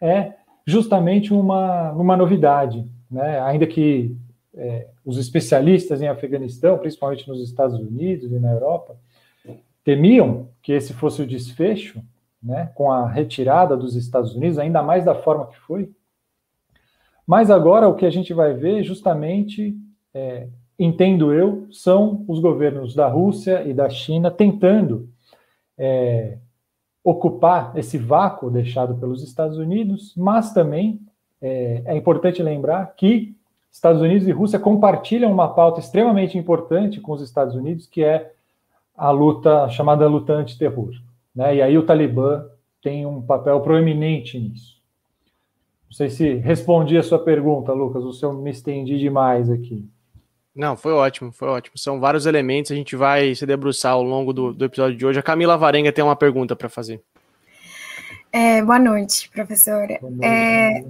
é 0.00 0.32
justamente 0.66 1.34
uma, 1.34 1.92
uma 1.92 2.16
novidade. 2.16 2.88
Né? 3.10 3.38
Ainda 3.38 3.66
que 3.66 4.16
é, 4.54 4.88
os 5.04 5.18
especialistas 5.18 6.00
em 6.00 6.08
Afeganistão, 6.08 6.78
principalmente 6.78 7.28
nos 7.28 7.42
Estados 7.42 7.78
Unidos 7.78 8.32
e 8.32 8.38
na 8.38 8.50
Europa, 8.50 8.96
temiam 9.84 10.48
que 10.62 10.72
esse 10.72 10.94
fosse 10.94 11.20
o 11.20 11.26
desfecho, 11.26 12.02
né, 12.42 12.72
com 12.74 12.90
a 12.90 13.06
retirada 13.06 13.76
dos 13.76 13.94
Estados 13.94 14.34
Unidos, 14.34 14.58
ainda 14.58 14.82
mais 14.82 15.04
da 15.04 15.14
forma 15.14 15.48
que 15.48 15.58
foi, 15.58 15.90
mas 17.26 17.50
agora 17.50 17.86
o 17.86 17.94
que 17.94 18.06
a 18.06 18.10
gente 18.10 18.32
vai 18.32 18.54
ver, 18.54 18.82
justamente, 18.84 19.76
é, 20.14 20.48
entendo 20.78 21.30
eu, 21.30 21.66
são 21.70 22.24
os 22.26 22.40
governos 22.40 22.94
da 22.94 23.06
Rússia 23.06 23.62
e 23.64 23.74
da 23.74 23.90
China 23.90 24.30
tentando 24.30 25.12
é, 25.78 26.38
ocupar 27.04 27.76
esse 27.76 27.98
vácuo 27.98 28.50
deixado 28.50 28.94
pelos 28.94 29.22
Estados 29.22 29.58
Unidos, 29.58 30.14
mas 30.16 30.52
também 30.52 31.00
é, 31.40 31.82
é 31.86 31.96
importante 31.96 32.42
lembrar 32.42 32.94
que 32.96 33.34
Estados 33.70 34.02
Unidos 34.02 34.28
e 34.28 34.32
Rússia 34.32 34.58
compartilham 34.58 35.32
uma 35.32 35.48
pauta 35.48 35.80
extremamente 35.80 36.36
importante 36.36 37.00
com 37.00 37.12
os 37.12 37.22
Estados 37.22 37.54
Unidos, 37.54 37.86
que 37.86 38.04
é 38.04 38.32
a 38.96 39.10
luta 39.10 39.68
chamada 39.70 40.06
luta 40.06 40.34
antiterror. 40.34 40.92
Né? 41.34 41.56
E 41.56 41.62
aí 41.62 41.78
o 41.78 41.84
Talibã 41.84 42.44
tem 42.82 43.06
um 43.06 43.22
papel 43.22 43.60
proeminente 43.62 44.38
nisso. 44.38 44.80
Não 45.86 45.96
sei 45.96 46.10
se 46.10 46.34
respondi 46.34 46.96
a 46.96 47.02
sua 47.02 47.18
pergunta, 47.18 47.72
Lucas, 47.72 48.04
ou 48.04 48.12
se 48.12 48.24
eu 48.24 48.32
me 48.32 48.50
estendi 48.50 48.98
demais 48.98 49.50
aqui. 49.50 49.88
Não, 50.54 50.76
foi 50.76 50.92
ótimo, 50.92 51.32
foi 51.32 51.48
ótimo. 51.48 51.78
São 51.78 51.98
vários 51.98 52.26
elementos, 52.26 52.70
a 52.70 52.74
gente 52.74 52.94
vai 52.94 53.34
se 53.34 53.46
debruçar 53.46 53.92
ao 53.92 54.02
longo 54.02 54.32
do, 54.32 54.52
do 54.52 54.64
episódio 54.64 54.96
de 54.96 55.06
hoje. 55.06 55.18
A 55.18 55.22
Camila 55.22 55.56
Varenga 55.56 55.92
tem 55.92 56.04
uma 56.04 56.16
pergunta 56.16 56.54
para 56.54 56.68
fazer. 56.68 57.00
É, 58.30 58.62
boa 58.62 58.78
noite, 58.78 59.30
professora. 59.30 59.98
Boa 60.00 60.10
noite, 60.10 60.26
é, 60.26 60.84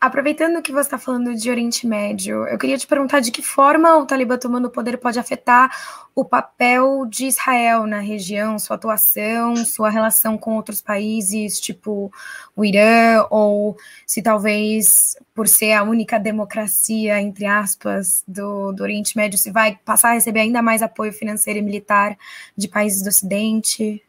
Aproveitando 0.00 0.62
que 0.62 0.70
você 0.70 0.82
está 0.82 0.96
falando 0.96 1.34
de 1.34 1.50
Oriente 1.50 1.84
Médio, 1.84 2.46
eu 2.46 2.56
queria 2.56 2.78
te 2.78 2.86
perguntar 2.86 3.18
de 3.18 3.32
que 3.32 3.42
forma 3.42 3.98
o 3.98 4.06
Talibã 4.06 4.38
tomando 4.38 4.66
o 4.66 4.70
poder 4.70 4.96
pode 4.96 5.18
afetar 5.18 5.72
o 6.14 6.24
papel 6.24 7.04
de 7.04 7.26
Israel 7.26 7.84
na 7.84 7.98
região, 7.98 8.60
sua 8.60 8.76
atuação, 8.76 9.56
sua 9.56 9.90
relação 9.90 10.38
com 10.38 10.54
outros 10.54 10.80
países, 10.80 11.58
tipo 11.58 12.12
o 12.54 12.64
Irã, 12.64 13.26
ou 13.28 13.76
se 14.06 14.22
talvez, 14.22 15.16
por 15.34 15.48
ser 15.48 15.72
a 15.72 15.82
única 15.82 16.16
democracia, 16.16 17.20
entre 17.20 17.46
aspas, 17.46 18.22
do, 18.26 18.70
do 18.70 18.84
Oriente 18.84 19.16
Médio, 19.16 19.36
se 19.36 19.50
vai 19.50 19.80
passar 19.84 20.10
a 20.10 20.12
receber 20.12 20.40
ainda 20.40 20.62
mais 20.62 20.80
apoio 20.80 21.12
financeiro 21.12 21.58
e 21.58 21.62
militar 21.62 22.16
de 22.56 22.68
países 22.68 23.02
do 23.02 23.08
Ocidente? 23.08 24.00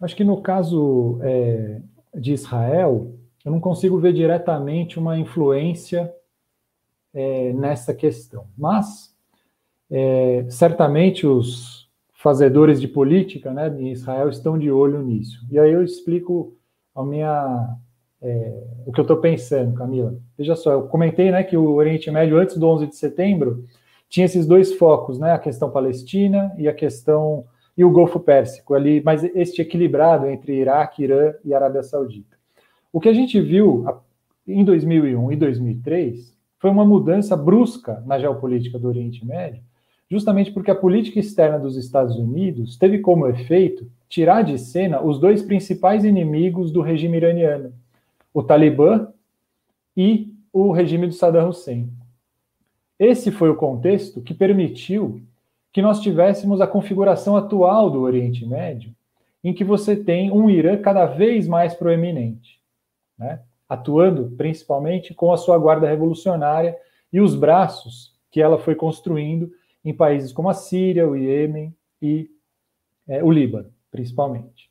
Acho 0.00 0.14
que 0.14 0.22
no 0.22 0.40
caso 0.40 1.18
é, 1.22 1.80
de 2.14 2.34
Israel, 2.34 3.12
eu 3.48 3.52
não 3.52 3.60
consigo 3.60 3.98
ver 3.98 4.12
diretamente 4.12 4.98
uma 4.98 5.18
influência 5.18 6.14
é, 7.14 7.52
nessa 7.54 7.94
questão. 7.94 8.46
Mas, 8.56 9.16
é, 9.90 10.44
certamente, 10.50 11.26
os 11.26 11.88
fazedores 12.12 12.78
de 12.78 12.86
política 12.86 13.50
né, 13.50 13.68
em 13.78 13.90
Israel 13.90 14.28
estão 14.28 14.58
de 14.58 14.70
olho 14.70 15.02
nisso. 15.02 15.46
E 15.50 15.58
aí 15.58 15.72
eu 15.72 15.82
explico 15.82 16.54
a 16.94 17.02
minha, 17.02 17.76
é, 18.20 18.64
o 18.84 18.92
que 18.92 19.00
eu 19.00 19.02
estou 19.02 19.16
pensando, 19.16 19.74
Camila. 19.74 20.14
Veja 20.36 20.54
só, 20.54 20.72
eu 20.72 20.82
comentei 20.82 21.30
né, 21.30 21.42
que 21.42 21.56
o 21.56 21.72
Oriente 21.72 22.10
Médio, 22.10 22.36
antes 22.36 22.58
do 22.58 22.66
11 22.68 22.88
de 22.88 22.96
setembro, 22.96 23.64
tinha 24.10 24.26
esses 24.26 24.46
dois 24.46 24.74
focos, 24.74 25.18
né, 25.18 25.32
a 25.32 25.38
questão 25.38 25.70
palestina 25.70 26.52
e 26.58 26.68
a 26.68 26.74
questão 26.74 27.46
e 27.74 27.84
o 27.84 27.90
Golfo 27.90 28.20
Pérsico 28.20 28.74
ali, 28.74 29.00
mas 29.02 29.22
este 29.22 29.62
equilibrado 29.62 30.26
entre 30.26 30.54
Iraque, 30.54 31.04
Irã 31.04 31.32
e 31.44 31.54
Arábia 31.54 31.82
Saudita. 31.82 32.37
O 32.90 33.00
que 33.00 33.08
a 33.08 33.12
gente 33.12 33.38
viu 33.38 33.84
em 34.46 34.64
2001 34.64 35.32
e 35.32 35.36
2003 35.36 36.34
foi 36.58 36.70
uma 36.70 36.86
mudança 36.86 37.36
brusca 37.36 38.02
na 38.06 38.18
geopolítica 38.18 38.78
do 38.78 38.88
Oriente 38.88 39.24
Médio, 39.26 39.62
justamente 40.10 40.50
porque 40.50 40.70
a 40.70 40.74
política 40.74 41.20
externa 41.20 41.58
dos 41.58 41.76
Estados 41.76 42.16
Unidos 42.16 42.78
teve 42.78 43.00
como 43.00 43.28
efeito 43.28 43.86
tirar 44.08 44.40
de 44.40 44.58
cena 44.58 45.02
os 45.02 45.20
dois 45.20 45.42
principais 45.42 46.02
inimigos 46.02 46.72
do 46.72 46.80
regime 46.80 47.18
iraniano, 47.18 47.74
o 48.32 48.42
Talibã 48.42 49.08
e 49.94 50.32
o 50.50 50.72
regime 50.72 51.06
do 51.06 51.12
Saddam 51.12 51.50
Hussein. 51.50 51.92
Esse 52.98 53.30
foi 53.30 53.50
o 53.50 53.56
contexto 53.56 54.22
que 54.22 54.32
permitiu 54.32 55.20
que 55.74 55.82
nós 55.82 56.00
tivéssemos 56.00 56.62
a 56.62 56.66
configuração 56.66 57.36
atual 57.36 57.90
do 57.90 58.00
Oriente 58.00 58.46
Médio, 58.46 58.92
em 59.44 59.52
que 59.52 59.62
você 59.62 59.94
tem 59.94 60.32
um 60.32 60.48
Irã 60.48 60.78
cada 60.78 61.04
vez 61.04 61.46
mais 61.46 61.74
proeminente 61.74 62.57
né? 63.18 63.40
atuando 63.68 64.30
principalmente 64.36 65.12
com 65.12 65.32
a 65.32 65.36
sua 65.36 65.58
guarda 65.58 65.88
revolucionária 65.88 66.76
e 67.12 67.20
os 67.20 67.34
braços 67.34 68.16
que 68.30 68.40
ela 68.40 68.58
foi 68.58 68.74
construindo 68.74 69.50
em 69.84 69.94
países 69.94 70.32
como 70.32 70.48
a 70.48 70.54
Síria, 70.54 71.08
o 71.08 71.16
Iêmen 71.16 71.74
e 72.00 72.30
é, 73.06 73.22
o 73.22 73.30
Líbano, 73.30 73.70
principalmente. 73.90 74.70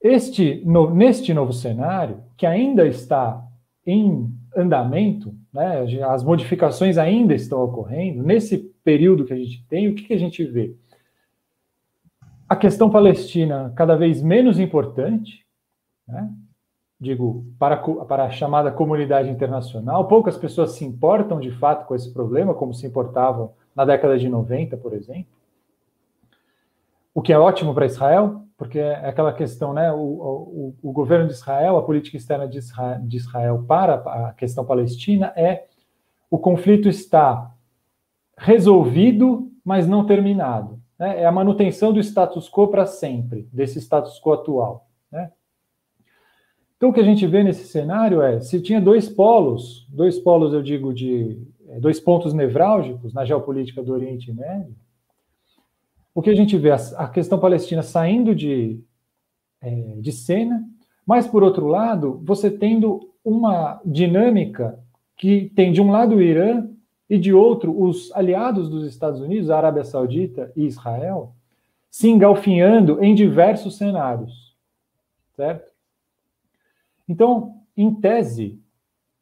Este, 0.00 0.62
no, 0.66 0.94
neste 0.94 1.32
novo 1.32 1.52
cenário, 1.52 2.22
que 2.36 2.44
ainda 2.44 2.86
está 2.86 3.42
em 3.86 4.30
andamento, 4.54 5.34
né, 5.52 5.80
as 6.06 6.22
modificações 6.22 6.98
ainda 6.98 7.34
estão 7.34 7.62
ocorrendo, 7.62 8.22
nesse 8.22 8.58
período 8.84 9.24
que 9.24 9.32
a 9.32 9.36
gente 9.36 9.64
tem, 9.66 9.88
o 9.88 9.94
que, 9.94 10.04
que 10.04 10.14
a 10.14 10.18
gente 10.18 10.44
vê? 10.44 10.76
A 12.48 12.54
questão 12.54 12.90
palestina 12.90 13.72
cada 13.74 13.96
vez 13.96 14.22
menos 14.22 14.60
importante, 14.60 15.44
né, 16.06 16.30
digo, 17.00 17.44
para, 17.58 17.76
para 17.76 18.24
a 18.24 18.30
chamada 18.30 18.70
comunidade 18.70 19.28
internacional. 19.28 20.06
Poucas 20.06 20.36
pessoas 20.36 20.72
se 20.72 20.84
importam 20.84 21.40
de 21.40 21.50
fato 21.50 21.86
com 21.86 21.94
esse 21.94 22.12
problema, 22.12 22.54
como 22.54 22.72
se 22.72 22.86
importavam 22.86 23.52
na 23.74 23.84
década 23.84 24.18
de 24.18 24.28
90, 24.28 24.76
por 24.76 24.92
exemplo. 24.92 25.32
O 27.12 27.22
que 27.22 27.32
é 27.32 27.38
ótimo 27.38 27.74
para 27.74 27.86
Israel, 27.86 28.42
porque 28.56 28.78
é 28.78 29.08
aquela 29.08 29.32
questão, 29.32 29.72
né? 29.72 29.92
O, 29.92 29.98
o, 29.98 30.74
o 30.82 30.92
governo 30.92 31.26
de 31.26 31.34
Israel, 31.34 31.76
a 31.76 31.82
política 31.82 32.16
externa 32.16 32.48
de 32.48 32.58
Israel, 32.58 33.00
de 33.02 33.16
Israel 33.16 33.64
para 33.66 33.94
a 33.94 34.32
questão 34.32 34.64
palestina 34.64 35.32
é 35.36 35.66
o 36.30 36.38
conflito 36.38 36.88
está 36.88 37.52
resolvido, 38.36 39.52
mas 39.64 39.86
não 39.86 40.04
terminado. 40.04 40.80
Né? 40.98 41.22
É 41.22 41.26
a 41.26 41.32
manutenção 41.32 41.92
do 41.92 42.00
status 42.00 42.50
quo 42.50 42.68
para 42.68 42.86
sempre, 42.86 43.48
desse 43.52 43.78
status 43.80 44.20
quo 44.20 44.32
atual. 44.32 44.88
Né? 45.12 45.30
Então, 46.84 46.90
o 46.90 46.94
que 46.94 47.00
a 47.00 47.04
gente 47.04 47.26
vê 47.26 47.42
nesse 47.42 47.66
cenário 47.66 48.20
é, 48.20 48.42
se 48.42 48.60
tinha 48.60 48.78
dois 48.78 49.08
polos, 49.08 49.86
dois 49.88 50.18
polos, 50.18 50.52
eu 50.52 50.62
digo, 50.62 50.92
de 50.92 51.38
é, 51.70 51.80
dois 51.80 51.98
pontos 51.98 52.34
nevrálgicos 52.34 53.14
na 53.14 53.24
geopolítica 53.24 53.82
do 53.82 53.90
Oriente 53.90 54.30
Médio, 54.30 54.76
o 56.14 56.20
que 56.20 56.28
a 56.28 56.34
gente 56.34 56.58
vê, 56.58 56.72
a, 56.72 57.08
questão 57.08 57.38
palestina 57.38 57.82
saindo 57.82 58.34
de, 58.34 58.84
é, 59.62 59.94
de 59.96 60.12
cena, 60.12 60.62
mas, 61.06 61.26
por 61.26 61.42
outro 61.42 61.66
lado, 61.66 62.20
você 62.22 62.50
tendo 62.50 63.08
uma 63.24 63.80
dinâmica 63.82 64.78
que 65.16 65.50
tem, 65.56 65.72
de 65.72 65.80
um 65.80 65.90
lado, 65.90 66.16
o 66.16 66.20
Irã 66.20 66.68
e, 67.08 67.16
de 67.16 67.32
outro, 67.32 67.82
os 67.82 68.12
aliados 68.12 68.68
dos 68.68 68.84
Estados 68.84 69.22
Unidos, 69.22 69.48
a 69.48 69.56
Arábia 69.56 69.84
Saudita 69.84 70.52
e 70.54 70.66
Israel, 70.66 71.32
se 71.90 72.10
engalfinhando 72.10 73.02
em 73.02 73.14
diversos 73.14 73.78
cenários, 73.78 74.54
certo? 75.34 75.73
Então, 77.08 77.62
em 77.76 77.94
tese, 77.94 78.60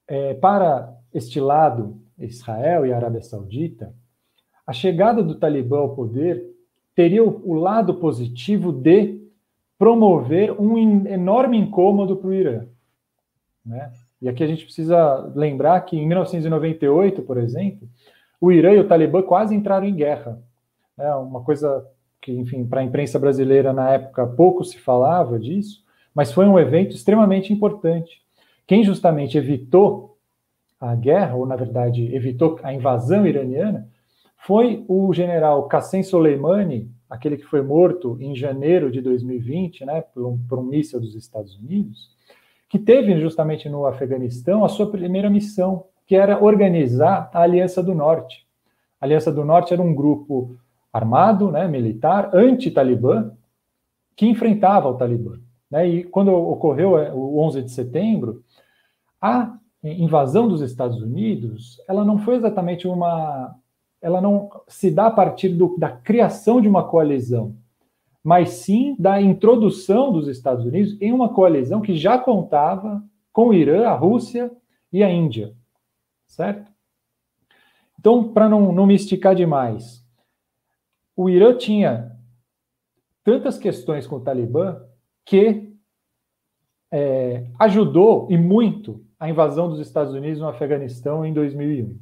é, 0.06 0.34
para 0.34 0.94
este 1.12 1.40
lado, 1.40 2.00
Israel 2.18 2.86
e 2.86 2.92
Arábia 2.92 3.22
Saudita, 3.22 3.94
a 4.66 4.72
chegada 4.72 5.22
do 5.22 5.34
Talibã 5.34 5.78
ao 5.78 5.94
poder 5.94 6.44
teria 6.94 7.24
o, 7.24 7.50
o 7.50 7.54
lado 7.54 7.94
positivo 7.94 8.72
de 8.72 9.20
promover 9.78 10.52
um 10.60 10.78
in, 10.78 11.06
enorme 11.08 11.58
incômodo 11.58 12.16
para 12.16 12.28
o 12.28 12.34
Irã. 12.34 12.66
Né? 13.64 13.92
E 14.20 14.28
aqui 14.28 14.44
a 14.44 14.46
gente 14.46 14.64
precisa 14.64 15.32
lembrar 15.34 15.80
que 15.80 15.96
em 15.96 16.06
1998, 16.06 17.22
por 17.22 17.36
exemplo, 17.38 17.88
o 18.40 18.52
Irã 18.52 18.72
e 18.72 18.78
o 18.78 18.86
Talibã 18.86 19.22
quase 19.22 19.54
entraram 19.54 19.86
em 19.86 19.94
guerra. 19.94 20.40
É 20.96 21.12
uma 21.14 21.42
coisa 21.42 21.84
que, 22.20 22.32
enfim, 22.32 22.64
para 22.64 22.80
a 22.80 22.84
imprensa 22.84 23.18
brasileira 23.18 23.72
na 23.72 23.90
época 23.90 24.26
pouco 24.26 24.64
se 24.64 24.78
falava 24.78 25.38
disso, 25.38 25.82
mas 26.14 26.32
foi 26.32 26.46
um 26.46 26.58
evento 26.58 26.94
extremamente 26.94 27.52
importante. 27.52 28.22
Quem 28.66 28.84
justamente 28.84 29.36
evitou 29.36 30.16
a 30.80 30.94
guerra, 30.94 31.36
ou 31.36 31.46
na 31.46 31.56
verdade 31.56 32.14
evitou 32.14 32.58
a 32.62 32.72
invasão 32.72 33.26
iraniana, 33.26 33.88
foi 34.36 34.84
o 34.88 35.12
general 35.12 35.68
Qassem 35.68 36.02
Soleimani, 36.02 36.90
aquele 37.08 37.36
que 37.36 37.44
foi 37.44 37.62
morto 37.62 38.16
em 38.20 38.34
janeiro 38.34 38.90
de 38.90 39.00
2020, 39.00 39.84
né, 39.84 40.00
por 40.00 40.26
um, 40.26 40.38
por 40.48 40.58
um 40.58 40.64
míssil 40.64 40.98
dos 40.98 41.14
Estados 41.14 41.56
Unidos, 41.56 42.10
que 42.68 42.78
teve 42.78 43.20
justamente 43.20 43.68
no 43.68 43.86
Afeganistão 43.86 44.64
a 44.64 44.68
sua 44.68 44.90
primeira 44.90 45.30
missão, 45.30 45.84
que 46.06 46.16
era 46.16 46.42
organizar 46.42 47.30
a 47.32 47.42
Aliança 47.42 47.82
do 47.82 47.94
Norte. 47.94 48.46
A 49.00 49.04
Aliança 49.04 49.30
do 49.30 49.44
Norte 49.44 49.72
era 49.72 49.82
um 49.82 49.94
grupo 49.94 50.56
armado, 50.92 51.52
né, 51.52 51.68
militar, 51.68 52.30
anti-Talibã, 52.34 53.30
que 54.16 54.26
enfrentava 54.26 54.88
o 54.88 54.94
Talibã. 54.94 55.38
Né? 55.72 55.88
E 55.88 56.04
quando 56.04 56.28
ocorreu 56.28 56.98
é, 56.98 57.10
o 57.14 57.38
11 57.38 57.62
de 57.62 57.70
setembro, 57.70 58.44
a 59.18 59.56
invasão 59.82 60.46
dos 60.46 60.60
Estados 60.60 61.00
Unidos, 61.00 61.82
ela 61.88 62.04
não 62.04 62.18
foi 62.18 62.36
exatamente 62.36 62.86
uma, 62.86 63.56
ela 64.00 64.20
não 64.20 64.50
se 64.68 64.90
dá 64.90 65.06
a 65.06 65.10
partir 65.10 65.48
do, 65.48 65.74
da 65.78 65.90
criação 65.90 66.60
de 66.60 66.68
uma 66.68 66.86
coalizão, 66.86 67.56
mas 68.22 68.50
sim 68.50 68.94
da 68.98 69.20
introdução 69.20 70.12
dos 70.12 70.28
Estados 70.28 70.66
Unidos 70.66 71.00
em 71.00 71.10
uma 71.10 71.30
coalizão 71.30 71.80
que 71.80 71.96
já 71.96 72.18
contava 72.18 73.02
com 73.32 73.48
o 73.48 73.54
Irã, 73.54 73.88
a 73.88 73.94
Rússia 73.94 74.52
e 74.92 75.02
a 75.02 75.10
Índia, 75.10 75.54
certo? 76.26 76.70
Então, 77.98 78.32
para 78.32 78.48
não, 78.48 78.72
não 78.72 78.84
me 78.84 78.94
esticar 78.94 79.34
demais, 79.34 80.04
o 81.16 81.30
Irã 81.30 81.56
tinha 81.56 82.14
tantas 83.24 83.56
questões 83.56 84.06
com 84.06 84.16
o 84.16 84.20
Talibã 84.20 84.82
que 85.24 85.72
é, 86.90 87.44
ajudou 87.58 88.26
e 88.30 88.36
muito 88.36 89.04
a 89.18 89.28
invasão 89.30 89.68
dos 89.68 89.80
Estados 89.80 90.12
Unidos 90.12 90.40
no 90.40 90.48
Afeganistão 90.48 91.24
em 91.24 91.32
2001. 91.32 91.96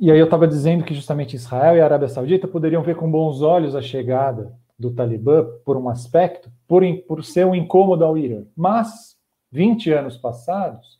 E 0.00 0.10
aí 0.10 0.18
eu 0.18 0.24
estava 0.24 0.48
dizendo 0.48 0.82
que 0.82 0.94
justamente 0.94 1.36
Israel 1.36 1.76
e 1.76 1.80
a 1.80 1.84
Arábia 1.84 2.08
Saudita 2.08 2.48
poderiam 2.48 2.82
ver 2.82 2.96
com 2.96 3.10
bons 3.10 3.40
olhos 3.40 3.76
a 3.76 3.80
chegada 3.80 4.52
do 4.76 4.90
Talibã, 4.90 5.46
por 5.64 5.76
um 5.76 5.88
aspecto, 5.88 6.50
por, 6.66 6.82
por 7.06 7.24
ser 7.24 7.46
um 7.46 7.54
incômodo 7.54 8.04
ao 8.04 8.18
Irã. 8.18 8.42
Mas, 8.56 9.16
20 9.52 9.92
anos 9.92 10.16
passados, 10.16 10.98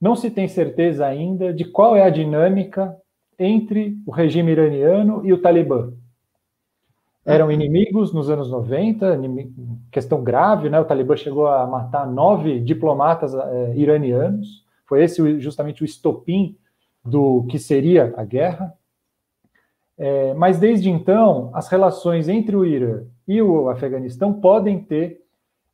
não 0.00 0.16
se 0.16 0.30
tem 0.30 0.48
certeza 0.48 1.04
ainda 1.04 1.52
de 1.52 1.64
qual 1.66 1.94
é 1.94 2.02
a 2.02 2.10
dinâmica 2.10 2.96
entre 3.38 3.98
o 4.06 4.10
regime 4.10 4.52
iraniano 4.52 5.20
e 5.26 5.32
o 5.32 5.42
Talibã. 5.42 5.92
Eram 7.28 7.52
inimigos 7.52 8.10
nos 8.10 8.30
anos 8.30 8.50
90, 8.50 9.20
questão 9.90 10.24
grave, 10.24 10.70
né? 10.70 10.80
O 10.80 10.84
Talibã 10.84 11.14
chegou 11.14 11.46
a 11.46 11.66
matar 11.66 12.06
nove 12.06 12.58
diplomatas 12.58 13.34
é, 13.34 13.74
iranianos. 13.76 14.64
Foi 14.86 15.04
esse 15.04 15.38
justamente 15.38 15.82
o 15.82 15.84
estopim 15.84 16.56
do 17.04 17.44
que 17.50 17.58
seria 17.58 18.14
a 18.16 18.24
guerra. 18.24 18.72
É, 19.98 20.32
mas 20.34 20.58
desde 20.58 20.88
então, 20.88 21.50
as 21.52 21.68
relações 21.68 22.30
entre 22.30 22.56
o 22.56 22.64
Irã 22.64 23.02
e 23.26 23.42
o 23.42 23.68
Afeganistão 23.68 24.32
podem 24.32 24.82
ter 24.82 25.20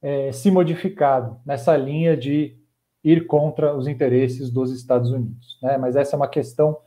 é, 0.03 0.33
se 0.33 0.51
modificado 0.51 1.37
nessa 1.47 1.77
linha 1.77 2.17
de 2.17 2.57
ir 3.05 3.27
contra 3.27 3.77
os 3.77 3.87
interesses 3.87 4.51
dos 4.51 4.73
Estados 4.73 5.13
Unidos. 5.13 5.57
Né? 5.63 5.79
Mas 5.79 5.95
essa 5.95 6.17
é 6.17 6.19
uma 6.19 6.27
questão 6.27 6.79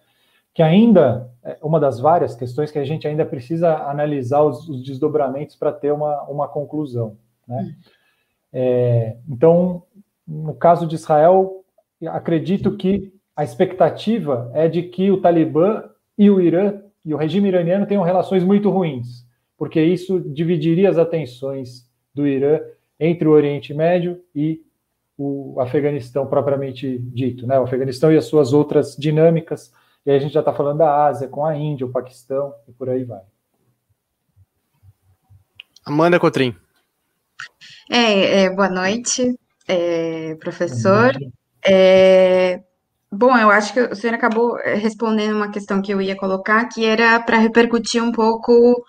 que 0.57 0.63
ainda 0.63 1.29
é 1.43 1.55
uma 1.61 1.79
das 1.79 1.99
várias 1.99 2.33
questões 2.33 2.71
que 2.71 2.79
a 2.79 2.83
gente 2.83 3.07
ainda 3.07 3.23
precisa 3.23 3.77
analisar 3.77 4.41
os, 4.41 4.67
os 4.67 4.83
desdobramentos 4.83 5.55
para 5.55 5.71
ter 5.71 5.93
uma, 5.93 6.23
uma 6.23 6.47
conclusão. 6.47 7.15
Né? 7.47 7.75
É, 8.51 9.17
então, 9.29 9.83
no 10.27 10.55
caso 10.55 10.87
de 10.87 10.95
Israel, 10.95 11.63
acredito 12.07 12.75
que 12.75 13.13
a 13.35 13.43
expectativa 13.43 14.49
é 14.51 14.67
de 14.67 14.81
que 14.81 15.11
o 15.11 15.21
Talibã 15.21 15.83
e 16.17 16.27
o 16.27 16.41
Irã 16.41 16.81
e 17.05 17.13
o 17.13 17.17
regime 17.17 17.49
iraniano 17.49 17.85
tenham 17.85 18.01
relações 18.01 18.43
muito 18.43 18.71
ruins, 18.71 19.27
porque 19.59 19.79
isso 19.79 20.19
dividiria 20.19 20.89
as 20.89 20.97
atenções 20.97 21.87
do 22.15 22.25
Irã 22.25 22.61
entre 22.99 23.27
o 23.27 23.31
Oriente 23.31 23.75
Médio 23.75 24.19
e 24.33 24.63
o 25.15 25.61
Afeganistão 25.61 26.25
propriamente 26.25 26.97
dito, 26.97 27.45
né? 27.45 27.59
O 27.59 27.63
Afeganistão 27.63 28.11
e 28.11 28.17
as 28.17 28.25
suas 28.25 28.53
outras 28.53 28.95
dinâmicas 28.95 29.71
e 30.07 30.09
aí 30.09 30.15
a 30.15 30.19
gente 30.19 30.33
já 30.33 30.39
está 30.39 30.53
falando 30.53 30.77
da 30.77 31.05
Ásia, 31.05 31.27
com 31.27 31.45
a 31.45 31.53
Índia, 31.53 31.85
o 31.85 31.91
Paquistão 31.91 32.53
e 32.65 32.71
por 32.71 32.89
aí 32.89 33.03
vai. 33.03 33.19
Amanda 35.85 36.17
Cotrim. 36.17 36.55
É, 37.91 38.43
é 38.43 38.49
boa 38.49 38.69
noite, 38.69 39.37
é, 39.67 40.33
professor. 40.35 41.11
É, 41.65 42.61
bom, 43.11 43.37
eu 43.37 43.51
acho 43.51 43.73
que 43.73 43.81
o 43.81 43.95
senhor 43.97 44.13
acabou 44.13 44.55
respondendo 44.55 45.35
uma 45.35 45.51
questão 45.51 45.81
que 45.81 45.93
eu 45.93 46.01
ia 46.01 46.15
colocar, 46.15 46.69
que 46.69 46.85
era 46.85 47.19
para 47.19 47.37
repercutir 47.37 48.01
um 48.01 48.13
pouco 48.13 48.81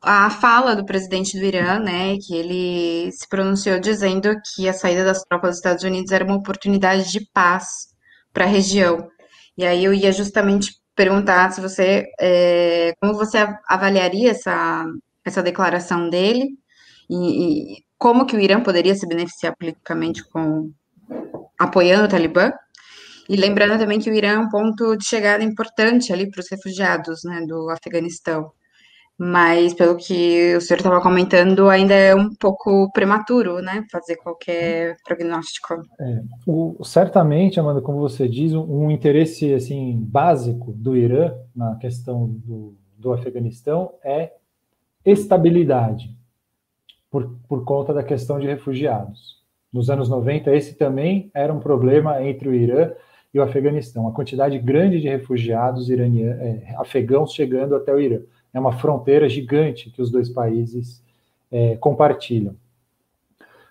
a 0.00 0.30
fala 0.30 0.76
do 0.76 0.86
presidente 0.86 1.36
do 1.36 1.44
Irã, 1.44 1.80
né, 1.80 2.16
que 2.24 2.36
ele 2.36 3.10
se 3.10 3.28
pronunciou 3.28 3.80
dizendo 3.80 4.32
que 4.54 4.68
a 4.68 4.72
saída 4.72 5.04
das 5.04 5.24
tropas 5.24 5.50
dos 5.50 5.58
Estados 5.58 5.82
Unidos 5.82 6.12
era 6.12 6.24
uma 6.24 6.36
oportunidade 6.36 7.10
de 7.10 7.26
paz 7.32 7.92
para 8.32 8.44
a 8.44 8.48
região. 8.48 9.08
E 9.56 9.64
aí 9.66 9.84
eu 9.84 9.92
ia 9.94 10.12
justamente 10.12 10.72
perguntar 10.94 11.52
se 11.52 11.60
você, 11.60 12.06
é, 12.20 12.92
como 13.00 13.14
você 13.14 13.38
avaliaria 13.68 14.30
essa, 14.30 14.86
essa 15.24 15.42
declaração 15.42 16.08
dele 16.10 16.48
e, 17.08 17.76
e, 17.76 17.84
como 17.98 18.26
que 18.26 18.36
o 18.36 18.40
Irã 18.40 18.62
poderia 18.62 18.94
se 18.94 19.06
beneficiar 19.06 19.54
politicamente 19.56 20.24
com 20.30 20.72
apoiando 21.58 22.06
o 22.06 22.08
Talibã? 22.08 22.52
E 23.28 23.36
lembrando 23.36 23.78
também 23.78 24.00
que 24.00 24.10
o 24.10 24.14
Irã 24.14 24.28
é 24.30 24.38
um 24.38 24.48
ponto 24.48 24.96
de 24.96 25.06
chegada 25.06 25.44
importante 25.44 26.12
ali 26.12 26.28
para 26.30 26.40
os 26.40 26.50
refugiados, 26.50 27.20
né, 27.24 27.44
do 27.46 27.70
Afeganistão 27.70 28.50
mas 29.18 29.74
pelo 29.74 29.96
que 29.96 30.56
o 30.56 30.60
senhor 30.60 30.78
estava 30.78 31.00
comentando, 31.00 31.68
ainda 31.68 31.94
é 31.94 32.14
um 32.14 32.34
pouco 32.34 32.90
prematuro, 32.92 33.60
né, 33.60 33.84
fazer 33.90 34.16
qualquer 34.16 34.96
prognóstico. 35.04 35.74
É, 36.00 36.22
o, 36.46 36.82
certamente, 36.82 37.60
Amanda, 37.60 37.80
como 37.80 38.00
você 38.00 38.28
diz, 38.28 38.52
um, 38.52 38.62
um, 38.62 38.90
interesse 38.90 39.52
assim 39.54 39.96
básico 39.96 40.72
do 40.72 40.96
Irã 40.96 41.34
na 41.54 41.76
questão 41.76 42.28
do, 42.28 42.74
do 42.98 43.12
Afeganistão 43.12 43.92
é 44.02 44.32
estabilidade, 45.04 46.16
por, 47.10 47.36
por 47.48 47.64
conta 47.64 47.92
da 47.92 48.02
questão 48.02 48.40
de 48.40 48.46
refugiados. 48.46 49.42
Nos 49.72 49.88
anos 49.88 50.08
90, 50.08 50.54
esse 50.54 50.74
também 50.74 51.30
era 51.34 51.52
um 51.52 51.60
problema 51.60 52.22
entre 52.24 52.48
o 52.48 52.54
Irã 52.54 52.90
e 53.32 53.38
o 53.38 53.42
Afeganistão, 53.42 54.06
a 54.08 54.12
quantidade 54.12 54.58
grande 54.58 55.00
de 55.00 55.08
refugiados 55.08 55.88
iranianos, 55.88 56.40
é, 56.42 56.74
afegãos 56.76 57.32
chegando 57.32 57.74
até 57.74 57.92
o 57.92 58.00
Irã 58.00 58.20
é 58.52 58.60
uma 58.60 58.72
fronteira 58.72 59.28
gigante 59.28 59.90
que 59.90 60.02
os 60.02 60.10
dois 60.10 60.28
países 60.28 61.02
é, 61.50 61.76
compartilham. 61.76 62.54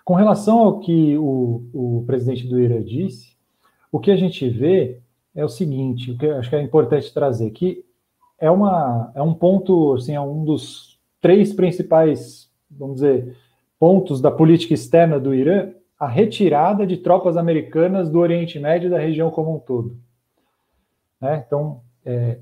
Com 0.04 0.14
relação 0.14 0.58
ao 0.58 0.80
que 0.80 1.16
o, 1.16 1.62
o 1.72 2.04
presidente 2.06 2.46
do 2.46 2.58
Irã 2.58 2.82
disse, 2.82 3.36
o 3.90 4.00
que 4.00 4.10
a 4.10 4.16
gente 4.16 4.48
vê 4.48 4.98
é 5.34 5.44
o 5.44 5.48
seguinte, 5.48 6.10
o 6.10 6.18
que 6.18 6.26
acho 6.26 6.50
que 6.50 6.56
é 6.56 6.62
importante 6.62 7.12
trazer, 7.12 7.50
que 7.50 7.84
é, 8.38 8.50
uma, 8.50 9.12
é 9.14 9.22
um 9.22 9.32
ponto, 9.32 9.94
assim, 9.94 10.14
é 10.14 10.20
um 10.20 10.44
dos 10.44 10.98
três 11.20 11.52
principais, 11.52 12.50
vamos 12.70 12.96
dizer, 12.96 13.36
pontos 13.78 14.20
da 14.20 14.30
política 14.30 14.74
externa 14.74 15.18
do 15.20 15.34
Irã, 15.34 15.70
a 15.98 16.08
retirada 16.08 16.84
de 16.84 16.96
tropas 16.96 17.36
americanas 17.36 18.10
do 18.10 18.18
Oriente 18.18 18.58
Médio 18.58 18.88
e 18.88 18.90
da 18.90 18.98
região 18.98 19.30
como 19.30 19.54
um 19.54 19.58
todo. 19.60 19.96
Né? 21.20 21.44
Então, 21.46 21.80
é, 22.04 22.38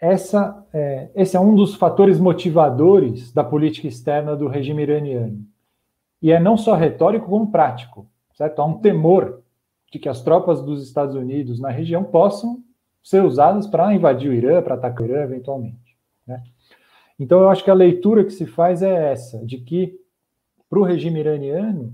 essa, 0.00 0.66
é, 0.72 1.10
esse 1.14 1.36
é 1.36 1.40
um 1.40 1.54
dos 1.54 1.74
fatores 1.74 2.18
motivadores 2.18 3.32
da 3.32 3.44
política 3.44 3.86
externa 3.86 4.34
do 4.34 4.48
regime 4.48 4.82
iraniano. 4.82 5.44
E 6.22 6.32
é 6.32 6.40
não 6.40 6.56
só 6.56 6.74
retórico, 6.74 7.28
como 7.28 7.50
prático. 7.50 8.06
Certo? 8.34 8.60
Há 8.60 8.64
um 8.64 8.78
temor 8.78 9.42
de 9.92 9.98
que 9.98 10.08
as 10.08 10.22
tropas 10.22 10.62
dos 10.62 10.82
Estados 10.82 11.14
Unidos 11.14 11.60
na 11.60 11.68
região 11.68 12.02
possam 12.02 12.62
ser 13.02 13.22
usadas 13.22 13.66
para 13.66 13.94
invadir 13.94 14.30
o 14.30 14.34
Irã, 14.34 14.62
para 14.62 14.74
atacar 14.74 15.02
o 15.02 15.10
Irã 15.10 15.22
eventualmente. 15.22 15.96
Né? 16.26 16.42
Então, 17.18 17.40
eu 17.40 17.50
acho 17.50 17.62
que 17.62 17.70
a 17.70 17.74
leitura 17.74 18.24
que 18.24 18.30
se 18.30 18.46
faz 18.46 18.82
é 18.82 19.12
essa, 19.12 19.44
de 19.44 19.58
que 19.58 19.98
para 20.68 20.78
o 20.78 20.84
regime 20.84 21.20
iraniano 21.20 21.92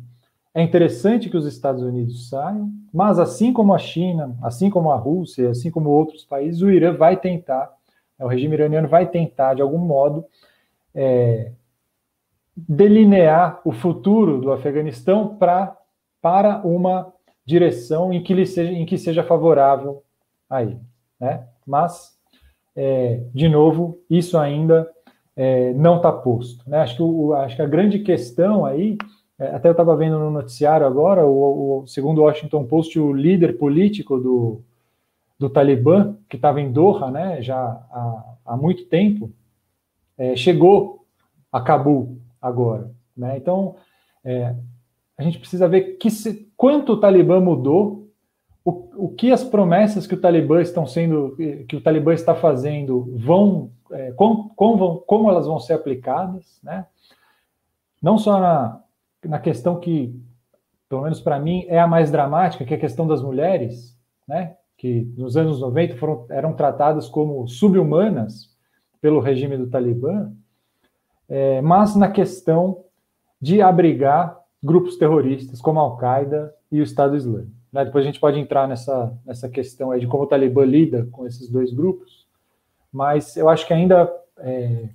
é 0.55 0.63
interessante 0.63 1.29
que 1.29 1.37
os 1.37 1.47
Estados 1.47 1.83
Unidos 1.83 2.29
saiam, 2.29 2.71
mas 2.93 3.19
assim 3.19 3.53
como 3.53 3.75
a 3.75 3.79
China, 3.79 4.37
assim 4.43 4.71
como 4.71 4.91
a 4.91 4.97
Rússia, 4.97 5.51
assim 5.51 5.71
como 5.71 5.91
outros 5.91 6.25
países, 6.25 6.63
o 6.63 6.71
Irã 6.71 6.95
vai 6.95 7.17
tentar 7.17 7.76
o 8.25 8.29
regime 8.29 8.55
iraniano 8.55 8.89
vai 8.89 9.07
tentar, 9.07 9.55
de 9.55 9.63
algum 9.63 9.79
modo, 9.79 10.25
é, 10.95 11.53
delinear 12.57 13.61
o 13.65 13.73
futuro 13.73 14.41
do 14.41 14.51
Afeganistão 14.53 15.37
pra, 15.37 15.77
para 16.23 16.59
uma 16.67 17.13
direção 17.45 18.13
em 18.13 18.23
que, 18.23 18.33
ele 18.33 18.47
seja, 18.47 18.73
em 18.73 18.87
que 18.87 18.97
seja 18.97 19.23
favorável 19.23 20.03
a 20.49 20.63
ele. 20.63 20.81
Né? 21.21 21.47
Mas, 21.67 22.17
é, 22.75 23.21
de 23.35 23.49
novo, 23.49 23.99
isso 24.09 24.39
ainda 24.39 24.91
é, 25.37 25.73
não 25.75 25.97
está 25.97 26.11
posto. 26.11 26.69
Né? 26.69 26.79
Acho, 26.79 26.97
que 26.97 27.03
o, 27.03 27.35
acho 27.35 27.57
que 27.57 27.63
a 27.63 27.67
grande 27.67 27.99
questão 27.99 28.65
aí, 28.65 28.97
é, 29.39 29.49
até 29.49 29.69
eu 29.69 29.73
estava 29.73 29.95
vendo 29.95 30.19
no 30.19 30.31
noticiário 30.31 30.87
agora, 30.87 31.27
o, 31.27 31.83
o, 31.83 31.87
segundo 31.87 32.19
o 32.19 32.25
Washington 32.25 32.65
Post, 32.65 32.99
o 32.99 33.13
líder 33.13 33.59
político 33.59 34.19
do, 34.19 34.63
do 35.39 35.51
Talibã, 35.51 36.17
que 36.29 36.37
estava 36.37 36.61
em 36.61 36.73
Doha 36.73 37.11
né, 37.11 37.43
já 37.43 37.59
há, 37.59 38.35
há 38.45 38.57
muito 38.57 38.87
tempo, 38.87 39.31
é, 40.17 40.35
chegou 40.35 41.05
a 41.53 41.61
Cabul 41.61 42.19
agora. 42.41 42.91
Né? 43.17 43.37
Então, 43.37 43.77
é, 44.25 44.55
a 45.17 45.23
gente 45.23 45.39
precisa 45.39 45.69
ver 45.69 45.97
que 45.99 46.11
se, 46.11 46.51
quanto 46.57 46.93
o 46.93 47.01
Talibã 47.01 47.41
mudou, 47.41 48.11
o, 48.65 49.05
o 49.07 49.09
que 49.09 49.31
as 49.31 49.45
promessas 49.45 50.07
que 50.07 50.15
o 50.15 50.21
Talibã 50.21 50.61
estão 50.61 50.87
sendo, 50.87 51.37
que 51.69 51.77
o 51.77 51.81
Talibã 51.81 52.13
está 52.13 52.35
fazendo, 52.35 53.13
vão, 53.17 53.71
é, 53.93 54.11
com, 54.13 54.49
com, 54.49 54.77
vão, 54.77 55.03
como 55.07 55.31
elas 55.31 55.47
vão 55.47 55.61
ser 55.61 55.75
aplicadas, 55.75 56.59
né? 56.63 56.85
Não 58.03 58.19
só 58.19 58.41
na, 58.41 58.81
na 59.25 59.39
questão 59.39 59.79
que, 59.79 60.21
pelo 60.89 61.03
menos 61.03 61.21
para 61.21 61.39
mim, 61.39 61.65
é 61.69 61.79
a 61.79 61.87
mais 61.87 62.11
dramática, 62.11 62.65
que 62.65 62.75
é 62.75 62.77
a 62.77 62.81
questão 62.81 63.07
das 63.07 63.23
mulheres, 63.23 63.97
né? 64.27 64.57
Que 64.77 65.11
nos 65.17 65.37
anos 65.37 65.61
90 65.61 65.97
foram, 65.97 66.27
eram 66.31 66.53
tratadas 66.53 67.09
como 67.09 67.47
subhumanas 67.49 68.55
pelo 69.01 69.21
regime 69.21 69.57
do 69.57 69.69
Talibã, 69.69 70.31
é, 71.29 71.61
mas 71.61 71.97
na 71.97 72.11
questão 72.11 72.85
de 73.41 73.61
abrigar 73.63 74.39
grupos 74.63 74.97
terroristas 74.97 75.61
como 75.61 75.79
a 75.79 75.83
Al-Qaeda 75.83 76.55
e 76.71 76.81
o 76.81 76.83
Estado 76.83 77.17
Islâmico. 77.17 77.53
Né? 77.73 77.85
Depois 77.85 78.05
a 78.05 78.07
gente 78.07 78.21
pode 78.21 78.39
entrar 78.39 78.67
nessa, 78.67 79.13
nessa 79.25 79.49
questão 79.49 79.91
aí 79.91 80.01
de 80.01 80.07
como 80.07 80.25
o 80.25 80.27
Talibã 80.27 80.65
lida 80.65 81.07
com 81.13 81.27
esses 81.27 81.49
dois 81.49 81.73
grupos, 81.73 82.27
mas 82.93 83.37
eu 83.37 83.49
acho 83.49 83.67
que 83.67 83.75
ainda. 83.75 84.13
É, 84.39 84.89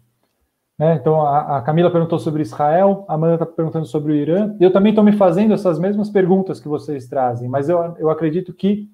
né? 0.77 0.95
Então 0.95 1.21
a, 1.21 1.57
a, 1.57 1.61
Camila 1.61 1.91
perguntou 1.91 2.17
sobre 2.17 2.41
Israel, 2.41 3.05
a 3.07 3.13
Amanda 3.13 3.36
está 3.36 3.45
perguntando 3.45 3.86
sobre 3.86 4.13
o 4.13 4.15
Irã, 4.15 4.55
eu 4.59 4.73
também 4.73 4.91
estou 4.91 5.03
me 5.03 5.11
fazendo 5.11 5.53
essas 5.53 5.77
mesmas 5.77 6.09
perguntas 6.09 6.59
que 6.59 6.67
vocês 6.67 7.07
trazem, 7.07 7.47
mas 7.47 7.69
eu, 7.69 7.95
eu 7.99 8.09
acredito 8.09 8.53
que 8.53 8.89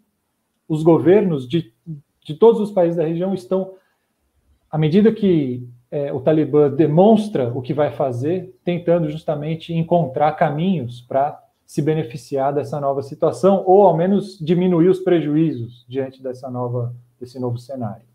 os 0.68 0.84
governos 0.84 1.48
de, 1.48 1.74
de 2.24 2.34
todos 2.34 2.62
os 2.62 2.72
países 2.72 2.98
da 2.98 3.04
região 3.04 3.34
estão, 3.34 3.76
à 4.70 4.78
medida 4.78 5.12
que 5.12 5.68
é, 5.90 6.12
o 6.12 6.20
Talibã 6.20 6.70
demonstra 6.70 7.52
o 7.54 7.62
que 7.62 7.74
vai 7.74 7.92
fazer, 7.92 8.54
tentando 8.64 9.10
justamente 9.10 9.74
encontrar 9.74 10.34
caminhos 10.34 11.02
para 11.02 11.42
se 11.66 11.82
beneficiar 11.82 12.54
dessa 12.54 12.80
nova 12.80 13.02
situação, 13.02 13.64
ou 13.66 13.84
ao 13.84 13.96
menos 13.96 14.38
diminuir 14.40 14.90
os 14.90 15.00
prejuízos 15.00 15.86
diante 15.88 16.24
dessa 16.24 16.50
nova, 16.50 16.96
desse 17.20 17.40
novo 17.40 17.58
cenário. 17.58 18.06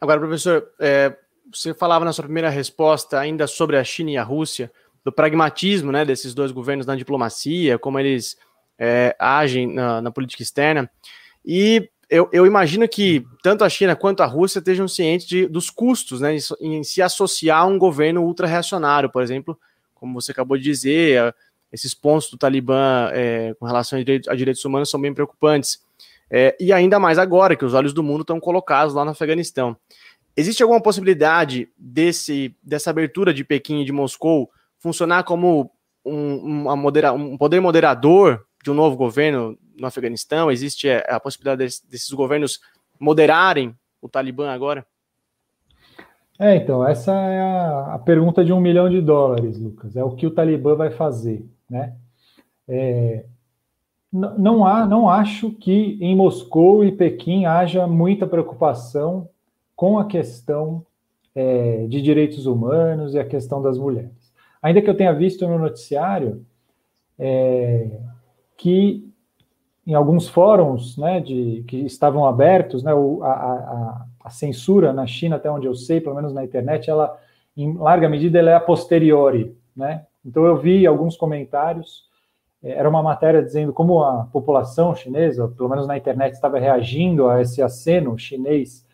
Agora, 0.00 0.20
professor, 0.20 0.68
é, 0.78 1.16
você 1.52 1.74
falava 1.74 2.04
na 2.04 2.12
sua 2.12 2.24
primeira 2.24 2.50
resposta 2.50 3.18
ainda 3.18 3.46
sobre 3.46 3.76
a 3.76 3.84
China 3.84 4.10
e 4.10 4.16
a 4.16 4.22
Rússia, 4.22 4.70
do 5.04 5.12
pragmatismo 5.12 5.92
né, 5.92 6.04
desses 6.04 6.34
dois 6.34 6.50
governos 6.50 6.84
na 6.84 6.96
diplomacia, 6.96 7.78
como 7.78 7.98
eles 7.98 8.36
é, 8.78 9.14
agem 9.18 9.72
na, 9.72 10.02
na, 10.02 10.10
política 10.10 10.42
externa. 10.42 10.90
E 11.46 11.88
eu, 12.10 12.28
eu, 12.32 12.44
imagino 12.44 12.88
que 12.88 13.24
tanto 13.42 13.64
a 13.64 13.68
China 13.68 13.94
quanto 13.94 14.22
a 14.22 14.26
Rússia 14.26 14.58
estejam 14.58 14.88
cientes 14.88 15.26
de, 15.26 15.46
dos 15.46 15.70
custos 15.70 16.20
né, 16.20 16.36
em, 16.36 16.40
em, 16.78 16.84
se 16.84 17.00
associar 17.00 17.62
a 17.62 17.66
um 17.66 17.78
governo 17.78 18.22
ultra-reacionário, 18.22 19.10
por 19.10 19.22
exemplo, 19.22 19.58
como 19.94 20.20
você 20.20 20.32
acabou 20.32 20.56
de 20.56 20.64
dizer, 20.64 21.34
esses 21.72 21.94
pontos 21.94 22.30
do 22.30 22.38
Talibã 22.38 23.10
é, 23.12 23.54
com 23.58 23.66
relação 23.66 23.98
a 23.98 24.02
direitos, 24.02 24.28
a 24.28 24.34
direitos, 24.34 24.64
humanos 24.64 24.90
são 24.90 25.00
bem 25.00 25.14
preocupantes. 25.14 25.84
É, 26.30 26.56
e 26.58 26.72
ainda 26.72 26.98
mais 26.98 27.18
agora 27.18 27.54
que 27.54 27.64
os 27.64 27.74
olhos 27.74 27.92
do 27.92 28.02
mundo 28.02 28.22
estão 28.22 28.40
colocados 28.40 28.94
lá 28.94 29.04
no 29.04 29.12
Afeganistão. 29.12 29.76
Existe 30.36 30.62
alguma 30.62 30.82
possibilidade 30.82 31.68
desse, 31.78 32.54
dessa 32.62 32.90
abertura 32.90 33.32
de 33.32 33.44
Pequim 33.44 33.80
e 33.80 33.84
de 33.84 33.92
Moscou 33.92 34.50
funcionar 34.78 35.24
como 35.24 35.70
um, 36.04 36.76
modera 36.76 37.12
um 37.12 37.38
poder 37.38 37.60
moderador 37.60 38.44
de 38.62 38.70
um 38.70 38.74
novo 38.74 38.96
governo 38.96 39.58
no 39.78 39.86
Afeganistão? 39.86 40.50
Existe 40.50 40.88
é, 40.88 41.04
a 41.08 41.20
possibilidade 41.20 41.58
desses 41.88 42.10
governos 42.10 42.60
moderarem 42.98 43.74
o 44.00 44.08
Talibã 44.08 44.50
agora? 44.50 44.86
É, 46.38 46.56
então, 46.56 46.86
essa 46.86 47.12
é 47.12 47.40
a, 47.40 47.94
a, 47.94 47.98
pergunta 47.98 48.44
de 48.44 48.52
um 48.52 48.60
milhão 48.60 48.90
de 48.90 49.00
dólares, 49.00 49.58
Lucas. 49.58 49.96
É 49.96 50.04
o 50.04 50.10
que 50.10 50.26
o 50.26 50.30
Talibã 50.30 50.74
vai 50.74 50.90
fazer, 50.90 51.44
né? 51.68 51.94
É, 52.68 53.24
não 54.12 54.66
há, 54.66 54.86
não 54.86 55.08
acho 55.08 55.50
que 55.52 55.98
em 56.00 56.14
Moscou 56.14 56.84
e 56.84 56.92
Pequim 56.92 57.44
haja 57.44 57.86
muita 57.86 58.26
preocupação 58.26 59.28
com 59.74 59.98
a 59.98 60.06
questão 60.06 60.84
é, 61.34 61.86
de 61.86 62.00
direitos 62.00 62.46
humanos 62.46 63.14
e 63.14 63.18
a 63.18 63.24
questão 63.24 63.60
das 63.60 63.78
mulheres. 63.78 64.32
Ainda 64.62 64.80
que 64.80 64.88
eu 64.88 64.96
tenha 64.96 65.12
visto 65.12 65.46
no 65.46 65.58
noticiário 65.58 66.44
é, 67.18 67.90
que 68.56 69.05
em 69.86 69.94
alguns 69.94 70.28
fóruns 70.28 70.96
né, 70.98 71.20
de, 71.20 71.64
que 71.68 71.76
estavam 71.86 72.26
abertos, 72.26 72.82
né, 72.82 72.92
o, 72.92 73.22
a, 73.22 73.32
a, 73.32 74.06
a, 74.24 74.30
censura 74.30 74.92
na 74.92 75.06
China, 75.06 75.36
até 75.36 75.50
onde 75.50 75.66
eu 75.66 75.74
sei, 75.74 76.00
pelo 76.00 76.16
menos 76.16 76.32
na 76.32 76.44
internet, 76.44 76.90
ela, 76.90 77.16
em 77.56 77.74
larga 77.74 78.08
medida, 78.08 78.38
ela 78.38 78.50
é 78.50 78.54
a 78.54 78.60
posteriori. 78.60 79.56
Né? 79.76 80.04
Então 80.24 80.44
eu 80.44 80.56
vi 80.56 80.86
alguns 80.86 81.16
comentários 81.16 82.06
é, 82.62 82.70
era 82.70 82.88
uma 82.88 83.02
matéria 83.02 83.42
dizendo 83.42 83.72
como 83.72 84.02
a 84.02 84.24
população 84.24 84.94
chinesa, 84.94 85.48
pelo 85.48 85.68
menos 85.68 85.86
na 85.86 85.96
internet, 85.96 86.34
estava 86.34 86.58
reagindo 86.58 87.28
a 87.28 87.40
esse 87.40 87.62
aceno 87.62 88.18
chinês 88.18 88.84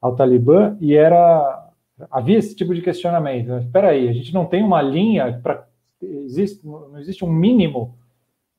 ao 0.00 0.14
Talibã 0.14 0.76
e 0.80 0.94
era 0.94 1.68
havia 2.10 2.38
esse 2.38 2.54
tipo 2.54 2.74
de 2.74 2.82
questionamento. 2.82 3.48
Né? 3.48 3.60
Espera 3.60 3.88
aí, 3.90 4.08
a 4.08 4.12
gente 4.12 4.34
não 4.34 4.44
tem 4.44 4.62
uma 4.62 4.82
linha 4.82 5.40
para 5.42 5.66
existe 6.02 6.66
não 6.66 6.98
existe 6.98 7.24
um 7.24 7.30
mínimo, 7.30 7.96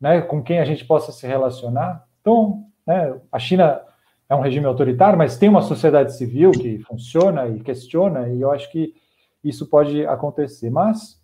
né, 0.03 0.19
com 0.19 0.43
quem 0.43 0.59
a 0.59 0.65
gente 0.65 0.83
possa 0.83 1.13
se 1.13 1.25
relacionar. 1.25 2.05
Então, 2.19 2.65
né, 2.85 3.17
a 3.31 3.39
China 3.39 3.79
é 4.27 4.35
um 4.35 4.41
regime 4.41 4.65
autoritário, 4.65 5.17
mas 5.17 5.37
tem 5.37 5.47
uma 5.47 5.61
sociedade 5.61 6.13
civil 6.17 6.51
que 6.51 6.79
funciona 6.79 7.47
e 7.47 7.61
questiona 7.61 8.27
e 8.27 8.41
eu 8.41 8.51
acho 8.51 8.69
que 8.69 8.93
isso 9.41 9.65
pode 9.65 10.05
acontecer. 10.05 10.69
Mas 10.69 11.21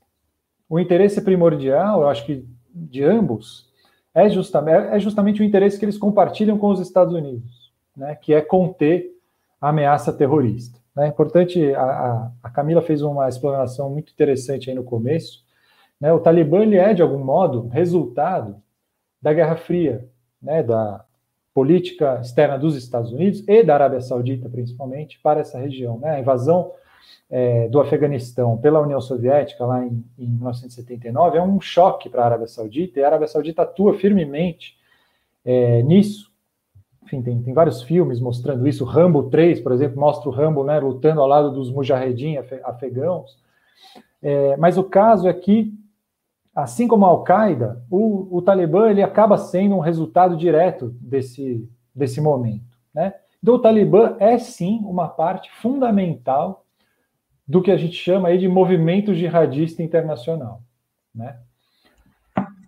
o 0.70 0.80
interesse 0.80 1.22
primordial, 1.22 2.04
eu 2.04 2.08
acho 2.08 2.26
que 2.26 2.48
de 2.74 3.04
ambos 3.04 3.70
é 4.16 4.30
justamente, 4.30 4.96
é 4.96 4.98
justamente 4.98 5.42
o 5.42 5.46
interesse 5.46 5.78
que 5.78 5.84
eles 5.84 5.98
compartilham 5.98 6.58
com 6.58 6.70
os 6.70 6.80
Estados 6.80 7.14
Unidos, 7.14 7.74
né, 7.98 8.16
que 8.16 8.34
é 8.34 8.40
conter 8.40 9.12
a 9.60 9.70
ameaça 9.70 10.14
terrorista. 10.14 10.80
É 10.98 11.06
importante, 11.06 11.74
a, 11.76 12.32
a, 12.42 12.50
Camila 12.50 12.82
fez 12.82 13.02
uma 13.02 13.28
explanação 13.28 13.90
muito 13.90 14.14
interessante 14.14 14.70
aí 14.70 14.76
no 14.76 14.86
começo. 14.86 15.44
Né, 16.00 16.14
o 16.14 16.20
Talibã 16.20 16.62
ele 16.62 16.78
é, 16.78 16.94
de 16.94 17.02
algum 17.02 17.22
modo, 17.22 17.68
resultado 17.68 18.56
da 19.22 19.34
Guerra 19.34 19.56
Fria, 19.56 20.08
né, 20.42 20.64
da 20.64 21.04
política 21.54 22.20
externa 22.22 22.58
dos 22.58 22.76
Estados 22.76 23.12
Unidos 23.12 23.44
e 23.48 23.64
da 23.64 23.74
Arábia 23.74 24.02
Saudita, 24.02 24.50
principalmente, 24.50 25.20
para 25.22 25.42
essa 25.42 25.60
região. 25.60 26.00
Né, 26.00 26.12
a 26.12 26.20
invasão 26.20 26.72
é, 27.30 27.68
do 27.68 27.80
Afeganistão 27.80 28.58
pela 28.58 28.82
União 28.82 29.00
Soviética, 29.00 29.66
lá 29.66 29.86
em, 29.86 30.04
em 30.18 30.28
1979, 30.28 31.38
é 31.38 31.42
um 31.42 31.60
choque 31.60 32.10
para 32.10 32.24
a 32.24 32.26
Arábia 32.26 32.48
Saudita, 32.48 33.00
e 33.00 33.04
a 33.04 33.08
Arábia 33.08 33.28
Saudita 33.28 33.64
atua 33.64 33.94
firmemente 33.94 34.78
é, 35.46 35.82
nisso. 35.84 36.30
Enfim, 37.04 37.22
tem, 37.22 37.42
tem, 37.42 37.54
vários 37.54 37.82
filmes 37.82 38.20
mostrando 38.20 38.68
isso. 38.68 38.86
Rambo 38.86 39.30
3, 39.30 39.62
por 39.62 39.72
exemplo, 39.72 40.00
mostra 40.00 40.30
o 40.30 40.32
Rambo 40.32 40.64
né, 40.64 40.80
lutando 40.80 41.22
ao 41.22 41.28
lado 41.28 41.52
dos 41.52 41.72
mujahedin 41.72 42.38
afegãos. 42.64 43.38
É, 44.22 44.56
mas 44.58 44.78
o 44.78 44.84
caso 44.84 45.28
é 45.28 45.34
que, 45.34 45.74
assim 46.64 46.88
como 46.88 47.06
a 47.06 47.10
Al-Qaeda, 47.10 47.84
o, 47.90 48.38
o, 48.38 48.42
Talibã 48.42 48.90
ele 48.90 49.04
acaba 49.04 49.38
sendo 49.38 49.76
um 49.76 49.80
resultado 49.80 50.36
direto 50.36 50.90
desse, 51.02 51.70
desse 51.94 52.22
momento. 52.22 52.78
Né? 52.94 53.14
Então, 53.42 53.56
o 53.56 53.60
Talibã 53.60 54.16
é 54.20 54.38
sim 54.38 54.80
uma 54.84 55.08
parte 55.08 55.52
fundamental 55.52 56.66
do 57.48 57.62
que 57.62 57.72
a 57.72 57.78
gente 57.78 57.96
chama 57.96 58.28
aí 58.28 58.38
de 58.38 58.48
movimento 58.48 59.14
jihadista 59.14 59.82
internacional. 59.82 60.62
Né? 61.14 61.40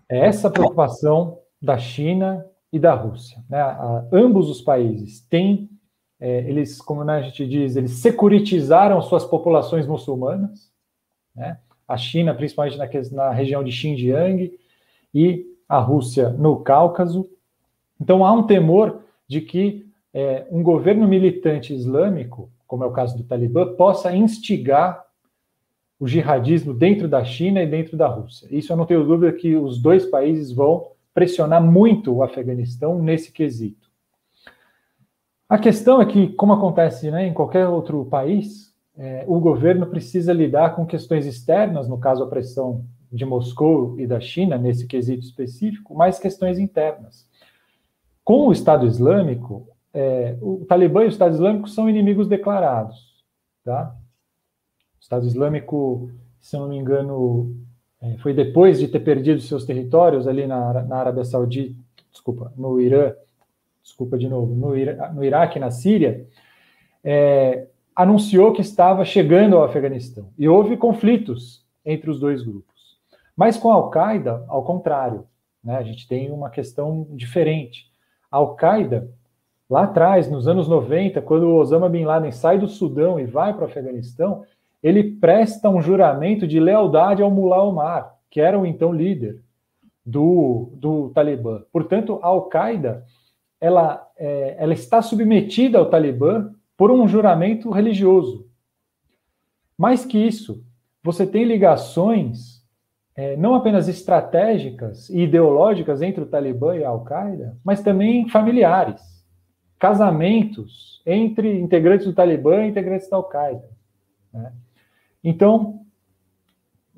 É 0.08 0.26
essa 0.26 0.50
preocupação 0.50 1.38
da 1.60 1.78
China 1.78 2.44
e 2.72 2.78
da 2.78 2.94
Rússia. 2.94 3.44
Né? 3.48 3.60
A, 3.60 4.04
ambos 4.12 4.48
os 4.50 4.60
países 4.60 5.20
têm, 5.28 5.70
é, 6.18 6.38
eles, 6.48 6.80
como 6.80 7.08
a 7.08 7.22
gente 7.22 7.46
diz, 7.46 7.76
eles 7.76 7.92
securitizaram 7.92 9.00
suas 9.02 9.24
populações 9.24 9.86
muçulmanas. 9.86 10.72
Né? 11.34 11.58
A 11.92 11.96
China, 11.96 12.34
principalmente 12.34 12.78
na, 12.78 12.88
na 13.12 13.30
região 13.30 13.62
de 13.62 13.72
Xinjiang, 13.72 14.52
e 15.14 15.46
a 15.68 15.78
Rússia 15.78 16.30
no 16.30 16.60
Cáucaso. 16.60 17.28
Então 18.00 18.24
há 18.24 18.32
um 18.32 18.44
temor 18.44 19.00
de 19.28 19.40
que 19.40 19.86
é, 20.12 20.46
um 20.50 20.62
governo 20.62 21.06
militante 21.06 21.74
islâmico 21.74 22.50
como 22.72 22.84
é 22.84 22.86
o 22.86 22.92
caso 22.92 23.18
do 23.18 23.22
Talibã, 23.22 23.74
possa 23.74 24.16
instigar 24.16 25.04
o 26.00 26.08
jihadismo 26.08 26.72
dentro 26.72 27.06
da 27.06 27.22
China 27.22 27.62
e 27.62 27.66
dentro 27.66 27.98
da 27.98 28.08
Rússia. 28.08 28.48
Isso 28.50 28.72
eu 28.72 28.78
não 28.78 28.86
tenho 28.86 29.04
dúvida 29.04 29.30
que 29.30 29.54
os 29.54 29.78
dois 29.78 30.06
países 30.06 30.50
vão 30.50 30.86
pressionar 31.12 31.62
muito 31.62 32.10
o 32.10 32.22
Afeganistão 32.22 32.98
nesse 32.98 33.30
quesito. 33.30 33.90
A 35.46 35.58
questão 35.58 36.00
é 36.00 36.06
que, 36.06 36.28
como 36.28 36.54
acontece 36.54 37.10
né, 37.10 37.26
em 37.26 37.34
qualquer 37.34 37.68
outro 37.68 38.06
país, 38.06 38.71
é, 38.96 39.24
o 39.26 39.40
governo 39.40 39.86
precisa 39.86 40.32
lidar 40.32 40.76
com 40.76 40.86
questões 40.86 41.26
externas, 41.26 41.88
no 41.88 41.98
caso 41.98 42.22
a 42.22 42.28
pressão 42.28 42.84
de 43.10 43.24
Moscou 43.24 43.98
e 43.98 44.06
da 44.06 44.20
China, 44.20 44.56
nesse 44.56 44.86
quesito 44.86 45.24
específico, 45.24 45.94
mas 45.94 46.18
questões 46.18 46.58
internas. 46.58 47.28
Com 48.24 48.48
o 48.48 48.52
Estado 48.52 48.86
Islâmico, 48.86 49.68
é, 49.92 50.36
o 50.40 50.64
Talibã 50.64 51.02
e 51.02 51.06
o 51.06 51.08
Estado 51.08 51.34
Islâmico 51.34 51.68
são 51.68 51.88
inimigos 51.88 52.26
declarados. 52.26 53.24
Tá? 53.64 53.94
O 54.98 55.02
Estado 55.02 55.26
Islâmico, 55.26 56.10
se 56.40 56.56
não 56.56 56.68
me 56.68 56.76
engano, 56.76 57.54
é, 58.00 58.16
foi 58.18 58.32
depois 58.32 58.78
de 58.78 58.88
ter 58.88 59.00
perdido 59.00 59.40
seus 59.40 59.64
territórios 59.64 60.26
ali 60.26 60.46
na, 60.46 60.82
na 60.84 60.96
Arábia 60.96 61.24
Saudita, 61.24 61.78
desculpa, 62.10 62.52
no 62.56 62.80
Irã, 62.80 63.14
desculpa 63.82 64.16
de 64.16 64.28
novo, 64.28 64.54
no, 64.54 64.76
Ira, 64.76 65.12
no 65.12 65.24
Iraque, 65.24 65.58
na 65.58 65.70
Síria, 65.70 66.26
é, 67.02 67.66
anunciou 67.94 68.52
que 68.52 68.60
estava 68.60 69.04
chegando 69.04 69.56
ao 69.56 69.64
Afeganistão. 69.64 70.30
E 70.38 70.48
houve 70.48 70.76
conflitos 70.76 71.64
entre 71.84 72.10
os 72.10 72.20
dois 72.20 72.42
grupos. 72.42 72.72
Mas 73.36 73.56
com 73.56 73.70
a 73.70 73.74
Al-Qaeda, 73.74 74.44
ao 74.48 74.64
contrário, 74.64 75.26
né, 75.62 75.76
a 75.76 75.82
gente 75.82 76.06
tem 76.06 76.30
uma 76.30 76.50
questão 76.50 77.06
diferente. 77.10 77.86
A 78.30 78.36
Al-Qaeda 78.38 79.08
Lá 79.72 79.84
atrás, 79.84 80.30
nos 80.30 80.46
anos 80.46 80.68
90, 80.68 81.22
quando 81.22 81.44
o 81.44 81.56
Osama 81.56 81.88
Bin 81.88 82.04
Laden 82.04 82.30
sai 82.30 82.58
do 82.58 82.68
Sudão 82.68 83.18
e 83.18 83.24
vai 83.24 83.54
para 83.54 83.62
o 83.62 83.64
Afeganistão, 83.64 84.44
ele 84.82 85.02
presta 85.02 85.70
um 85.70 85.80
juramento 85.80 86.46
de 86.46 86.60
lealdade 86.60 87.22
ao 87.22 87.30
Mullah 87.30 87.62
Omar, 87.62 88.14
que 88.30 88.38
era 88.38 88.58
o 88.58 88.66
então 88.66 88.92
líder 88.92 89.40
do, 90.04 90.74
do 90.74 91.08
Talibã. 91.14 91.62
Portanto, 91.72 92.20
a 92.22 92.26
Al-Qaeda 92.26 93.02
ela, 93.58 94.06
é, 94.18 94.56
ela 94.58 94.74
está 94.74 95.00
submetida 95.00 95.78
ao 95.78 95.88
Talibã 95.88 96.52
por 96.82 96.90
um 96.90 97.06
juramento 97.06 97.70
religioso. 97.70 98.50
Mais 99.78 100.04
que 100.04 100.18
isso, 100.18 100.66
você 101.00 101.24
tem 101.24 101.44
ligações 101.44 102.60
é, 103.14 103.36
não 103.36 103.54
apenas 103.54 103.86
estratégicas 103.86 105.08
e 105.08 105.20
ideológicas 105.20 106.02
entre 106.02 106.24
o 106.24 106.26
Talibã 106.26 106.76
e 106.76 106.82
a 106.82 106.88
Al-Qaeda, 106.88 107.56
mas 107.64 107.80
também 107.84 108.28
familiares 108.28 109.00
casamentos 109.78 111.00
entre 111.06 111.56
integrantes 111.60 112.04
do 112.04 112.12
Talibã 112.12 112.64
e 112.64 112.70
integrantes 112.70 113.08
da 113.08 113.16
Al-Qaeda. 113.16 113.70
Né? 114.34 114.52
Então, 115.22 115.82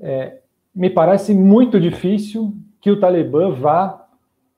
é, 0.00 0.38
me 0.74 0.88
parece 0.88 1.34
muito 1.34 1.78
difícil 1.78 2.54
que 2.80 2.90
o 2.90 2.98
Talibã 2.98 3.50
vá 3.50 4.03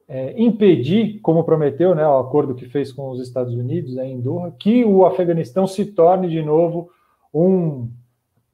é, 0.08 0.40
impedir, 0.40 1.20
como 1.20 1.44
prometeu 1.44 1.94
né, 1.94 2.06
o 2.06 2.18
acordo 2.18 2.54
que 2.54 2.66
fez 2.66 2.92
com 2.92 3.10
os 3.10 3.20
Estados 3.20 3.54
Unidos 3.54 3.94
né, 3.94 4.08
em 4.08 4.20
Doha, 4.20 4.54
que 4.58 4.84
o 4.84 5.04
Afeganistão 5.04 5.66
se 5.66 5.84
torne 5.84 6.28
de 6.28 6.42
novo 6.42 6.90
um, 7.34 7.90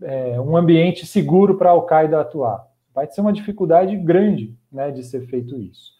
é, 0.00 0.40
um 0.40 0.56
ambiente 0.56 1.06
seguro 1.06 1.56
para 1.56 1.70
a 1.70 1.72
Al-Qaeda 1.72 2.20
atuar. 2.20 2.66
Vai 2.94 3.06
ser 3.06 3.20
uma 3.20 3.32
dificuldade 3.32 3.96
grande 3.96 4.54
né, 4.70 4.90
de 4.90 5.02
ser 5.02 5.26
feito 5.26 5.58
isso. 5.58 5.92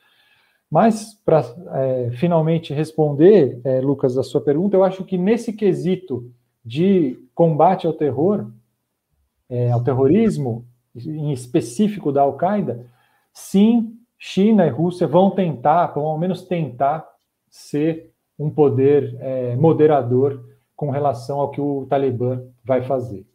Mas, 0.71 1.13
para 1.23 1.45
é, 1.75 2.11
finalmente 2.13 2.73
responder, 2.73 3.61
é, 3.63 3.81
Lucas, 3.81 4.17
a 4.17 4.23
sua 4.23 4.41
pergunta, 4.41 4.75
eu 4.75 4.83
acho 4.83 5.05
que 5.05 5.19
nesse 5.19 5.53
quesito 5.53 6.33
de 6.65 7.19
combate 7.35 7.87
ao 7.87 7.93
terror, 7.93 8.51
é, 9.51 9.71
ao 9.71 9.85
terrorismo, 9.85 10.65
em 10.97 11.31
específico 11.31 12.11
da 12.11 12.23
Al-Qaeda, 12.23 12.87
sim, 13.35 13.99
China 14.25 14.65
e 14.65 14.71
Rússia 14.71 15.09
vão 15.09 15.33
tentar, 15.33 15.89
vão 15.89 16.07
ao 16.07 16.17
menos 16.17 16.43
tentar 16.43 17.05
ser 17.51 18.13
um 18.39 18.49
poder 18.49 19.17
é, 19.19 19.57
moderador 19.57 20.45
com 20.77 20.91
relação 20.91 21.41
ao 21.41 21.51
que 21.51 21.61
o 21.61 21.87
Talibã 21.91 22.41
vai 22.65 22.83
fazer. 22.83 23.27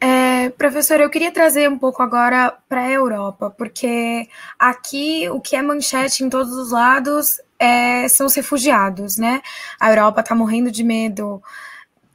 É, 0.00 0.48
professor, 0.48 1.00
eu 1.00 1.10
queria 1.10 1.30
trazer 1.30 1.68
um 1.68 1.78
pouco 1.78 2.02
agora 2.02 2.56
para 2.66 2.80
a 2.80 2.90
Europa, 2.90 3.50
porque 3.50 4.26
aqui 4.58 5.28
o 5.28 5.38
que 5.38 5.54
é 5.54 5.60
manchete 5.60 6.24
em 6.24 6.30
todos 6.30 6.54
os 6.54 6.70
lados 6.72 7.38
é, 7.58 8.08
são 8.08 8.26
os 8.26 8.34
refugiados, 8.34 9.18
né? 9.18 9.42
A 9.78 9.90
Europa 9.90 10.22
está 10.22 10.34
morrendo 10.34 10.70
de 10.70 10.82
medo 10.82 11.42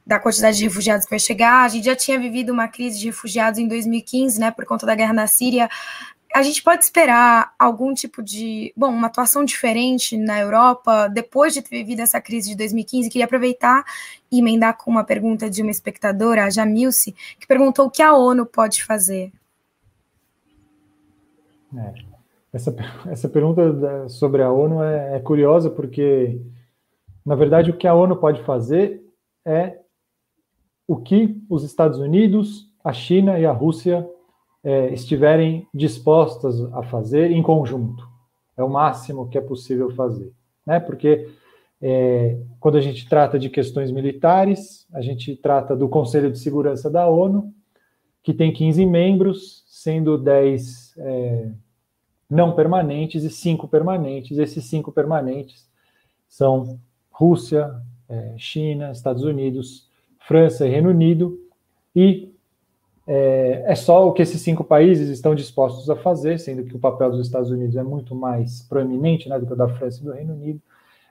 da 0.04 0.18
quantidade 0.18 0.56
de 0.56 0.64
refugiados 0.64 1.04
que 1.04 1.10
vai 1.10 1.20
chegar. 1.20 1.62
A 1.62 1.68
gente 1.68 1.84
já 1.84 1.94
tinha 1.94 2.18
vivido 2.18 2.52
uma 2.52 2.66
crise 2.66 2.98
de 2.98 3.06
refugiados 3.06 3.60
em 3.60 3.68
2015, 3.68 4.40
né, 4.40 4.50
por 4.50 4.64
conta 4.66 4.84
da 4.84 4.96
guerra 4.96 5.12
na 5.12 5.28
Síria 5.28 5.68
a 6.34 6.42
gente 6.42 6.62
pode 6.62 6.82
esperar 6.82 7.54
algum 7.58 7.92
tipo 7.92 8.22
de, 8.22 8.72
bom, 8.76 8.88
uma 8.88 9.06
atuação 9.06 9.44
diferente 9.44 10.16
na 10.16 10.40
Europa 10.40 11.08
depois 11.08 11.52
de 11.52 11.62
ter 11.62 11.76
vivido 11.76 12.00
essa 12.00 12.20
crise 12.20 12.50
de 12.50 12.56
2015? 12.56 13.10
Queria 13.10 13.26
aproveitar 13.26 13.84
e 14.30 14.38
emendar 14.38 14.76
com 14.76 14.90
uma 14.90 15.04
pergunta 15.04 15.50
de 15.50 15.62
uma 15.62 15.70
espectadora, 15.70 16.44
a 16.44 16.50
Jamilce, 16.50 17.14
que 17.38 17.46
perguntou 17.46 17.86
o 17.86 17.90
que 17.90 18.02
a 18.02 18.14
ONU 18.14 18.46
pode 18.46 18.82
fazer. 18.82 19.32
É, 21.76 21.94
essa, 22.52 22.74
essa 23.06 23.28
pergunta 23.28 24.08
sobre 24.08 24.42
a 24.42 24.50
ONU 24.50 24.82
é, 24.82 25.16
é 25.16 25.20
curiosa 25.20 25.70
porque, 25.70 26.40
na 27.24 27.34
verdade, 27.34 27.70
o 27.70 27.76
que 27.76 27.86
a 27.86 27.94
ONU 27.94 28.16
pode 28.16 28.42
fazer 28.42 29.02
é 29.44 29.78
o 30.86 30.96
que 30.96 31.40
os 31.48 31.62
Estados 31.62 31.98
Unidos, 31.98 32.70
a 32.82 32.92
China 32.92 33.38
e 33.38 33.46
a 33.46 33.52
Rússia 33.52 34.06
é, 34.64 34.92
estiverem 34.92 35.66
dispostas 35.74 36.60
a 36.72 36.82
fazer 36.82 37.30
em 37.30 37.42
conjunto. 37.42 38.08
É 38.56 38.62
o 38.62 38.68
máximo 38.68 39.28
que 39.28 39.38
é 39.38 39.40
possível 39.40 39.90
fazer, 39.90 40.32
né? 40.64 40.78
Porque 40.78 41.28
é, 41.80 42.38
quando 42.60 42.78
a 42.78 42.80
gente 42.80 43.08
trata 43.08 43.38
de 43.38 43.50
questões 43.50 43.90
militares, 43.90 44.86
a 44.92 45.00
gente 45.00 45.34
trata 45.34 45.74
do 45.74 45.88
Conselho 45.88 46.30
de 46.30 46.38
Segurança 46.38 46.88
da 46.88 47.08
ONU, 47.08 47.52
que 48.22 48.32
tem 48.32 48.52
15 48.52 48.86
membros, 48.86 49.64
sendo 49.66 50.16
10 50.16 50.94
é, 50.96 51.50
não 52.30 52.54
permanentes 52.54 53.24
e 53.24 53.30
5 53.30 53.66
permanentes. 53.66 54.38
Esses 54.38 54.64
5 54.66 54.92
permanentes 54.92 55.68
são 56.28 56.78
Rússia, 57.10 57.74
é, 58.08 58.34
China, 58.38 58.92
Estados 58.92 59.24
Unidos, 59.24 59.90
França 60.20 60.66
e 60.66 60.70
Reino 60.70 60.90
Unido, 60.90 61.38
e 61.94 62.31
é, 63.06 63.64
é, 63.66 63.74
só 63.74 64.06
o 64.06 64.12
que 64.12 64.22
esses 64.22 64.40
cinco 64.40 64.62
países 64.62 65.08
estão 65.08 65.34
dispostos 65.34 65.90
a 65.90 65.96
fazer, 65.96 66.38
sendo 66.38 66.64
que 66.64 66.76
o 66.76 66.78
papel 66.78 67.10
dos 67.10 67.26
Estados 67.26 67.50
Unidos 67.50 67.76
é 67.76 67.82
muito 67.82 68.14
mais 68.14 68.62
proeminente 68.62 69.28
né, 69.28 69.38
do 69.38 69.46
que 69.46 69.52
o 69.52 69.56
da 69.56 69.68
França 69.68 70.00
e 70.00 70.04
do 70.04 70.12
Reino 70.12 70.34
Unido, 70.34 70.60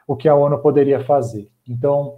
o 0.08 0.16
que 0.16 0.30
a 0.30 0.36
ONU 0.36 0.58
poderia 0.60 1.04
fazer. 1.04 1.50
Então, 1.68 2.18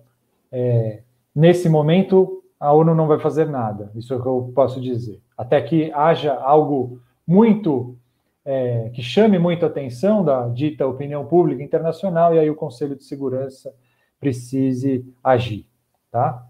é, 0.52 1.02
nesse 1.36 1.68
momento, 1.70 2.44
a 2.60 2.72
ONU 2.72 2.94
não 2.94 3.08
vai 3.08 3.20
fazer 3.20 3.50
nada, 3.50 3.92
isso 3.96 4.14
é 4.14 4.18
o 4.18 4.22
que 4.22 4.28
eu 4.28 4.52
posso 4.54 4.80
dizer. 4.80 5.20
Até 5.36 5.60
que 5.62 5.92
haja 5.92 6.34
algo 6.34 7.02
muito 7.26 7.98
é, 8.46 8.92
que 8.94 9.02
chame 9.02 9.40
muito 9.40 9.66
a 9.66 9.70
atenção 9.70 10.24
da 10.24 10.48
dita 10.50 10.86
opinião 10.86 11.26
pública 11.26 11.64
internacional, 11.64 12.36
e 12.36 12.40
aí 12.40 12.50
o 12.50 12.56
Conselho 12.56 12.96
de 12.96 13.04
Segurança 13.04 13.74
precise 14.20 15.06
agir. 15.24 15.66
Tá? 16.12 16.46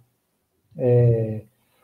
É, 0.77 1.43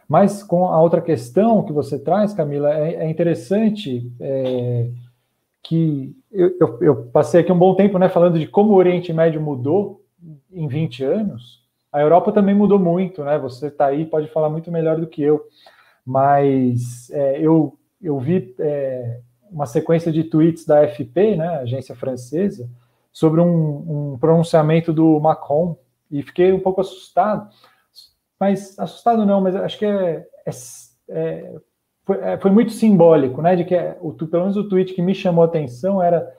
mas 0.09 0.41
com 0.41 0.65
a 0.65 0.81
outra 0.81 1.01
questão 1.01 1.61
que 1.61 1.71
você 1.71 1.99
traz, 1.99 2.33
Camila, 2.33 2.73
é, 2.73 2.95
é 2.95 3.09
interessante 3.09 4.11
é, 4.19 4.89
que 5.61 6.15
eu, 6.31 6.57
eu, 6.59 6.79
eu, 6.81 6.95
passei 7.11 7.41
aqui 7.41 7.51
um 7.51 7.59
bom 7.59 7.75
tempo 7.75 7.99
né, 7.99 8.09
falando 8.09 8.39
de 8.39 8.47
como 8.47 8.71
o 8.71 8.75
Oriente 8.75 9.13
Médio 9.13 9.39
mudou 9.39 10.03
em 10.51 10.67
20 10.67 11.03
anos. 11.03 11.61
A 11.93 12.01
Europa 12.01 12.31
também 12.31 12.55
mudou 12.55 12.79
muito, 12.79 13.23
né? 13.23 13.37
Você 13.37 13.67
está 13.67 13.85
aí, 13.85 14.03
pode 14.03 14.27
falar 14.29 14.49
muito 14.49 14.71
melhor 14.71 14.99
do 14.99 15.05
que 15.05 15.21
eu. 15.21 15.43
Mas 16.03 17.11
é, 17.11 17.39
eu, 17.39 17.77
eu 18.01 18.17
vi 18.19 18.55
é, 18.57 19.19
uma 19.51 19.67
sequência 19.67 20.11
de 20.11 20.23
tweets 20.23 20.65
da 20.65 20.81
AFP, 20.81 21.35
né, 21.35 21.59
agência 21.59 21.95
francesa, 21.95 22.67
sobre 23.11 23.41
um, 23.41 24.13
um 24.13 24.17
pronunciamento 24.17 24.91
do 24.91 25.19
Macron 25.19 25.77
e 26.09 26.23
fiquei 26.23 26.51
um 26.51 26.59
pouco 26.59 26.81
assustado 26.81 27.47
mas 28.39 28.77
assustado 28.79 29.25
não, 29.25 29.41
mas 29.41 29.55
acho 29.55 29.77
que 29.77 29.85
é, 29.85 30.25
é, 30.45 30.51
é, 31.09 31.55
foi, 32.05 32.17
é, 32.21 32.37
foi, 32.37 32.51
muito 32.51 32.71
simbólico, 32.71 33.41
né? 33.41 33.55
De 33.55 33.65
que 33.65 33.75
é, 33.75 33.97
o, 33.99 34.13
pelo 34.13 34.43
menos 34.43 34.55
o 34.55 34.69
tweet 34.69 34.93
que 34.93 35.01
me 35.01 35.13
chamou 35.13 35.43
a 35.43 35.47
atenção 35.47 36.01
era 36.01 36.31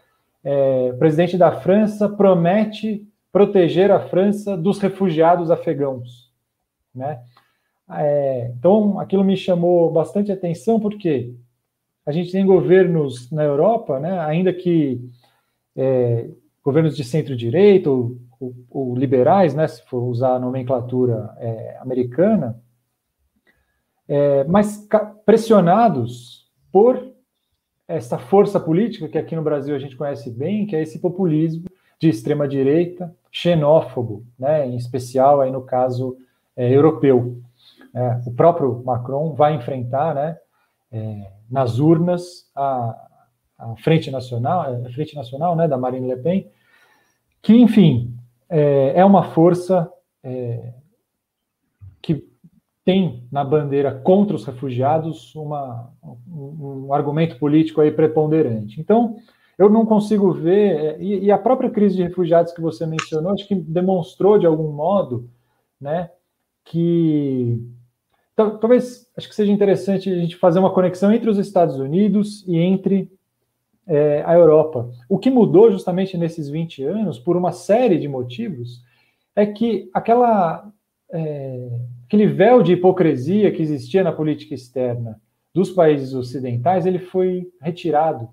é, 0.43 0.93
presidente 0.95 1.37
da 1.37 1.53
França 1.61 2.09
promete 2.09 3.07
proteger 3.31 3.91
a 3.91 4.01
França 4.01 4.57
dos 4.57 4.79
refugiados 4.79 5.51
afegãos, 5.51 6.33
né? 6.95 7.21
É, 7.93 8.53
então 8.57 8.99
aquilo 8.99 9.25
me 9.25 9.37
chamou 9.37 9.91
bastante 9.91 10.31
atenção 10.31 10.79
porque 10.79 11.35
a 12.07 12.13
gente 12.13 12.33
tem 12.33 12.47
governos 12.47 13.31
na 13.31 13.43
Europa, 13.43 14.01
né? 14.01 14.19
Ainda 14.21 14.53
que 14.53 15.01
governos 16.63 16.97
de 16.97 17.05
centro-direita 17.05 17.91
ou 17.91 18.19
o, 18.71 18.95
liberais, 18.97 19.55
né, 19.55 19.67
se 19.69 19.83
for 19.85 20.03
usar 20.03 20.37
a 20.37 20.39
nomenclatura 20.39 21.35
é, 21.39 21.77
americana, 21.81 22.61
é, 24.09 24.45
mas 24.45 24.89
pressionados 25.25 26.49
por 26.73 27.11
essa 27.87 28.19
força 28.19 28.59
política 28.59 29.09
que 29.09 29.19
aqui 29.19 29.37
no 29.37 29.43
Brasil 29.43 29.75
a 29.75 29.79
gente 29.79 29.97
conhece 29.97 30.31
bem, 30.31 30.67
que 30.67 30.75
é 30.75 30.83
esse 30.83 30.99
populismo 30.99 31.65
de 31.99 32.09
extrema 32.09 32.49
direita, 32.49 33.15
xenófobo, 33.31 34.25
né, 34.39 34.67
em 34.67 34.77
especial 34.77 35.41
aí 35.41 35.51
no 35.51 35.63
caso 35.63 36.17
é, 36.57 36.73
europeu. 36.73 37.41
É, 37.93 38.21
o 38.27 38.33
próprio 38.33 38.83
Macron 38.85 39.35
vai 39.35 39.55
enfrentar, 39.55 40.15
né, 40.15 40.39
é, 40.91 41.31
nas 41.51 41.79
urnas 41.79 42.49
a, 42.55 43.10
a 43.61 43.77
Frente 43.77 44.11
Nacional, 44.11 44.85
a 44.87 44.91
Frente 44.91 45.15
Nacional, 45.15 45.55
né, 45.55 45.69
da 45.69 45.77
Marine 45.77 46.09
Le 46.09 46.17
Pen, 46.17 46.51
que 47.43 47.55
enfim 47.55 48.15
é, 48.49 48.95
é 48.97 49.05
uma 49.05 49.31
força 49.31 49.91
é, 50.23 50.73
que 52.03 52.27
tem 52.85 53.25
na 53.31 53.45
bandeira 53.45 53.95
contra 53.95 54.35
os 54.35 54.45
refugiados 54.45 55.35
uma, 55.35 55.93
um, 56.03 56.87
um, 56.87 56.95
argumento 56.95 57.39
político 57.39 57.81
aí 57.81 57.93
preponderante. 57.93 58.81
Então, 58.81 59.17
eu 59.59 59.69
não 59.69 59.85
consigo 59.85 60.33
ver, 60.33 60.77
é, 60.77 61.03
e, 61.03 61.25
e, 61.25 61.31
a 61.31 61.39
própria 61.39 61.71
crise 61.71 61.97
de 61.97 62.03
refugiados 62.03 62.53
que 62.53 62.61
você 62.61 62.87
mencionou, 62.87 63.33
acho 63.33 63.47
que 63.47 63.55
demonstrou 63.55 64.39
de 64.39 64.47
algum 64.47 64.73
modo, 64.73 65.29
né, 65.81 66.11
que 66.65 67.63
talvez 68.35 69.11
acho 69.17 69.29
que 69.29 69.35
seja 69.35 69.53
interessante 69.53 70.11
a 70.11 70.17
gente 70.17 70.37
fazer 70.37 70.59
uma 70.59 70.73
conexão 70.73 71.13
entre 71.13 71.29
os 71.29 71.37
Estados 71.37 71.79
Unidos 71.79 72.43
e 72.49 72.57
entre 72.57 73.11
é, 73.91 74.22
a 74.24 74.34
Europa. 74.34 74.88
O 75.09 75.18
que 75.18 75.28
mudou 75.28 75.72
justamente 75.72 76.16
nesses 76.16 76.49
20 76.49 76.84
anos, 76.84 77.18
por 77.18 77.36
uma 77.36 77.51
série 77.51 77.99
de 77.99 78.07
motivos, 78.07 78.84
é 79.34 79.45
que 79.45 79.91
aquela, 79.93 80.70
é, 81.12 81.68
aquele 82.07 82.28
véu 82.28 82.62
de 82.62 82.74
hipocrisia 82.74 83.51
que 83.51 83.61
existia 83.61 84.05
na 84.05 84.12
política 84.12 84.55
externa 84.55 85.20
dos 85.53 85.72
países 85.72 86.14
ocidentais, 86.14 86.86
ele 86.86 87.01
foi 87.01 87.51
retirado. 87.61 88.28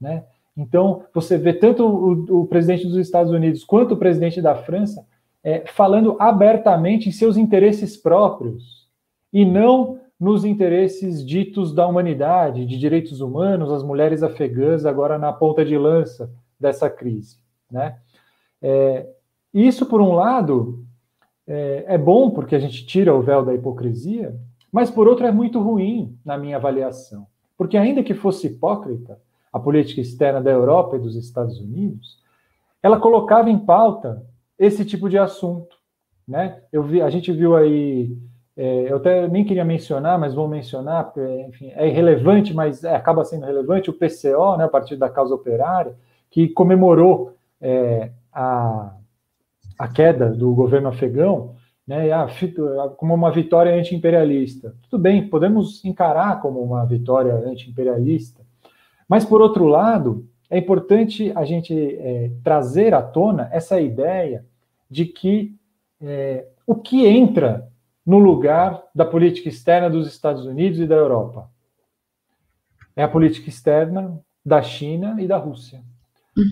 Né? 0.00 0.24
Então, 0.56 1.04
você 1.12 1.36
vê 1.36 1.52
tanto 1.52 1.84
o, 1.84 2.40
o 2.40 2.46
presidente 2.46 2.86
dos 2.86 2.96
Estados 2.96 3.30
Unidos 3.30 3.64
quanto 3.64 3.92
o 3.92 3.98
presidente 3.98 4.40
da 4.40 4.54
França 4.54 5.06
é, 5.44 5.66
falando 5.66 6.16
abertamente 6.18 7.10
em 7.10 7.12
seus 7.12 7.36
interesses 7.36 7.94
próprios 7.94 8.88
e 9.30 9.44
não 9.44 10.00
nos 10.18 10.44
interesses 10.44 11.24
ditos 11.24 11.72
da 11.72 11.86
humanidade, 11.86 12.66
de 12.66 12.78
direitos 12.78 13.20
humanos, 13.20 13.70
as 13.70 13.82
mulheres 13.82 14.22
afegãs 14.22 14.84
agora 14.84 15.16
na 15.16 15.32
ponta 15.32 15.64
de 15.64 15.78
lança 15.78 16.30
dessa 16.58 16.90
crise. 16.90 17.38
Né? 17.70 17.96
É, 18.60 19.06
isso, 19.54 19.86
por 19.86 20.00
um 20.00 20.12
lado, 20.12 20.84
é, 21.46 21.84
é 21.86 21.98
bom 21.98 22.30
porque 22.30 22.56
a 22.56 22.58
gente 22.58 22.84
tira 22.84 23.14
o 23.14 23.22
véu 23.22 23.44
da 23.44 23.54
hipocrisia, 23.54 24.36
mas, 24.72 24.90
por 24.90 25.06
outro, 25.06 25.24
é 25.24 25.32
muito 25.32 25.60
ruim 25.60 26.18
na 26.24 26.36
minha 26.36 26.56
avaliação. 26.56 27.26
Porque, 27.56 27.76
ainda 27.76 28.02
que 28.02 28.12
fosse 28.12 28.48
hipócrita, 28.48 29.18
a 29.52 29.58
política 29.58 30.00
externa 30.00 30.42
da 30.42 30.50
Europa 30.50 30.96
e 30.96 31.00
dos 31.00 31.16
Estados 31.16 31.58
Unidos, 31.58 32.22
ela 32.82 33.00
colocava 33.00 33.48
em 33.48 33.58
pauta 33.58 34.24
esse 34.58 34.84
tipo 34.84 35.08
de 35.08 35.16
assunto. 35.16 35.76
Né? 36.26 36.60
Eu 36.70 36.82
vi, 36.82 37.00
a 37.00 37.08
gente 37.08 37.32
viu 37.32 37.56
aí 37.56 38.14
eu 38.88 38.96
até 38.96 39.28
nem 39.28 39.44
queria 39.44 39.64
mencionar, 39.64 40.18
mas 40.18 40.34
vou 40.34 40.48
mencionar, 40.48 41.04
porque, 41.04 41.20
enfim, 41.42 41.70
é 41.76 41.86
irrelevante, 41.86 42.52
mas 42.52 42.82
é, 42.82 42.94
acaba 42.94 43.24
sendo 43.24 43.46
relevante, 43.46 43.88
o 43.88 43.92
PCO, 43.92 44.56
né, 44.56 44.64
a 44.64 44.68
partir 44.68 44.96
da 44.96 45.08
causa 45.08 45.32
operária, 45.32 45.94
que 46.28 46.48
comemorou 46.48 47.34
é, 47.60 48.10
a, 48.32 48.94
a 49.78 49.88
queda 49.88 50.30
do 50.30 50.52
governo 50.54 50.88
afegão 50.88 51.54
né, 51.86 52.10
a, 52.12 52.28
como 52.96 53.14
uma 53.14 53.30
vitória 53.30 53.74
anti-imperialista. 53.74 54.74
Tudo 54.90 55.00
bem, 55.00 55.28
podemos 55.28 55.84
encarar 55.84 56.40
como 56.42 56.60
uma 56.60 56.84
vitória 56.84 57.34
anti-imperialista, 57.34 58.42
mas, 59.08 59.24
por 59.24 59.40
outro 59.40 59.66
lado, 59.66 60.26
é 60.50 60.58
importante 60.58 61.32
a 61.34 61.44
gente 61.44 61.72
é, 61.74 62.30
trazer 62.42 62.92
à 62.92 63.00
tona 63.00 63.48
essa 63.52 63.80
ideia 63.80 64.44
de 64.90 65.06
que 65.06 65.54
é, 66.02 66.46
o 66.66 66.74
que 66.74 67.06
entra 67.06 67.68
no 68.08 68.18
lugar 68.18 68.84
da 68.94 69.04
política 69.04 69.50
externa 69.50 69.90
dos 69.90 70.08
Estados 70.08 70.46
Unidos 70.46 70.80
e 70.80 70.86
da 70.86 70.94
Europa 70.94 71.50
é 72.96 73.02
a 73.02 73.08
política 73.08 73.50
externa 73.50 74.18
da 74.42 74.62
China 74.62 75.20
e 75.20 75.26
da 75.26 75.36
Rússia, 75.36 75.82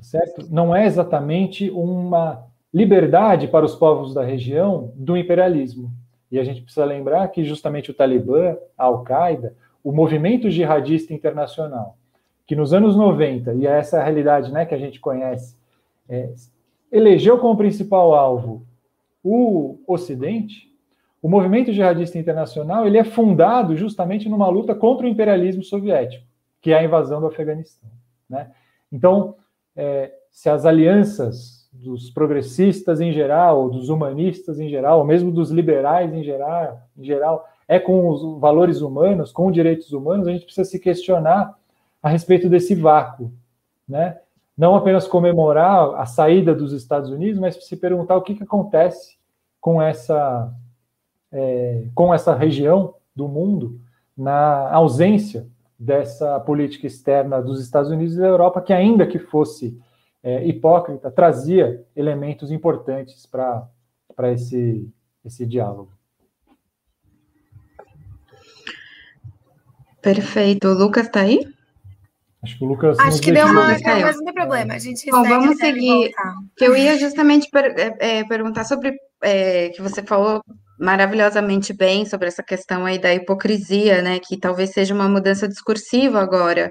certo? 0.02 0.46
Não 0.50 0.76
é 0.76 0.84
exatamente 0.84 1.70
uma 1.70 2.44
liberdade 2.74 3.48
para 3.48 3.64
os 3.64 3.74
povos 3.74 4.12
da 4.12 4.22
região 4.22 4.92
do 4.94 5.16
imperialismo. 5.16 5.90
E 6.30 6.38
a 6.38 6.44
gente 6.44 6.60
precisa 6.60 6.84
lembrar 6.84 7.26
que 7.28 7.42
justamente 7.42 7.90
o 7.90 7.94
Talibã, 7.94 8.54
a 8.76 8.84
Al-Qaeda, 8.84 9.56
o 9.82 9.92
movimento 9.92 10.50
jihadista 10.50 11.14
internacional, 11.14 11.96
que 12.46 12.54
nos 12.54 12.74
anos 12.74 12.94
90, 12.94 13.54
e 13.54 13.66
é 13.66 13.78
essa 13.78 13.98
a 13.98 14.04
realidade 14.04 14.52
né, 14.52 14.66
que 14.66 14.74
a 14.74 14.78
gente 14.78 15.00
conhece, 15.00 15.56
é, 16.06 16.34
elegeu 16.92 17.38
como 17.38 17.56
principal 17.56 18.14
alvo 18.14 18.66
o 19.24 19.78
Ocidente, 19.86 20.65
o 21.26 21.28
movimento 21.28 21.72
jihadista 21.72 22.16
internacional 22.16 22.86
ele 22.86 22.98
é 22.98 23.02
fundado 23.02 23.76
justamente 23.76 24.28
numa 24.28 24.48
luta 24.48 24.76
contra 24.76 25.04
o 25.04 25.08
imperialismo 25.08 25.64
soviético, 25.64 26.24
que 26.62 26.70
é 26.70 26.78
a 26.78 26.84
invasão 26.84 27.20
do 27.20 27.26
Afeganistão. 27.26 27.90
Né? 28.30 28.52
Então, 28.92 29.34
é, 29.74 30.12
se 30.30 30.48
as 30.48 30.64
alianças 30.64 31.68
dos 31.72 32.10
progressistas 32.10 33.00
em 33.00 33.12
geral, 33.12 33.68
dos 33.68 33.88
humanistas 33.88 34.60
em 34.60 34.68
geral, 34.68 35.00
ou 35.00 35.04
mesmo 35.04 35.32
dos 35.32 35.50
liberais 35.50 36.14
em 36.14 36.22
geral, 36.22 36.80
em 36.96 37.02
geral, 37.02 37.44
é 37.66 37.80
com 37.80 38.08
os 38.08 38.38
valores 38.38 38.80
humanos, 38.80 39.32
com 39.32 39.50
direitos 39.50 39.92
humanos, 39.92 40.28
a 40.28 40.30
gente 40.30 40.44
precisa 40.44 40.70
se 40.70 40.78
questionar 40.78 41.58
a 42.00 42.08
respeito 42.08 42.48
desse 42.48 42.72
vácuo, 42.76 43.32
né? 43.88 44.20
Não 44.56 44.76
apenas 44.76 45.08
comemorar 45.08 45.92
a 45.96 46.06
saída 46.06 46.54
dos 46.54 46.72
Estados 46.72 47.10
Unidos, 47.10 47.40
mas 47.40 47.56
se 47.66 47.76
perguntar 47.76 48.16
o 48.16 48.22
que, 48.22 48.36
que 48.36 48.44
acontece 48.44 49.16
com 49.60 49.82
essa, 49.82 50.54
é, 51.32 51.88
com 51.94 52.12
essa 52.12 52.34
região 52.34 52.94
do 53.14 53.28
mundo 53.28 53.80
na 54.16 54.70
ausência 54.72 55.46
dessa 55.78 56.40
política 56.40 56.86
externa 56.86 57.42
dos 57.42 57.60
Estados 57.60 57.90
Unidos 57.90 58.14
e 58.14 58.20
da 58.20 58.26
Europa, 58.26 58.62
que 58.62 58.72
ainda 58.72 59.06
que 59.06 59.18
fosse 59.18 59.78
é, 60.22 60.46
hipócrita, 60.46 61.10
trazia 61.10 61.84
elementos 61.94 62.50
importantes 62.50 63.26
para 63.26 64.32
esse, 64.32 64.90
esse 65.24 65.44
diálogo. 65.46 65.92
Perfeito. 70.00 70.68
O 70.68 70.74
Lucas 70.74 71.06
está 71.06 71.20
aí? 71.20 71.46
Acho 72.42 72.58
que 72.58 72.64
o 72.64 72.68
Lucas. 72.68 72.98
Acho 73.00 73.20
que 73.20 73.32
deu 73.32 73.46
uma. 73.46 73.68
Mas 73.68 74.16
não 74.16 74.24
tem 74.24 74.34
problema. 74.34 74.74
A 74.74 74.78
gente 74.78 75.10
Bom, 75.10 75.24
vamos 75.24 75.56
seguir. 75.58 76.12
Que 76.56 76.64
eu 76.64 76.76
ia 76.76 76.96
justamente 76.96 77.50
per, 77.50 77.74
é, 77.76 78.18
é, 78.18 78.24
perguntar 78.24 78.64
sobre. 78.64 78.96
É, 79.22 79.70
que 79.70 79.82
você 79.82 80.02
falou 80.04 80.42
maravilhosamente 80.78 81.72
bem 81.72 82.04
sobre 82.06 82.28
essa 82.28 82.42
questão 82.42 82.86
aí 82.86 82.98
da 82.98 83.14
hipocrisia, 83.14 84.02
né? 84.02 84.18
Que 84.20 84.38
talvez 84.38 84.70
seja 84.70 84.94
uma 84.94 85.08
mudança 85.08 85.48
discursiva 85.48 86.20
agora, 86.20 86.70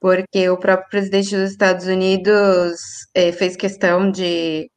porque 0.00 0.48
o 0.50 0.58
próprio 0.58 0.88
presidente 0.90 1.36
dos 1.36 1.50
Estados 1.52 1.86
Unidos 1.86 2.80
é, 3.14 3.32
fez 3.32 3.56
questão 3.56 4.10
de 4.10 4.68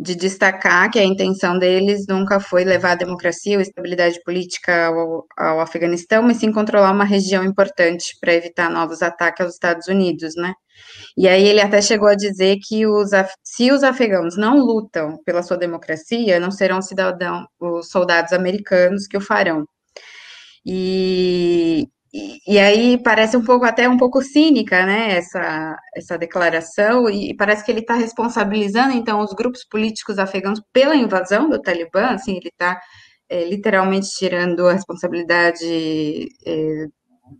de 0.00 0.14
destacar 0.16 0.90
que 0.90 0.98
a 0.98 1.04
intenção 1.04 1.58
deles 1.58 2.06
nunca 2.08 2.40
foi 2.40 2.64
levar 2.64 2.92
a 2.92 2.94
democracia 2.94 3.56
ou 3.56 3.60
estabilidade 3.60 4.18
política 4.24 4.86
ao, 4.86 5.26
ao 5.36 5.60
Afeganistão, 5.60 6.22
mas 6.22 6.38
sim 6.38 6.50
controlar 6.50 6.90
uma 6.90 7.04
região 7.04 7.44
importante 7.44 8.16
para 8.18 8.32
evitar 8.32 8.70
novos 8.70 9.02
ataques 9.02 9.44
aos 9.44 9.52
Estados 9.54 9.88
Unidos, 9.88 10.34
né? 10.36 10.54
E 11.16 11.28
aí 11.28 11.46
ele 11.46 11.60
até 11.60 11.82
chegou 11.82 12.08
a 12.08 12.14
dizer 12.14 12.58
que 12.66 12.86
os, 12.86 13.10
se 13.42 13.70
os 13.72 13.82
afegãos 13.82 14.36
não 14.36 14.58
lutam 14.58 15.18
pela 15.24 15.42
sua 15.42 15.56
democracia, 15.56 16.40
não 16.40 16.50
serão 16.50 16.80
cidadãos, 16.82 17.46
os 17.60 17.90
soldados 17.90 18.32
americanos 18.32 19.06
que 19.06 19.16
o 19.16 19.20
farão. 19.20 19.66
E, 20.64 21.88
e, 22.46 22.58
aí 22.58 22.98
parece 23.02 23.36
um 23.36 23.44
pouco 23.44 23.64
até 23.64 23.88
um 23.88 23.96
pouco 23.96 24.22
cínica, 24.22 24.84
né, 24.84 25.16
essa, 25.16 25.76
essa 25.96 26.18
declaração, 26.18 27.08
e 27.08 27.34
parece 27.36 27.64
que 27.64 27.70
ele 27.70 27.80
está 27.80 27.94
responsabilizando, 27.94 28.92
então, 28.94 29.20
os 29.20 29.32
grupos 29.32 29.64
políticos 29.64 30.18
afegãos 30.18 30.60
pela 30.72 30.96
invasão 30.96 31.48
do 31.48 31.60
Talibã, 31.60 32.08
assim, 32.08 32.36
ele 32.36 32.48
está 32.48 32.80
é, 33.28 33.44
literalmente 33.44 34.08
tirando 34.10 34.66
a 34.68 34.72
responsabilidade 34.72 36.28
é, 36.46 36.86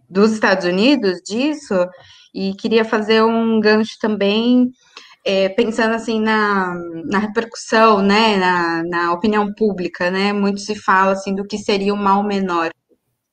dos 0.09 0.33
Estados 0.33 0.65
Unidos 0.65 1.21
disso, 1.25 1.75
e 2.35 2.55
queria 2.55 2.85
fazer 2.85 3.23
um 3.23 3.61
gancho 3.61 3.97
também, 4.01 4.71
é, 5.25 5.49
pensando, 5.51 5.95
assim, 5.95 6.21
na, 6.21 6.75
na 7.05 7.19
repercussão, 7.19 8.03
né, 8.03 8.37
na, 8.37 8.83
na 8.85 9.13
opinião 9.13 9.53
pública, 9.55 10.11
né, 10.11 10.33
muito 10.33 10.61
se 10.61 10.75
fala, 10.75 11.13
assim, 11.13 11.35
do 11.35 11.47
que 11.47 11.59
seria 11.59 11.93
o 11.93 11.97
mal 11.97 12.23
menor, 12.23 12.71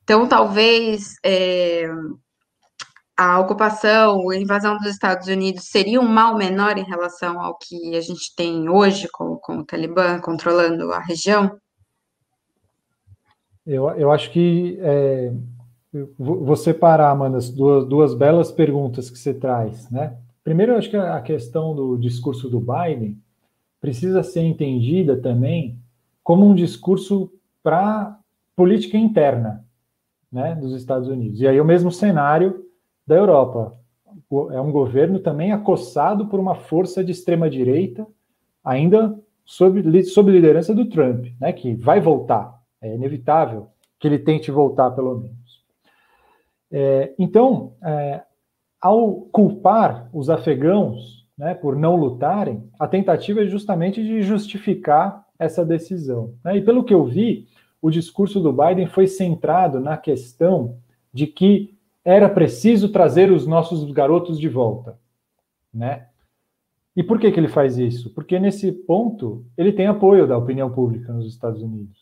então, 0.08 0.26
talvez 0.26 1.16
é, 1.22 1.86
a 3.18 3.38
ocupação, 3.41 4.30
a 4.30 4.38
invasão 4.38 4.78
dos 4.78 4.88
Estados 4.88 5.28
Unidos 5.28 5.66
seria 5.66 5.99
um 5.99 6.08
mal 6.08 6.38
menor 6.38 6.78
em 6.78 6.86
relação 6.86 7.41
ao 7.41 7.58
que 7.58 7.93
a 7.93 7.99
gente 7.99 8.34
tem 8.34 8.70
hoje 8.70 9.10
com, 9.12 9.36
com 9.36 9.58
o 9.58 9.66
Talibã 9.66 10.18
controlando 10.22 10.93
a 10.93 10.99
região? 10.99 11.60
Eu, 13.66 13.89
eu 13.97 14.10
acho 14.10 14.32
que 14.32 14.80
é, 14.80 15.34
vou 16.18 16.56
separar, 16.56 17.12
Amanda, 17.12 17.38
as 17.38 17.50
duas, 17.50 17.86
duas 17.86 18.14
belas 18.14 18.52
perguntas 18.52 19.10
que 19.10 19.18
você 19.18 19.34
traz, 19.34 19.89
né? 19.89 20.18
Primeiro, 20.43 20.74
eu 20.74 20.78
acho 20.78 20.89
que 20.89 20.98
a 20.98 21.22
questão 21.22 21.76
do 21.76 21.98
discurso 21.98 22.50
do 22.50 22.60
Biden 22.60 23.18
precisa 23.82 24.24
ser 24.24 24.41
entendida 24.41 25.18
também 25.18 25.78
como 26.24 26.45
um 26.45 26.56
discurso 26.56 27.32
para 27.62 28.18
política 28.56 28.98
interna, 28.98 29.66
né, 30.32 30.56
dos 30.56 30.74
Estados 30.74 31.08
Unidos. 31.08 31.41
E 31.41 31.48
aí 31.48 31.60
o 31.60 31.66
mesmo 31.66 31.91
cenário 31.91 32.66
da 33.06 33.16
Europa. 33.16 33.74
É 34.52 34.60
um 34.60 34.72
governo 34.72 35.20
também 35.20 35.54
acossado 35.54 36.28
por 36.28 36.39
uma 36.39 36.54
força 36.54 37.02
de 37.02 37.14
extrema 37.14 37.50
direita, 37.50 38.06
ainda 38.62 39.18
sob, 39.45 40.04
sob 40.04 40.32
liderança 40.32 40.76
do 40.76 40.89
Trump, 40.89 41.28
né, 41.39 41.54
que 41.54 41.74
vai 41.76 42.02
voltar. 42.02 42.62
É 42.82 42.93
inevitável 42.93 43.68
que 43.98 44.08
ele 44.08 44.20
tente 44.20 44.52
voltar, 44.52 44.91
pelo 44.91 45.18
menos. 45.18 45.38
É, 46.72 47.13
então, 47.18 47.74
é, 47.84 48.24
ao 48.82 49.22
culpar 49.32 50.09
os 50.13 50.30
afegãos 50.30 51.26
né, 51.38 51.53
por 51.53 51.76
não 51.76 51.95
lutarem, 51.95 52.70
a 52.80 52.88
tentativa 52.88 53.41
é 53.43 53.47
justamente 53.47 54.03
de 54.03 54.22
justificar 54.22 55.26
essa 55.38 55.65
decisão. 55.65 56.34
Né? 56.43 56.57
E 56.57 56.61
pelo 56.61 56.84
que 56.84 56.93
eu 56.93 57.05
vi, 57.05 57.47
o 57.82 57.91
discurso 57.91 58.39
do 58.39 58.51
Biden 58.51 58.88
foi 58.88 59.07
centrado 59.07 59.80
na 59.80 59.97
questão 59.97 60.78
de 61.13 61.28
que 61.28 61.78
era 62.03 62.30
preciso 62.30 62.89
trazer 62.89 63.32
os 63.32 63.45
nossos 63.45 63.91
garotos 63.91 64.39
de 64.39 64.47
volta, 64.47 64.97
né? 65.74 66.07
E 66.95 67.03
por 67.03 67.20
que, 67.20 67.32
que 67.32 67.39
ele 67.39 67.49
faz 67.49 67.78
isso? 67.78 68.11
Porque 68.13 68.39
nesse 68.39 68.72
ponto 68.72 69.45
ele 69.57 69.72
tem 69.72 69.88
apoio 69.88 70.26
da 70.26 70.38
opinião 70.38 70.72
pública 70.72 71.13
nos 71.13 71.28
Estados 71.28 71.61
Unidos. 71.61 71.99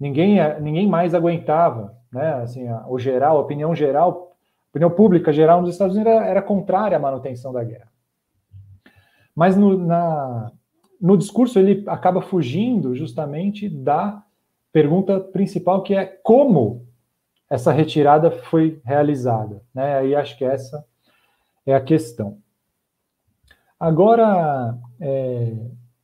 Ninguém, 0.00 0.38
ninguém 0.60 0.88
mais 0.88 1.14
aguentava, 1.14 1.94
né? 2.12 2.34
Assim, 2.42 2.66
a, 2.68 2.86
o 2.88 2.98
geral, 2.98 3.38
a 3.38 3.40
opinião 3.40 3.74
geral, 3.74 4.32
a 4.66 4.70
opinião 4.70 4.90
pública 4.90 5.32
geral 5.32 5.60
nos 5.60 5.70
Estados 5.70 5.94
Unidos 5.94 6.12
era, 6.12 6.26
era 6.26 6.42
contrária 6.42 6.96
à 6.96 7.00
manutenção 7.00 7.52
da 7.52 7.64
guerra. 7.64 7.90
Mas 9.34 9.56
no, 9.56 9.78
na, 9.78 10.50
no 11.00 11.16
discurso 11.16 11.58
ele 11.58 11.84
acaba 11.86 12.20
fugindo 12.20 12.94
justamente 12.94 13.68
da 13.68 14.22
pergunta 14.72 15.20
principal 15.20 15.82
que 15.82 15.94
é 15.94 16.04
como 16.04 16.86
essa 17.48 17.72
retirada 17.72 18.30
foi 18.30 18.80
realizada, 18.84 19.62
né? 19.74 19.98
Aí 19.98 20.14
acho 20.14 20.36
que 20.36 20.44
essa 20.44 20.84
é 21.64 21.74
a 21.74 21.80
questão. 21.80 22.38
Agora, 23.80 24.76
é, 25.00 25.54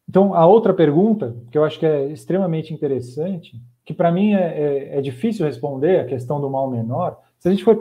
então 0.09 0.33
a 0.33 0.47
outra 0.47 0.73
pergunta 0.73 1.37
que 1.51 1.59
eu 1.59 1.65
acho 1.65 1.79
que 1.79 1.87
é 1.87 2.07
extremamente 2.07 2.73
interessante, 2.73 3.61
que 3.85 3.93
para 3.93 4.11
mim 4.11 4.35
é, 4.35 4.41
é, 4.41 4.99
é, 4.99 5.01
difícil 5.01 5.47
responder 5.47 6.01
a 6.01 6.07
questão 6.07 6.41
do 6.41 6.49
mal 6.49 6.71
menor, 6.71 7.21
se 7.39 7.49
a 7.49 7.51
gente 7.51 7.65
for 7.65 7.77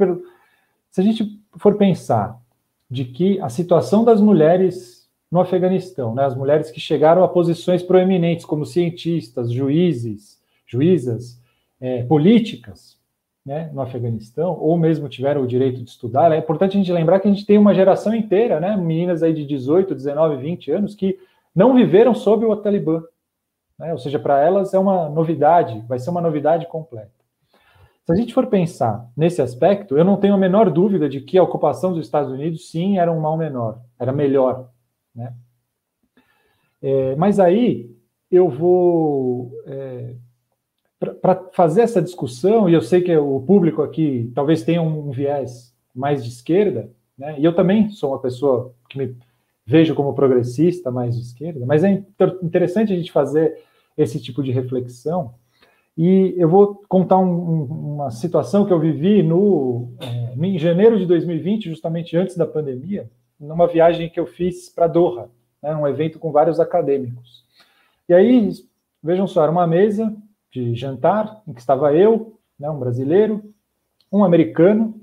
se 0.89 1.01
a 1.01 1.03
gente 1.03 1.39
for 1.57 1.75
pensar 1.75 2.39
de 2.89 3.05
que 3.05 3.39
a 3.39 3.49
situação 3.49 4.03
das 4.03 4.21
mulheres 4.21 5.09
no 5.31 5.39
Afeganistão, 5.39 6.13
né, 6.13 6.23
as 6.25 6.35
mulheres 6.35 6.69
que 6.69 6.79
chegaram 6.79 7.23
a 7.23 7.27
posições 7.27 7.81
proeminentes 7.81 8.45
como 8.45 8.67
cientistas, 8.67 9.51
juízes, 9.51 10.39
juízas, 10.67 11.41
é, 11.81 12.03
políticas 12.03 12.99
né, 13.43 13.69
no 13.73 13.81
Afeganistão, 13.81 14.57
ou 14.59 14.77
mesmo 14.77 15.09
tiveram 15.09 15.41
o 15.41 15.47
direito 15.47 15.83
de 15.83 15.89
estudar, 15.89 16.31
é 16.31 16.37
importante 16.37 16.77
a 16.77 16.79
gente 16.79 16.91
lembrar 16.91 17.19
que 17.19 17.27
a 17.27 17.31
gente 17.31 17.45
tem 17.45 17.57
uma 17.57 17.73
geração 17.73 18.13
inteira, 18.13 18.59
né, 18.59 18.77
meninas 18.77 19.23
aí 19.23 19.33
de 19.33 19.45
18, 19.45 19.95
19, 19.95 20.37
20 20.37 20.71
anos, 20.71 20.95
que 20.95 21.17
não 21.55 21.73
viveram 21.73 22.13
sob 22.13 22.45
o 22.45 22.55
Talibã. 22.55 23.03
Né, 23.77 23.91
ou 23.91 23.97
seja, 23.97 24.19
para 24.19 24.39
elas 24.39 24.73
é 24.73 24.79
uma 24.79 25.09
novidade, 25.09 25.83
vai 25.87 25.99
ser 25.99 26.09
uma 26.09 26.21
novidade 26.21 26.67
completa. 26.67 27.11
Se 28.05 28.11
a 28.11 28.15
gente 28.15 28.33
for 28.33 28.47
pensar 28.47 29.09
nesse 29.15 29.41
aspecto, 29.41 29.97
eu 29.97 30.03
não 30.03 30.17
tenho 30.17 30.33
a 30.33 30.37
menor 30.37 30.69
dúvida 30.69 31.07
de 31.07 31.21
que 31.21 31.37
a 31.37 31.43
ocupação 31.43 31.93
dos 31.93 32.05
Estados 32.05 32.31
Unidos, 32.31 32.69
sim, 32.69 32.97
era 32.97 33.11
um 33.11 33.21
mal 33.21 33.37
menor, 33.37 33.79
era 33.97 34.11
melhor. 34.11 34.69
Né? 35.15 35.33
É, 36.81 37.15
mas 37.15 37.39
aí 37.39 37.89
eu 38.29 38.49
vou. 38.49 39.51
É, 39.65 40.15
Para 41.21 41.49
fazer 41.53 41.81
essa 41.81 42.01
discussão, 42.01 42.67
e 42.67 42.73
eu 42.73 42.81
sei 42.81 43.01
que 43.01 43.15
o 43.15 43.39
público 43.41 43.81
aqui 43.81 44.31
talvez 44.35 44.63
tenha 44.63 44.81
um 44.81 45.09
viés 45.11 45.73
mais 45.95 46.23
de 46.23 46.29
esquerda, 46.29 46.91
né? 47.17 47.39
e 47.39 47.45
eu 47.45 47.55
também 47.55 47.89
sou 47.89 48.11
uma 48.11 48.21
pessoa 48.21 48.73
que 48.89 48.97
me 48.97 49.15
vejo 49.65 49.95
como 49.95 50.13
progressista 50.13 50.91
mais 50.91 51.15
de 51.15 51.21
esquerda, 51.21 51.65
mas 51.65 51.83
é 51.83 52.03
interessante 52.41 52.91
a 52.91 52.95
gente 52.95 53.11
fazer 53.11 53.57
esse 53.97 54.19
tipo 54.21 54.43
de 54.43 54.51
reflexão 54.51 55.35
e 55.97 56.33
eu 56.37 56.49
vou 56.49 56.81
contar 56.89 57.19
um, 57.19 57.63
uma 57.63 58.09
situação 58.09 58.65
que 58.65 58.73
eu 58.73 58.79
vivi 58.79 59.21
no, 59.21 59.93
é, 59.99 60.33
em 60.35 60.57
janeiro 60.57 60.97
de 60.97 61.05
2020, 61.05 61.69
justamente 61.69 62.17
antes 62.17 62.35
da 62.35 62.47
pandemia, 62.47 63.09
numa 63.39 63.67
viagem 63.67 64.09
que 64.09 64.19
eu 64.19 64.25
fiz 64.25 64.69
para 64.69 64.87
Doha, 64.87 65.29
né, 65.61 65.75
um 65.75 65.87
evento 65.87 66.17
com 66.17 66.31
vários 66.31 66.59
acadêmicos. 66.59 67.45
E 68.09 68.13
aí, 68.13 68.51
vejam 69.03 69.27
só, 69.27 69.43
era 69.43 69.51
uma 69.51 69.67
mesa 69.67 70.15
de 70.51 70.73
jantar 70.73 71.41
em 71.47 71.53
que 71.53 71.61
estava 71.61 71.93
eu, 71.93 72.39
né, 72.59 72.69
um 72.69 72.79
brasileiro, 72.79 73.43
um 74.11 74.23
americano, 74.23 74.99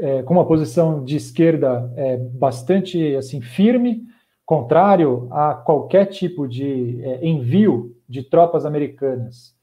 é, 0.00 0.22
com 0.22 0.34
uma 0.34 0.46
posição 0.46 1.04
de 1.04 1.16
esquerda 1.16 1.92
é, 1.94 2.16
bastante 2.16 3.14
assim 3.16 3.40
firme, 3.40 4.02
contrário 4.46 5.28
a 5.30 5.54
qualquer 5.54 6.06
tipo 6.06 6.48
de 6.48 7.00
é, 7.04 7.26
envio 7.26 7.94
de 8.08 8.22
tropas 8.22 8.66
americanas 8.66 9.54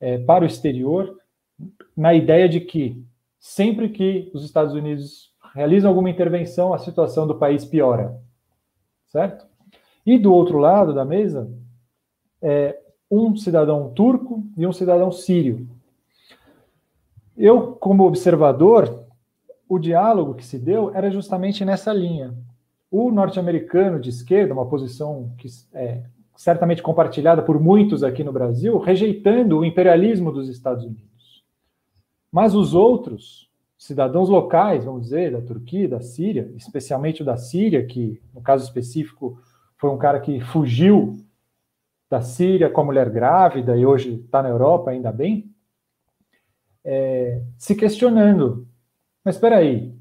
é, 0.00 0.18
para 0.18 0.44
o 0.44 0.46
exterior, 0.46 1.16
na 1.96 2.14
ideia 2.14 2.48
de 2.48 2.60
que 2.60 3.04
sempre 3.38 3.90
que 3.90 4.30
os 4.34 4.44
Estados 4.44 4.74
Unidos 4.74 5.30
realizam 5.54 5.90
alguma 5.90 6.10
intervenção, 6.10 6.72
a 6.72 6.78
situação 6.78 7.26
do 7.26 7.34
país 7.34 7.64
piora, 7.64 8.18
certo? 9.08 9.46
E 10.04 10.18
do 10.18 10.32
outro 10.32 10.58
lado 10.58 10.94
da 10.94 11.04
mesa, 11.04 11.48
é, 12.40 12.78
um 13.10 13.36
cidadão 13.36 13.90
turco 13.90 14.42
e 14.56 14.66
um 14.66 14.72
cidadão 14.72 15.12
sírio. 15.12 15.68
Eu, 17.36 17.72
como 17.72 18.06
observador, 18.06 19.01
o 19.68 19.78
diálogo 19.78 20.34
que 20.34 20.44
se 20.44 20.58
deu 20.58 20.94
era 20.94 21.10
justamente 21.10 21.64
nessa 21.64 21.92
linha. 21.92 22.34
O 22.90 23.10
norte-americano 23.10 23.98
de 23.98 24.10
esquerda, 24.10 24.52
uma 24.52 24.68
posição 24.68 25.32
que 25.38 25.48
é 25.72 26.04
certamente 26.36 26.82
compartilhada 26.82 27.42
por 27.42 27.60
muitos 27.60 28.02
aqui 28.02 28.24
no 28.24 28.32
Brasil, 28.32 28.78
rejeitando 28.78 29.58
o 29.58 29.64
imperialismo 29.64 30.32
dos 30.32 30.48
Estados 30.48 30.84
Unidos. 30.84 31.44
Mas 32.30 32.54
os 32.54 32.74
outros, 32.74 33.50
cidadãos 33.78 34.28
locais, 34.28 34.84
vamos 34.84 35.02
dizer, 35.02 35.32
da 35.32 35.40
Turquia, 35.40 35.88
da 35.88 36.00
Síria, 36.00 36.50
especialmente 36.56 37.22
o 37.22 37.24
da 37.24 37.36
Síria, 37.36 37.84
que 37.84 38.20
no 38.34 38.40
caso 38.40 38.64
específico 38.64 39.38
foi 39.76 39.90
um 39.90 39.98
cara 39.98 40.20
que 40.20 40.40
fugiu 40.40 41.16
da 42.08 42.20
Síria 42.20 42.70
com 42.70 42.80
a 42.80 42.84
mulher 42.84 43.10
grávida 43.10 43.76
e 43.76 43.86
hoje 43.86 44.14
está 44.14 44.42
na 44.42 44.48
Europa, 44.48 44.90
ainda 44.90 45.10
bem, 45.10 45.50
é, 46.84 47.42
se 47.56 47.74
questionando: 47.74 48.66
mas 49.24 49.36
espera 49.36 49.58
aí, 49.58 49.94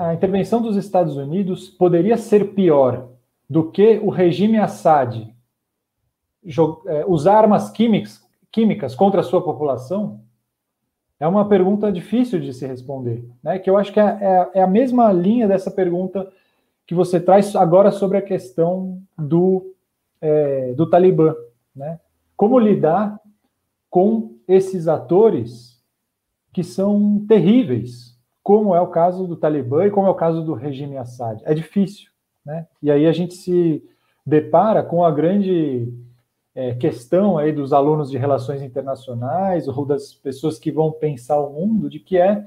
a 0.00 0.14
intervenção 0.14 0.60
dos 0.60 0.76
Estados 0.76 1.16
Unidos 1.16 1.68
poderia 1.68 2.16
ser 2.16 2.54
pior 2.54 3.08
do 3.48 3.70
que 3.70 3.98
o 3.98 4.10
regime 4.10 4.58
Assad 4.58 5.34
é, 6.86 7.04
usar 7.06 7.38
armas 7.38 7.70
químicas, 7.70 8.22
químicas 8.50 8.94
contra 8.94 9.20
a 9.20 9.24
sua 9.24 9.42
população? 9.42 10.20
É 11.20 11.26
uma 11.26 11.48
pergunta 11.48 11.90
difícil 11.90 12.40
de 12.40 12.52
se 12.52 12.66
responder, 12.66 13.28
né? 13.42 13.58
Que 13.58 13.68
eu 13.68 13.76
acho 13.76 13.92
que 13.92 14.00
é, 14.00 14.04
é, 14.04 14.50
é 14.60 14.62
a 14.62 14.66
mesma 14.66 15.12
linha 15.12 15.48
dessa 15.48 15.70
pergunta 15.70 16.30
que 16.86 16.94
você 16.94 17.20
traz 17.20 17.54
agora 17.56 17.90
sobre 17.90 18.18
a 18.18 18.22
questão 18.22 19.02
do, 19.16 19.74
é, 20.20 20.72
do 20.74 20.88
Talibã, 20.88 21.34
né? 21.74 22.00
Como 22.36 22.58
lidar 22.58 23.20
com 23.90 24.36
esses 24.46 24.86
atores 24.86 25.77
que 26.58 26.64
são 26.64 27.24
terríveis, 27.28 28.18
como 28.42 28.74
é 28.74 28.80
o 28.80 28.88
caso 28.88 29.28
do 29.28 29.36
Talibã 29.36 29.86
e 29.86 29.92
como 29.92 30.08
é 30.08 30.10
o 30.10 30.14
caso 30.16 30.42
do 30.42 30.54
regime 30.54 30.96
Assad. 30.96 31.40
É 31.44 31.54
difícil. 31.54 32.10
Né? 32.44 32.66
E 32.82 32.90
aí 32.90 33.06
a 33.06 33.12
gente 33.12 33.34
se 33.34 33.80
depara 34.26 34.82
com 34.82 35.04
a 35.04 35.10
grande 35.12 35.88
é, 36.56 36.74
questão 36.74 37.38
aí 37.38 37.52
dos 37.52 37.72
alunos 37.72 38.10
de 38.10 38.18
relações 38.18 38.60
internacionais 38.60 39.68
ou 39.68 39.86
das 39.86 40.12
pessoas 40.12 40.58
que 40.58 40.72
vão 40.72 40.90
pensar 40.90 41.38
o 41.38 41.52
mundo, 41.52 41.88
de 41.88 42.00
que 42.00 42.18
é, 42.18 42.44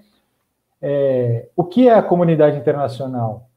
é 0.81 1.47
o 1.55 1.63
que 1.63 1.87
é 1.87 1.93
a 1.93 2.03
comunidade 2.03 2.57
internacional, 2.57 3.47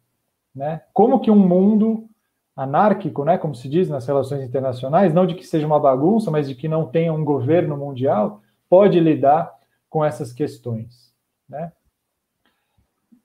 né? 0.54 0.82
Como 0.92 1.18
que 1.18 1.32
um 1.32 1.48
mundo 1.48 2.08
anárquico, 2.54 3.24
né, 3.24 3.38
como 3.38 3.56
se 3.56 3.68
diz 3.68 3.88
nas 3.88 4.06
relações 4.06 4.44
internacionais, 4.44 5.12
não 5.12 5.26
de 5.26 5.34
que 5.34 5.44
seja 5.44 5.66
uma 5.66 5.80
bagunça, 5.80 6.30
mas 6.30 6.46
de 6.46 6.54
que 6.54 6.68
não 6.68 6.86
tenha 6.86 7.12
um 7.12 7.24
governo 7.24 7.76
mundial, 7.76 8.40
pode 8.68 9.00
lidar 9.00 9.53
com 9.94 10.04
essas 10.04 10.32
questões, 10.32 11.14
né? 11.48 11.72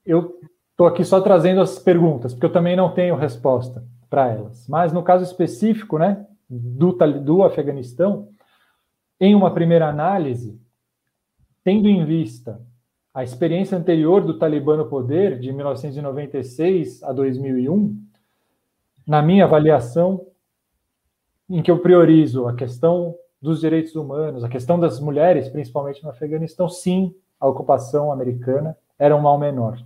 Eu 0.06 0.38
Estou 0.80 0.88
aqui 0.88 1.04
só 1.04 1.20
trazendo 1.20 1.60
as 1.60 1.78
perguntas, 1.78 2.32
porque 2.32 2.46
eu 2.46 2.52
também 2.52 2.74
não 2.74 2.94
tenho 2.94 3.14
resposta 3.14 3.84
para 4.08 4.30
elas. 4.30 4.66
Mas 4.66 4.94
no 4.94 5.02
caso 5.02 5.22
específico, 5.22 5.98
né, 5.98 6.26
do, 6.48 6.92
do 7.20 7.42
Afeganistão, 7.42 8.30
em 9.20 9.34
uma 9.34 9.52
primeira 9.52 9.86
análise, 9.90 10.58
tendo 11.62 11.86
em 11.86 12.02
vista 12.06 12.62
a 13.12 13.22
experiência 13.22 13.76
anterior 13.76 14.24
do 14.24 14.38
Talibã 14.38 14.74
no 14.74 14.88
poder, 14.88 15.38
de 15.38 15.52
1996 15.52 17.02
a 17.02 17.12
2001, 17.12 18.02
na 19.06 19.20
minha 19.20 19.44
avaliação, 19.44 20.28
em 21.50 21.62
que 21.62 21.70
eu 21.70 21.80
priorizo 21.80 22.48
a 22.48 22.54
questão 22.54 23.14
dos 23.40 23.60
direitos 23.60 23.94
humanos, 23.96 24.44
a 24.44 24.48
questão 24.48 24.78
das 24.78 25.00
mulheres, 25.00 25.48
principalmente 25.48 26.02
no 26.02 26.10
Afeganistão, 26.10 26.68
sim, 26.68 27.14
a 27.38 27.48
ocupação 27.48 28.12
americana 28.12 28.76
era 28.98 29.16
um 29.16 29.20
mal 29.20 29.38
menor. 29.38 29.78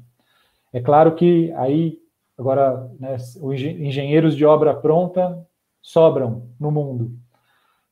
É 0.72 0.80
claro 0.80 1.14
que 1.14 1.52
aí, 1.52 2.00
agora, 2.36 2.90
né, 2.98 3.16
os 3.40 3.60
engenheiros 3.60 4.34
de 4.36 4.44
obra 4.44 4.74
pronta 4.74 5.46
sobram 5.80 6.48
no 6.58 6.72
mundo. 6.72 7.12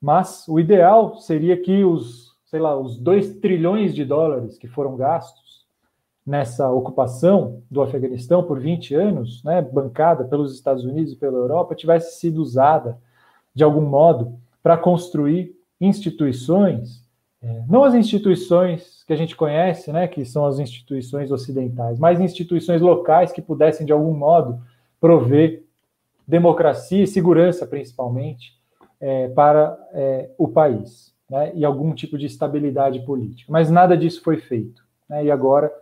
Mas 0.01 0.49
o 0.49 0.59
ideal 0.59 1.17
seria 1.19 1.57
que 1.57 1.85
os, 1.85 2.37
sei 2.47 2.59
lá, 2.59 2.77
os 2.77 2.99
2 2.99 3.37
trilhões 3.37 3.95
de 3.95 4.05
dólares 4.05 4.59
que 4.59 4.67
foram 4.67 4.97
gastos 4.97 5.65
nessa 6.27 6.71
ocupação 6.71 7.63
do 7.71 7.83
Afeganistão 7.83 8.43
por 8.43 8.59
20 8.59 8.95
anos, 8.97 9.45
né, 9.45 9.63
bancada 9.63 10.25
pelos 10.25 10.55
Estados 10.55 10.85
Unidos 10.85 11.13
e 11.13 11.17
pela 11.17 11.39
Europa, 11.39 11.77
tivesse 11.77 12.19
sido 12.19 12.43
usada 12.43 12.99
de 13.55 13.63
algum 13.63 13.83
modo 13.83 14.41
para 14.63 14.77
construir 14.77 15.55
instituições 15.81 17.03
é, 17.43 17.65
não 17.69 17.83
as 17.83 17.93
instituições 17.93 19.03
que 19.05 19.13
a 19.13 19.17
gente 19.17 19.35
conhece, 19.35 19.93
né, 19.93 20.07
que 20.07 20.25
são 20.25 20.47
as 20.47 20.61
instituições 20.61 21.33
ocidentais, 21.33 21.99
mas 21.99 22.21
instituições 22.21 22.81
locais 22.81 23.33
que 23.33 23.43
pudessem, 23.43 23.85
de 23.85 23.93
algum 23.93 24.15
modo, 24.15 24.63
prover 25.01 25.65
democracia 26.27 27.03
e 27.03 27.07
segurança, 27.07 27.67
principalmente, 27.67 28.53
é, 29.01 29.29
para 29.31 29.77
é, 29.93 30.31
o 30.39 30.47
país, 30.47 31.13
né, 31.29 31.51
e 31.57 31.65
algum 31.65 31.93
tipo 31.93 32.17
de 32.17 32.27
estabilidade 32.27 33.01
política. 33.01 33.51
Mas 33.51 33.69
nada 33.69 33.97
disso 33.97 34.23
foi 34.23 34.37
feito. 34.37 34.85
Né, 35.09 35.25
e 35.25 35.31
agora, 35.31 35.73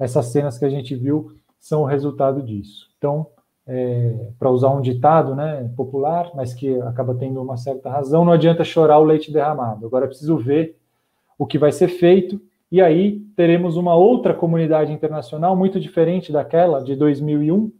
essas 0.00 0.26
cenas 0.26 0.58
que 0.58 0.64
a 0.64 0.70
gente 0.70 0.96
viu 0.96 1.36
são 1.60 1.82
o 1.82 1.86
resultado 1.86 2.42
disso. 2.42 2.88
Então, 2.98 3.28
é, 3.66 4.14
para 4.38 4.50
usar 4.50 4.70
um 4.70 4.80
ditado 4.80 5.34
né, 5.34 5.70
popular, 5.76 6.30
mas 6.34 6.54
que 6.54 6.80
acaba 6.82 7.14
tendo 7.14 7.42
uma 7.42 7.56
certa 7.56 7.90
razão, 7.90 8.24
não 8.24 8.32
adianta 8.32 8.62
chorar 8.62 8.98
o 8.98 9.04
leite 9.04 9.32
derramado. 9.32 9.86
Agora 9.86 10.04
é 10.04 10.08
preciso 10.08 10.36
ver 10.38 10.76
o 11.38 11.46
que 11.46 11.58
vai 11.58 11.72
ser 11.72 11.88
feito, 11.88 12.40
e 12.70 12.80
aí 12.80 13.20
teremos 13.36 13.76
uma 13.76 13.94
outra 13.94 14.32
comunidade 14.32 14.92
internacional 14.92 15.54
muito 15.56 15.78
diferente 15.80 16.32
daquela 16.32 16.82
de 16.82 16.94
2001, 16.96 17.72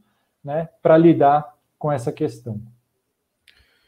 né, 0.44 0.68
para 0.82 0.98
lidar 0.98 1.54
com 1.78 1.90
essa 1.90 2.12
questão. 2.12 2.60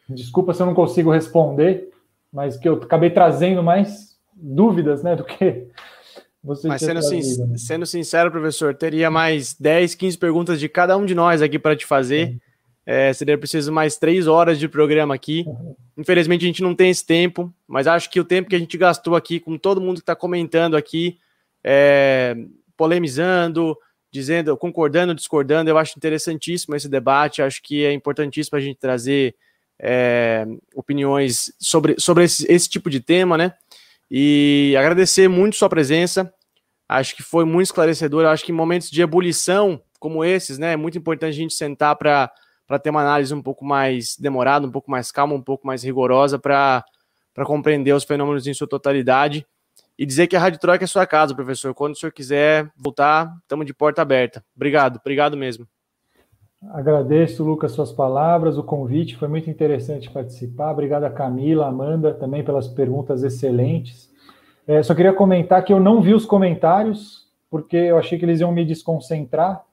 Desculpa 0.08 0.54
se 0.54 0.62
eu 0.62 0.66
não 0.66 0.74
consigo 0.74 1.12
responder, 1.12 1.90
mas 2.32 2.56
que 2.56 2.68
eu 2.68 2.74
acabei 2.74 3.10
trazendo 3.10 3.62
mais 3.62 4.18
dúvidas, 4.32 5.02
né, 5.02 5.14
do 5.14 5.24
que 5.24 5.68
você 6.42 6.68
Mas 6.68 6.80
sendo, 6.80 7.02
sin 7.02 7.46
né? 7.46 7.58
sendo 7.58 7.86
sincero, 7.86 8.30
professor, 8.30 8.74
teria 8.74 9.10
mais 9.10 9.54
10, 9.54 9.94
15 9.94 10.18
perguntas 10.18 10.60
de 10.60 10.68
cada 10.68 10.96
um 10.96 11.04
de 11.04 11.14
nós 11.14 11.42
aqui 11.42 11.58
para 11.58 11.76
te 11.76 11.84
fazer. 11.84 12.38
É, 12.86 13.12
seria 13.12 13.36
preciso 13.36 13.70
mais 13.70 13.98
três 13.98 14.26
horas 14.26 14.58
de 14.58 14.66
programa 14.66 15.14
aqui. 15.14 15.44
Infelizmente 15.96 16.44
a 16.44 16.46
gente 16.46 16.62
não 16.62 16.74
tem 16.74 16.90
esse 16.90 17.04
tempo, 17.04 17.52
mas 17.66 17.86
acho 17.86 18.08
que 18.08 18.18
o 18.18 18.24
tempo 18.24 18.48
que 18.48 18.56
a 18.56 18.58
gente 18.58 18.78
gastou 18.78 19.14
aqui 19.14 19.38
com 19.38 19.58
todo 19.58 19.80
mundo 19.80 19.96
que 19.96 20.02
está 20.02 20.16
comentando 20.16 20.74
aqui, 20.74 21.18
é, 21.62 22.34
polemizando, 22.76 23.76
dizendo, 24.10 24.56
concordando, 24.56 25.14
discordando, 25.14 25.68
eu 25.68 25.76
acho 25.76 25.98
interessantíssimo 25.98 26.74
esse 26.74 26.88
debate. 26.88 27.42
Acho 27.42 27.62
que 27.62 27.84
é 27.84 27.92
importantíssimo 27.92 28.56
a 28.56 28.60
gente 28.60 28.78
trazer 28.78 29.34
é, 29.78 30.46
opiniões 30.74 31.52
sobre, 31.58 31.94
sobre 31.98 32.24
esse, 32.24 32.50
esse 32.50 32.68
tipo 32.68 32.88
de 32.88 33.00
tema, 33.00 33.36
né? 33.36 33.52
E 34.10 34.74
agradecer 34.78 35.28
muito 35.28 35.56
sua 35.56 35.68
presença. 35.68 36.32
Acho 36.88 37.14
que 37.14 37.22
foi 37.22 37.44
muito 37.44 37.66
esclarecedor. 37.66 38.24
Acho 38.26 38.44
que 38.44 38.52
em 38.52 38.54
momentos 38.54 38.90
de 38.90 39.02
ebulição 39.02 39.82
como 39.98 40.24
esses, 40.24 40.58
né, 40.58 40.72
é 40.72 40.76
muito 40.76 40.96
importante 40.96 41.30
a 41.30 41.32
gente 41.32 41.54
sentar 41.54 41.96
para 41.96 42.30
ter 42.82 42.90
uma 42.90 43.00
análise 43.00 43.34
um 43.34 43.42
pouco 43.42 43.64
mais 43.64 44.16
demorada, 44.16 44.66
um 44.66 44.70
pouco 44.70 44.90
mais 44.90 45.10
calma, 45.10 45.34
um 45.34 45.42
pouco 45.42 45.66
mais 45.66 45.82
rigorosa 45.82 46.38
para 46.38 46.84
compreender 47.44 47.92
os 47.92 48.04
fenômenos 48.04 48.46
em 48.46 48.54
sua 48.54 48.68
totalidade 48.68 49.46
e 49.98 50.06
dizer 50.06 50.28
que 50.28 50.36
a 50.36 50.40
Rádio 50.40 50.60
Troika 50.60 50.84
é 50.84 50.86
sua 50.86 51.06
casa, 51.06 51.34
professor. 51.34 51.74
Quando 51.74 51.94
o 51.94 51.96
senhor 51.96 52.12
quiser 52.12 52.70
voltar, 52.76 53.34
estamos 53.42 53.66
de 53.66 53.74
porta 53.74 54.00
aberta. 54.00 54.44
Obrigado, 54.54 54.98
obrigado 55.00 55.36
mesmo. 55.36 55.66
Agradeço, 56.66 57.44
Lucas, 57.44 57.70
suas 57.70 57.92
palavras, 57.92 58.58
o 58.58 58.64
convite, 58.64 59.16
foi 59.16 59.28
muito 59.28 59.48
interessante 59.48 60.10
participar. 60.10 60.72
Obrigado 60.72 61.04
a 61.04 61.10
Camila, 61.10 61.68
Amanda, 61.68 62.12
também 62.12 62.42
pelas 62.42 62.66
perguntas 62.66 63.22
excelentes. 63.22 64.12
É, 64.66 64.82
só 64.82 64.92
queria 64.92 65.12
comentar 65.12 65.64
que 65.64 65.72
eu 65.72 65.78
não 65.78 66.02
vi 66.02 66.12
os 66.12 66.26
comentários, 66.26 67.28
porque 67.48 67.76
eu 67.76 67.96
achei 67.96 68.18
que 68.18 68.24
eles 68.24 68.40
iam 68.40 68.50
me 68.50 68.64
desconcentrar. 68.64 69.64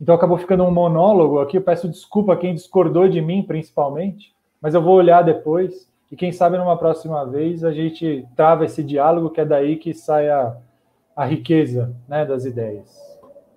Então 0.00 0.14
acabou 0.16 0.36
ficando 0.36 0.64
um 0.64 0.70
monólogo 0.70 1.38
aqui. 1.38 1.58
Eu 1.58 1.62
peço 1.62 1.88
desculpa 1.88 2.32
a 2.32 2.36
quem 2.36 2.54
discordou 2.54 3.08
de 3.08 3.20
mim, 3.20 3.44
principalmente, 3.44 4.34
mas 4.60 4.74
eu 4.74 4.82
vou 4.82 4.96
olhar 4.96 5.22
depois. 5.22 5.88
E 6.10 6.16
quem 6.16 6.32
sabe 6.32 6.58
numa 6.58 6.76
próxima 6.76 7.24
vez 7.24 7.62
a 7.62 7.72
gente 7.72 8.26
trava 8.34 8.64
esse 8.64 8.82
diálogo, 8.82 9.30
que 9.30 9.40
é 9.40 9.44
daí 9.44 9.76
que 9.76 9.94
sai 9.94 10.28
a, 10.28 10.56
a 11.14 11.24
riqueza 11.24 11.94
né, 12.08 12.26
das 12.26 12.44
ideias. 12.44 13.11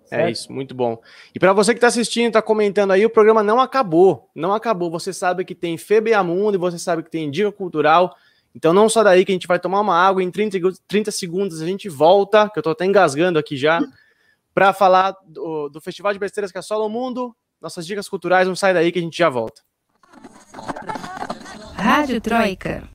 É 0.06 0.08
certo? 0.08 0.28
É 0.28 0.32
isso, 0.32 0.51
muito 0.51 0.76
bom. 0.76 1.01
E 1.34 1.39
para 1.39 1.53
você 1.53 1.74
que 1.74 1.78
está 1.78 1.88
assistindo, 1.88 2.28
está 2.28 2.41
comentando 2.41 2.91
aí, 2.91 3.06
o 3.06 3.10
programa 3.10 3.43
não 3.43 3.60
acabou. 3.60 4.30
Não 4.36 4.53
acabou. 4.53 4.89
Você 4.91 5.12
sabe 5.14 5.45
que 5.45 5.56
tem 5.56 5.78
Febeamundo 5.78 6.56
e 6.56 6.60
você 6.60 6.78
sabe 6.78 7.03
que 7.03 7.10
tem 7.10 7.30
Dica 7.30 7.51
Cultural. 7.51 8.16
Então 8.56 8.74
não 8.74 8.88
só 8.88 9.03
daí 9.03 9.26
que 9.26 9.32
a 9.32 9.36
gente 9.36 9.47
vai 9.47 9.60
tomar 9.60 9.82
uma 9.82 9.95
água, 9.95 10.24
em 10.24 10.32
30, 10.32 10.58
30 10.88 11.12
segundos 11.12 11.62
a 11.62 11.66
gente 11.66 11.89
volta, 11.89 12.49
que 12.49 12.58
eu 12.58 12.62
estou 12.62 12.72
até 12.72 12.86
engasgando 12.86 13.38
aqui 13.38 13.58
já, 13.58 13.82
para 14.53 14.72
falar 14.72 15.16
do, 15.26 15.68
do, 15.68 15.82
Festival 15.82 16.14
de 16.14 16.20
Besteiras 16.20 16.51
que 16.51 16.58
assola 16.58 16.86
o 16.86 16.89
mundo. 16.89 17.36
Nossas 17.62 17.86
dicas 17.86 18.08
culturais, 18.08 18.47
não 18.47 18.56
sai 18.56 18.74
daí 18.74 18.91
que 18.91 18.99
a 18.99 19.01
gente 19.01 19.18
já 19.18 19.30
volta. 19.30 19.62
Rádio 21.76 22.22
Troika. 22.22 22.94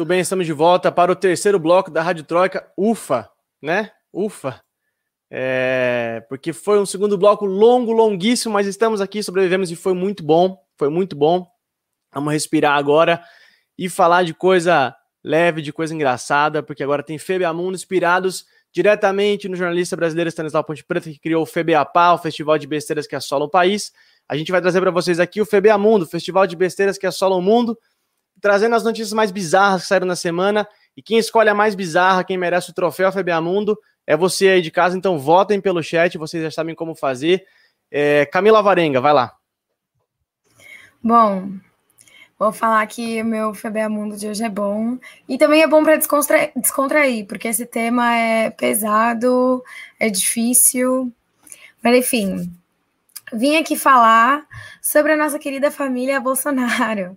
Tudo 0.00 0.08
bem, 0.08 0.20
estamos 0.20 0.46
de 0.46 0.52
volta 0.54 0.90
para 0.90 1.12
o 1.12 1.14
terceiro 1.14 1.58
bloco 1.58 1.90
da 1.90 2.00
Rádio 2.00 2.24
Troika. 2.24 2.66
Ufa, 2.74 3.28
né? 3.60 3.90
Ufa. 4.10 4.58
É, 5.30 6.24
porque 6.26 6.54
foi 6.54 6.80
um 6.80 6.86
segundo 6.86 7.18
bloco 7.18 7.44
longo, 7.44 7.92
longuíssimo, 7.92 8.54
mas 8.54 8.66
estamos 8.66 9.02
aqui, 9.02 9.22
sobrevivemos 9.22 9.70
e 9.70 9.76
foi 9.76 9.92
muito 9.92 10.24
bom. 10.24 10.58
Foi 10.78 10.88
muito 10.88 11.14
bom. 11.14 11.46
Vamos 12.14 12.32
respirar 12.32 12.78
agora 12.78 13.22
e 13.76 13.90
falar 13.90 14.22
de 14.22 14.32
coisa 14.32 14.96
leve, 15.22 15.60
de 15.60 15.70
coisa 15.70 15.94
engraçada, 15.94 16.62
porque 16.62 16.82
agora 16.82 17.02
tem 17.02 17.18
Febeamundo 17.18 17.74
inspirados 17.74 18.46
diretamente 18.72 19.50
no 19.50 19.56
jornalista 19.56 19.96
brasileiro 19.96 20.30
Stanislau 20.30 20.64
Ponte 20.64 20.82
Preta, 20.82 21.10
que 21.10 21.18
criou 21.18 21.42
o 21.42 21.46
FEBEAPA, 21.46 22.14
o 22.14 22.18
festival 22.18 22.56
de 22.56 22.66
besteiras 22.66 23.06
que 23.06 23.14
assola 23.14 23.44
o 23.44 23.50
país. 23.50 23.92
A 24.26 24.34
gente 24.34 24.50
vai 24.50 24.62
trazer 24.62 24.80
para 24.80 24.90
vocês 24.90 25.20
aqui 25.20 25.42
o 25.42 25.44
FBA 25.44 25.76
Mundo, 25.76 26.06
Festival 26.06 26.46
de 26.46 26.56
Besteiras 26.56 26.96
que 26.96 27.06
assola 27.06 27.36
o 27.36 27.42
mundo, 27.42 27.76
trazendo 28.40 28.74
as 28.74 28.84
notícias 28.84 29.12
mais 29.12 29.30
bizarras 29.30 29.82
que 29.82 29.88
saíram 29.88 30.06
na 30.06 30.16
semana. 30.16 30.66
E 30.96 31.02
quem 31.02 31.18
escolhe 31.18 31.48
a 31.48 31.54
mais 31.54 31.74
bizarra, 31.74 32.24
quem 32.24 32.36
merece 32.36 32.70
o 32.70 32.74
troféu 32.74 33.12
FBA 33.12 33.40
Mundo, 33.40 33.78
é 34.06 34.16
você 34.16 34.48
aí 34.48 34.62
de 34.62 34.70
casa. 34.70 34.96
Então 34.96 35.18
votem 35.18 35.60
pelo 35.60 35.82
chat, 35.82 36.18
vocês 36.18 36.42
já 36.42 36.50
sabem 36.50 36.74
como 36.74 36.94
fazer. 36.94 37.44
É, 37.90 38.26
Camila 38.26 38.62
Varenga, 38.62 39.00
vai 39.00 39.12
lá. 39.12 39.34
Bom, 41.02 41.50
vou 42.38 42.52
falar 42.52 42.86
que 42.86 43.22
o 43.22 43.24
meu 43.24 43.54
FBA 43.54 43.88
Mundo 43.88 44.16
de 44.16 44.28
hoje 44.28 44.44
é 44.44 44.48
bom. 44.48 44.98
E 45.28 45.38
também 45.38 45.62
é 45.62 45.66
bom 45.66 45.82
para 45.82 45.96
descontrair, 45.96 47.26
porque 47.26 47.48
esse 47.48 47.64
tema 47.64 48.14
é 48.14 48.50
pesado, 48.50 49.62
é 49.98 50.10
difícil. 50.10 51.12
Mas 51.82 51.96
enfim, 51.96 52.52
vim 53.32 53.56
aqui 53.56 53.76
falar 53.76 54.46
sobre 54.82 55.12
a 55.12 55.16
nossa 55.16 55.38
querida 55.38 55.70
família 55.70 56.20
Bolsonaro. 56.20 57.16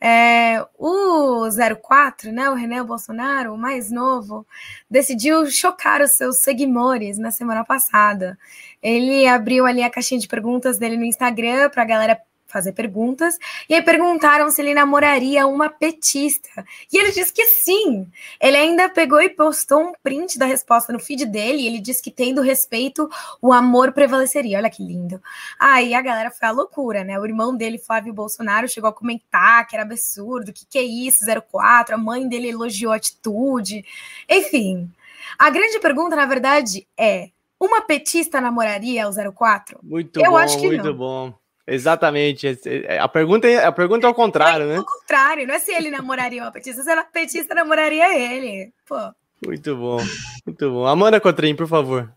É, 0.00 0.64
o 0.78 1.48
04, 1.82 2.30
né, 2.30 2.50
o 2.50 2.54
René 2.54 2.82
Bolsonaro, 2.82 3.54
o 3.54 3.58
mais 3.58 3.90
novo, 3.90 4.46
decidiu 4.90 5.46
chocar 5.50 6.02
os 6.02 6.12
seus 6.12 6.38
seguidores 6.38 7.18
na 7.18 7.30
semana 7.30 7.64
passada. 7.64 8.38
Ele 8.82 9.26
abriu 9.26 9.66
ali 9.66 9.82
a 9.82 9.90
caixinha 9.90 10.20
de 10.20 10.28
perguntas 10.28 10.78
dele 10.78 10.96
no 10.96 11.04
Instagram 11.04 11.70
para 11.70 11.82
a 11.82 11.86
galera 11.86 12.20
fazer 12.56 12.72
perguntas, 12.72 13.38
e 13.68 13.74
aí 13.74 13.82
perguntaram 13.82 14.50
se 14.50 14.62
ele 14.62 14.72
namoraria 14.72 15.46
uma 15.46 15.68
petista. 15.68 16.64
E 16.92 16.98
ele 16.98 17.12
disse 17.12 17.32
que 17.32 17.44
sim. 17.46 18.06
Ele 18.40 18.56
ainda 18.56 18.88
pegou 18.88 19.20
e 19.20 19.28
postou 19.28 19.80
um 19.80 19.92
print 20.02 20.38
da 20.38 20.46
resposta 20.46 20.92
no 20.92 20.98
feed 20.98 21.26
dele, 21.26 21.62
e 21.62 21.66
ele 21.66 21.80
disse 21.80 22.02
que 22.02 22.10
tendo 22.10 22.40
respeito, 22.40 23.08
o 23.42 23.52
amor 23.52 23.92
prevaleceria. 23.92 24.58
Olha 24.58 24.70
que 24.70 24.82
lindo. 24.82 25.20
Aí 25.58 25.94
a 25.94 26.00
galera 26.00 26.30
foi 26.30 26.48
a 26.48 26.52
loucura, 26.52 27.04
né? 27.04 27.18
O 27.18 27.26
irmão 27.26 27.56
dele, 27.56 27.78
Flávio 27.78 28.14
Bolsonaro, 28.14 28.68
chegou 28.68 28.88
a 28.88 28.92
comentar 28.92 29.66
que 29.66 29.74
era 29.74 29.82
absurdo, 29.82 30.52
que 30.52 30.66
que 30.66 30.78
é 30.78 30.82
isso, 30.82 31.24
04, 31.50 31.94
a 31.94 31.98
mãe 31.98 32.28
dele 32.28 32.48
elogiou 32.48 32.92
a 32.92 32.96
atitude. 32.96 33.84
Enfim, 34.28 34.90
a 35.38 35.50
grande 35.50 35.78
pergunta, 35.80 36.16
na 36.16 36.26
verdade, 36.26 36.86
é: 36.96 37.30
uma 37.60 37.80
petista 37.80 38.40
namoraria 38.40 39.08
o 39.08 39.32
04? 39.32 39.80
Muito 39.82 40.20
Eu 40.20 40.32
bom, 40.32 40.36
acho 40.36 40.58
que 40.58 40.66
muito 40.66 40.84
não. 40.84 40.94
bom. 40.94 41.34
Exatamente. 41.66 42.58
É, 42.64 42.98
a 42.98 43.08
pergunta, 43.08 43.48
é, 43.48 43.64
a 43.64 43.72
pergunta 43.72 44.06
é 44.06 44.08
ao 44.08 44.14
contrário, 44.14 44.66
é, 44.66 44.68
né? 44.68 44.76
Ao 44.76 44.84
contrário, 44.84 45.46
não 45.46 45.54
é 45.54 45.58
se 45.58 45.72
ele 45.72 45.90
namoraria 45.90 46.42
uma 46.42 46.52
petista, 46.52 46.82
se 46.82 46.90
a 46.90 47.02
petista 47.02 47.54
namoraria 47.54 48.16
ele. 48.16 48.72
Pô. 48.86 48.96
Muito 49.44 49.76
bom, 49.76 49.98
muito 50.46 50.70
bom. 50.70 50.86
Amanda 50.86 51.20
Cotrim, 51.20 51.54
por 51.54 51.66
favor. 51.66 52.10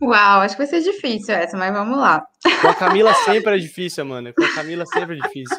Uau, 0.00 0.40
acho 0.40 0.56
que 0.56 0.62
vai 0.62 0.66
ser 0.66 0.80
difícil 0.80 1.34
essa, 1.34 1.56
mas 1.56 1.72
vamos 1.72 1.98
lá. 1.98 2.24
Com 2.60 2.68
a 2.68 2.74
Camila 2.74 3.12
sempre 3.14 3.56
é 3.56 3.58
difícil, 3.58 4.04
Amanda. 4.04 4.32
Com 4.32 4.44
a 4.44 4.54
Camila 4.54 4.86
sempre 4.86 5.18
é 5.18 5.20
difícil. 5.20 5.56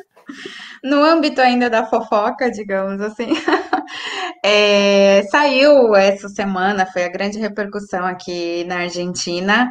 No 0.83 1.03
âmbito 1.03 1.41
ainda 1.41 1.69
da 1.69 1.85
fofoca, 1.85 2.49
digamos 2.49 3.01
assim, 3.01 3.33
é, 4.43 5.23
saiu 5.29 5.95
essa 5.95 6.29
semana, 6.29 6.87
foi 6.87 7.03
a 7.03 7.09
grande 7.09 7.37
repercussão 7.37 8.05
aqui 8.05 8.63
na 8.63 8.79
Argentina, 8.79 9.69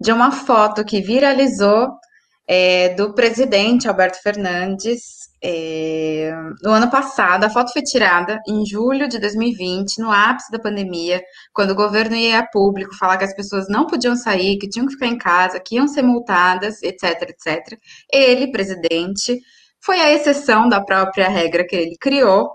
de 0.00 0.12
uma 0.12 0.30
foto 0.30 0.84
que 0.84 1.00
viralizou 1.00 1.88
é, 2.52 2.88
do 2.94 3.14
presidente 3.14 3.86
Alberto 3.86 4.20
Fernandes. 4.20 5.30
É, 5.42 6.32
no 6.64 6.72
ano 6.72 6.90
passado, 6.90 7.44
a 7.44 7.48
foto 7.48 7.72
foi 7.72 7.80
tirada 7.80 8.40
em 8.46 8.66
julho 8.66 9.08
de 9.08 9.20
2020, 9.20 10.00
no 10.00 10.10
ápice 10.10 10.50
da 10.50 10.58
pandemia, 10.58 11.22
quando 11.52 11.70
o 11.70 11.76
governo 11.76 12.16
ia 12.16 12.40
a 12.40 12.46
público 12.46 12.94
falar 12.96 13.18
que 13.18 13.24
as 13.24 13.34
pessoas 13.34 13.68
não 13.68 13.86
podiam 13.86 14.16
sair, 14.16 14.58
que 14.58 14.68
tinham 14.68 14.86
que 14.86 14.94
ficar 14.94 15.06
em 15.06 15.16
casa, 15.16 15.60
que 15.60 15.76
iam 15.76 15.86
ser 15.86 16.02
multadas, 16.02 16.82
etc, 16.82 17.30
etc. 17.30 17.78
Ele, 18.12 18.50
presidente, 18.50 19.38
foi 19.80 20.00
a 20.00 20.12
exceção 20.12 20.68
da 20.68 20.84
própria 20.84 21.28
regra 21.28 21.64
que 21.64 21.76
ele 21.76 21.96
criou 22.00 22.50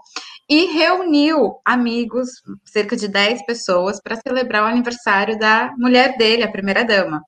e 0.50 0.66
reuniu 0.74 1.54
amigos, 1.66 2.28
cerca 2.66 2.98
de 2.98 3.08
10 3.08 3.46
pessoas, 3.46 4.02
para 4.02 4.18
celebrar 4.18 4.64
o 4.64 4.68
aniversário 4.68 5.40
da 5.40 5.72
mulher 5.78 6.18
dele, 6.18 6.44
a 6.44 6.52
primeira-dama. 6.52 7.22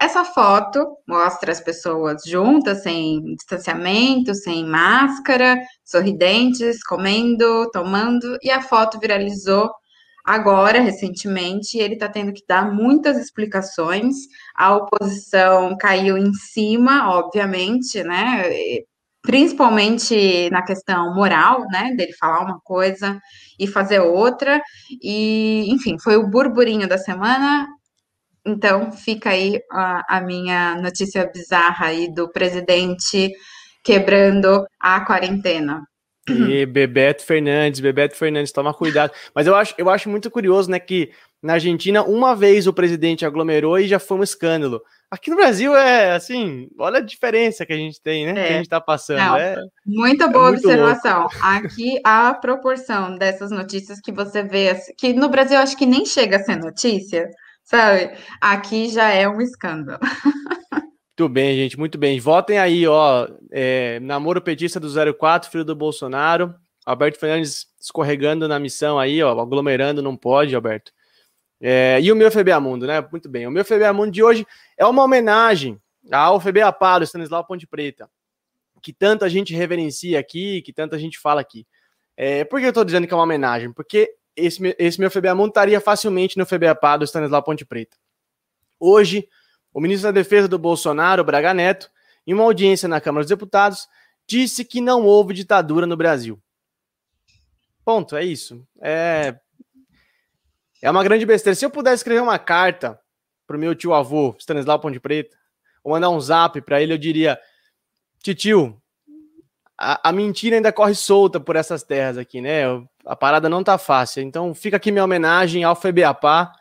Essa 0.00 0.24
foto 0.24 0.86
mostra 1.08 1.52
as 1.52 1.60
pessoas 1.60 2.22
juntas, 2.26 2.82
sem 2.82 3.22
distanciamento, 3.36 4.34
sem 4.34 4.64
máscara, 4.64 5.56
sorridentes, 5.84 6.82
comendo, 6.84 7.70
tomando, 7.72 8.36
e 8.42 8.50
a 8.50 8.60
foto 8.60 8.98
viralizou 8.98 9.70
agora, 10.24 10.80
recentemente, 10.80 11.78
ele 11.78 11.94
está 11.94 12.08
tendo 12.08 12.32
que 12.32 12.42
dar 12.48 12.72
muitas 12.72 13.18
explicações. 13.18 14.16
A 14.56 14.74
oposição 14.74 15.76
caiu 15.78 16.16
em 16.16 16.32
cima, 16.32 17.10
obviamente, 17.10 18.02
né? 18.02 18.44
Principalmente 19.22 20.50
na 20.50 20.62
questão 20.62 21.14
moral, 21.14 21.66
né? 21.70 21.94
Dele 21.96 22.12
falar 22.14 22.40
uma 22.44 22.60
coisa 22.64 23.20
e 23.58 23.66
fazer 23.66 24.00
outra. 24.00 24.60
E, 25.02 25.66
enfim, 25.70 25.98
foi 25.98 26.16
o 26.16 26.28
burburinho 26.28 26.88
da 26.88 26.98
semana. 26.98 27.66
Então, 28.46 28.92
fica 28.92 29.30
aí 29.30 29.60
a, 29.70 30.18
a 30.18 30.20
minha 30.20 30.76
notícia 30.76 31.30
bizarra 31.32 31.86
aí 31.86 32.12
do 32.12 32.30
presidente 32.30 33.32
quebrando 33.82 34.66
a 34.80 35.00
quarentena. 35.04 35.82
E 36.28 36.64
Bebeto 36.64 37.22
Fernandes, 37.22 37.80
Bebeto 37.80 38.16
Fernandes, 38.16 38.52
toma 38.52 38.72
cuidado. 38.72 39.12
Mas 39.34 39.46
eu 39.46 39.54
acho, 39.54 39.74
eu 39.76 39.90
acho 39.90 40.08
muito 40.08 40.30
curioso, 40.30 40.70
né, 40.70 40.78
que 40.78 41.10
na 41.42 41.54
Argentina, 41.54 42.02
uma 42.02 42.34
vez 42.34 42.66
o 42.66 42.72
presidente 42.72 43.26
aglomerou 43.26 43.78
e 43.78 43.86
já 43.86 43.98
foi 43.98 44.16
um 44.16 44.22
escândalo. 44.22 44.80
Aqui 45.10 45.28
no 45.28 45.36
Brasil 45.36 45.76
é 45.76 46.12
assim, 46.12 46.68
olha 46.78 46.98
a 46.98 47.02
diferença 47.02 47.66
que 47.66 47.72
a 47.74 47.76
gente 47.76 48.00
tem, 48.00 48.24
né? 48.24 48.30
É. 48.30 48.34
Que 48.34 48.40
a 48.40 48.44
é. 48.44 48.56
gente 48.56 48.68
tá 48.70 48.80
passando. 48.80 49.18
Não, 49.18 49.36
é, 49.36 49.56
muito 49.84 50.26
boa 50.30 50.48
é 50.48 50.52
observação. 50.52 51.20
Louco. 51.20 51.36
Aqui 51.42 52.00
a 52.02 52.32
proporção 52.32 53.18
dessas 53.18 53.50
notícias 53.50 54.00
que 54.00 54.10
você 54.10 54.42
vê, 54.42 54.70
assim, 54.70 54.94
que 54.96 55.12
no 55.12 55.28
Brasil 55.28 55.58
acho 55.58 55.76
que 55.76 55.84
nem 55.84 56.06
chega 56.06 56.36
a 56.36 56.42
ser 56.42 56.56
notícia, 56.56 57.28
sabe? 57.64 58.16
Aqui 58.40 58.88
já 58.88 59.08
é 59.08 59.28
um 59.28 59.40
escândalo. 59.40 59.98
Muito 61.16 61.32
bem, 61.32 61.56
gente, 61.56 61.78
muito 61.78 61.96
bem. 61.96 62.18
Votem 62.18 62.58
aí, 62.58 62.86
ó. 62.86 63.28
É, 63.52 64.00
namoro 64.00 64.42
petista 64.42 64.80
do 64.80 64.88
04, 65.16 65.50
filho 65.50 65.64
do 65.64 65.74
Bolsonaro. 65.74 66.54
Alberto 66.84 67.18
Fernandes 67.18 67.66
escorregando 67.80 68.46
na 68.46 68.58
missão 68.58 68.98
aí, 68.98 69.22
ó, 69.22 69.40
aglomerando, 69.40 70.02
não 70.02 70.16
pode, 70.16 70.54
Alberto. 70.54 70.92
É, 71.60 71.98
e 72.02 72.12
o 72.12 72.16
meu 72.16 72.30
FBA 72.30 72.60
Mundo, 72.60 72.86
né? 72.86 73.00
Muito 73.10 73.28
bem. 73.28 73.46
O 73.46 73.50
meu 73.50 73.64
FBA 73.64 73.92
Mundo 73.92 74.10
de 74.10 74.22
hoje 74.22 74.46
é 74.76 74.84
uma 74.84 75.02
homenagem 75.02 75.80
ao 76.10 76.38
FBA 76.40 76.74
Stanislau 77.02 77.44
Ponte 77.46 77.66
Preta, 77.66 78.10
que 78.82 78.92
tanta 78.92 79.30
gente 79.30 79.54
reverencia 79.54 80.18
aqui, 80.18 80.60
que 80.62 80.72
tanta 80.72 80.98
gente 80.98 81.18
fala 81.18 81.40
aqui. 81.40 81.66
É, 82.16 82.44
por 82.44 82.60
que 82.60 82.66
eu 82.66 82.70
estou 82.70 82.84
dizendo 82.84 83.06
que 83.06 83.14
é 83.14 83.16
uma 83.16 83.22
homenagem? 83.22 83.72
Porque 83.72 84.14
esse, 84.36 84.74
esse 84.78 85.00
meu 85.00 85.10
FBA 85.10 85.34
Mundo 85.34 85.48
estaria 85.48 85.80
facilmente 85.80 86.36
no 86.38 86.46
FBA 86.46 86.74
Palo, 86.74 87.04
Stanislau 87.04 87.42
Ponte 87.42 87.64
Preta. 87.64 87.96
Hoje, 88.78 89.28
o 89.72 89.80
ministro 89.80 90.08
da 90.08 90.12
Defesa 90.12 90.48
do 90.48 90.58
Bolsonaro, 90.58 91.24
Braga 91.24 91.54
Neto, 91.54 91.90
em 92.26 92.32
uma 92.32 92.44
audiência 92.44 92.88
na 92.88 93.00
Câmara 93.00 93.24
dos 93.24 93.30
Deputados, 93.30 93.88
disse 94.26 94.64
que 94.64 94.80
não 94.80 95.02
houve 95.02 95.34
ditadura 95.34 95.86
no 95.86 95.96
Brasil. 95.96 96.40
Ponto, 97.84 98.16
é 98.16 98.24
isso. 98.24 98.66
É, 98.80 99.36
é 100.80 100.90
uma 100.90 101.04
grande 101.04 101.26
besteira. 101.26 101.54
Se 101.54 101.64
eu 101.64 101.70
pudesse 101.70 101.96
escrever 101.96 102.22
uma 102.22 102.38
carta 102.38 102.98
para 103.46 103.56
o 103.56 103.60
meu 103.60 103.74
tio 103.74 103.92
avô, 103.92 104.34
Stanislau 104.38 104.80
Ponte 104.80 104.98
Preta, 104.98 105.36
ou 105.82 105.92
mandar 105.92 106.08
um 106.08 106.20
zap 106.20 106.60
para 106.62 106.80
ele, 106.80 106.94
eu 106.94 106.98
diria: 106.98 107.38
Titio, 108.22 108.80
a, 109.76 110.08
a, 110.08 110.12
mentira 110.12 110.56
ainda 110.56 110.72
corre 110.72 110.94
solta 110.94 111.38
por 111.38 111.56
essas 111.56 111.82
terras 111.82 112.16
aqui, 112.16 112.40
né? 112.40 112.62
A 113.04 113.14
parada 113.14 113.48
não 113.48 113.62
tá 113.62 113.78
fácil. 113.78 114.22
Então 114.22 114.54
fica 114.54 114.76
aqui 114.76 114.90
minha 114.90 115.04
homenagem 115.04 115.64
ao 115.64 115.76
FEBEAPA 115.76 116.52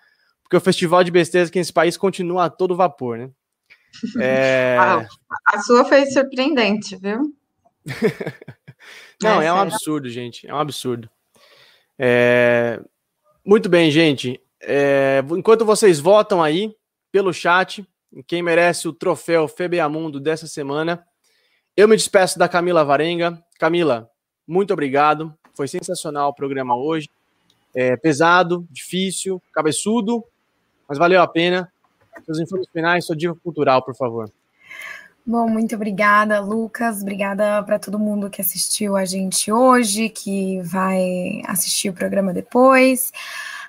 porque 0.53 0.57
o 0.57 0.61
festival 0.61 1.03
de 1.03 1.10
besteiras 1.10 1.49
aqui 1.49 1.57
nesse 1.57 1.74
país 1.74 1.98
continua 1.98 2.45
a 2.45 2.49
todo 2.49 2.76
vapor, 2.76 3.18
né? 3.18 3.30
É... 4.20 4.78
a, 4.80 5.07
a 5.48 5.60
sua 5.64 5.84
foi 5.86 6.06
surpreendente, 6.06 6.95
viu? 6.95 7.34
Não, 9.22 9.41
é, 9.41 9.48
é 9.48 9.53
um 9.53 9.57
absurdo, 9.57 10.10
gente. 10.10 10.48
É 10.48 10.53
um 10.53 10.60
absurdo. 10.60 11.10
É... 11.98 12.80
Muito 13.44 13.68
bem, 13.68 13.90
gente. 13.90 14.40
É... 14.61 15.24
Enquanto 15.32 15.65
vocês 15.65 15.99
votam 15.99 16.44
aí 16.44 16.76
pelo 17.11 17.34
chat, 17.34 17.84
quem 18.28 18.44
merece 18.44 18.88
o 18.88 18.94
troféu 18.94 19.48
Febeamundo 19.48 20.20
dessa 20.20 20.45
semana, 20.45 21.03
eu 21.76 21.88
me 21.88 21.95
despeço 21.95 22.38
da 22.38 22.48
Camila 22.48 22.86
Varenga. 22.86 23.44
Camila, 23.60 24.07
muito 24.48 24.74
obrigado. 24.74 25.34
Foi 25.53 25.68
sensacional 25.68 26.30
o 26.30 26.34
programa 26.34 26.76
hoje. 26.76 27.10
É 27.76 27.95
pesado, 27.98 28.68
difícil, 28.70 29.41
cabeçudo, 29.52 30.24
mas 30.88 30.98
valeu 30.98 31.22
a 31.22 31.28
pena. 31.28 31.72
Seus 32.26 32.40
informes 32.40 32.68
finais, 32.72 33.06
sua 33.06 33.15
dica 33.15 33.34
cultural, 33.36 33.84
por 33.84 33.95
favor. 33.95 34.30
Bom, 35.26 35.48
muito 35.48 35.74
obrigada, 35.76 36.41
Lucas. 36.41 37.02
Obrigada 37.02 37.64
para 37.64 37.80
todo 37.80 37.98
mundo 37.98 38.30
que 38.30 38.41
assistiu 38.41 38.98
a 38.98 39.06
gente 39.06 39.52
hoje, 39.52 40.10
que 40.10 40.61
vai 40.61 41.41
assistir 41.48 41.90
o 41.90 41.94
programa 41.94 42.34
depois. 42.34 43.11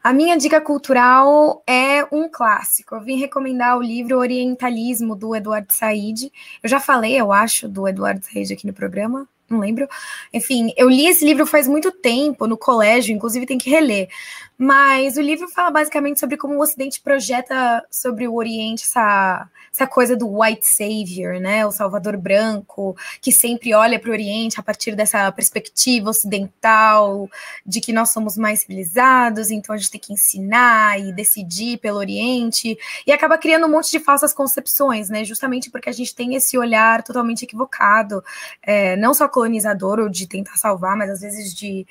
A 0.02 0.12
minha 0.12 0.36
dica 0.36 0.60
cultural 0.60 1.62
é 1.66 2.05
um 2.12 2.28
clássico. 2.28 2.96
Eu 2.96 3.01
vim 3.01 3.16
recomendar 3.16 3.78
o 3.78 3.82
livro 3.82 4.18
Orientalismo 4.18 5.14
do 5.14 5.34
Eduardo 5.34 5.72
Said. 5.72 6.30
Eu 6.62 6.68
já 6.68 6.80
falei, 6.80 7.18
eu 7.18 7.32
acho, 7.32 7.68
do 7.68 7.86
Eduardo 7.88 8.26
Said 8.26 8.52
aqui 8.52 8.66
no 8.66 8.74
programa, 8.74 9.26
não 9.48 9.58
lembro. 9.58 9.88
Enfim, 10.32 10.72
eu 10.76 10.88
li 10.88 11.06
esse 11.06 11.24
livro 11.24 11.46
faz 11.46 11.68
muito 11.68 11.92
tempo, 11.92 12.46
no 12.46 12.56
colégio, 12.56 13.14
inclusive 13.14 13.46
tem 13.46 13.58
que 13.58 13.70
reler. 13.70 14.08
Mas 14.56 15.16
o 15.16 15.20
livro 15.20 15.48
fala 15.48 15.70
basicamente 15.70 16.20
sobre 16.20 16.36
como 16.36 16.54
o 16.54 16.60
Ocidente 16.60 17.00
projeta 17.00 17.84
sobre 17.90 18.28
o 18.28 18.34
Oriente 18.34 18.84
essa, 18.84 19.48
essa 19.72 19.84
coisa 19.84 20.16
do 20.16 20.40
white 20.40 20.64
savior, 20.64 21.40
né? 21.40 21.66
O 21.66 21.72
salvador 21.72 22.16
branco, 22.16 22.96
que 23.20 23.32
sempre 23.32 23.74
olha 23.74 23.98
para 23.98 24.10
o 24.10 24.12
Oriente 24.12 24.60
a 24.60 24.62
partir 24.62 24.94
dessa 24.94 25.30
perspectiva 25.32 26.10
ocidental, 26.10 27.28
de 27.66 27.80
que 27.80 27.92
nós 27.92 28.10
somos 28.10 28.36
mais 28.36 28.60
civilizados, 28.60 29.50
então 29.50 29.74
a 29.74 29.78
gente 29.78 29.90
tem 29.90 30.00
que 30.00 30.12
ensinar 30.12 31.00
e 31.00 31.12
decidir 31.12 31.78
pelo 31.78 31.98
Oriente, 31.98 32.78
e 33.04 33.10
acaba 33.10 33.36
criando 33.36 33.66
um 33.66 33.70
monte 33.70 33.90
de 33.90 33.98
falsas 33.98 34.32
concepções, 34.32 35.08
né? 35.08 35.24
Justamente 35.24 35.68
porque 35.68 35.88
a 35.88 35.92
gente 35.92 36.14
tem 36.14 36.36
esse 36.36 36.56
olhar 36.56 37.02
totalmente 37.02 37.42
equivocado, 37.42 38.22
é, 38.62 38.94
não 38.94 39.12
só 39.12 39.26
colonizador 39.35 39.98
ou 39.98 40.09
de 40.09 40.28
tentar 40.28 40.56
salvar, 40.56 40.97
mas 40.97 41.11
às 41.11 41.20
vezes 41.20 41.52
de 41.52 41.85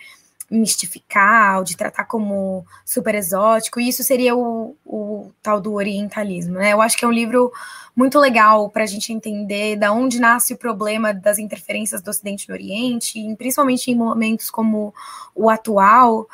mistificar, 0.49 1.57
ou 1.57 1.64
de 1.64 1.76
tratar 1.76 2.06
como 2.06 2.65
super 2.86 3.15
exótico, 3.15 3.80
e 3.80 3.90
isso 3.90 4.03
seria 4.03 4.36
o, 4.36 4.76
o 4.86 5.32
tal 5.41 5.60
do 5.60 5.74
orientalismo, 5.74 6.56
né? 6.56 6.74
Eu 6.74 6.82
acho 6.82 6.95
que 6.95 7.03
é 7.03 7.07
um 7.07 7.11
livro 7.11 7.52
muito 7.95 8.20
legal 8.20 8.70
para 8.70 8.84
a 8.84 8.88
gente 8.88 9.11
entender 9.11 9.76
da 9.78 9.91
onde 9.91 10.20
nasce 10.20 10.53
o 10.53 10.57
problema 10.57 11.14
das 11.14 11.40
interferências 11.40 12.02
do 12.02 12.10
Ocidente 12.10 12.48
no 12.48 12.56
Oriente, 12.56 13.20
principalmente 13.38 13.90
em 13.90 13.95
momentos 13.95 14.49
como 14.49 14.94
o 15.36 15.49
atual, 15.49 16.28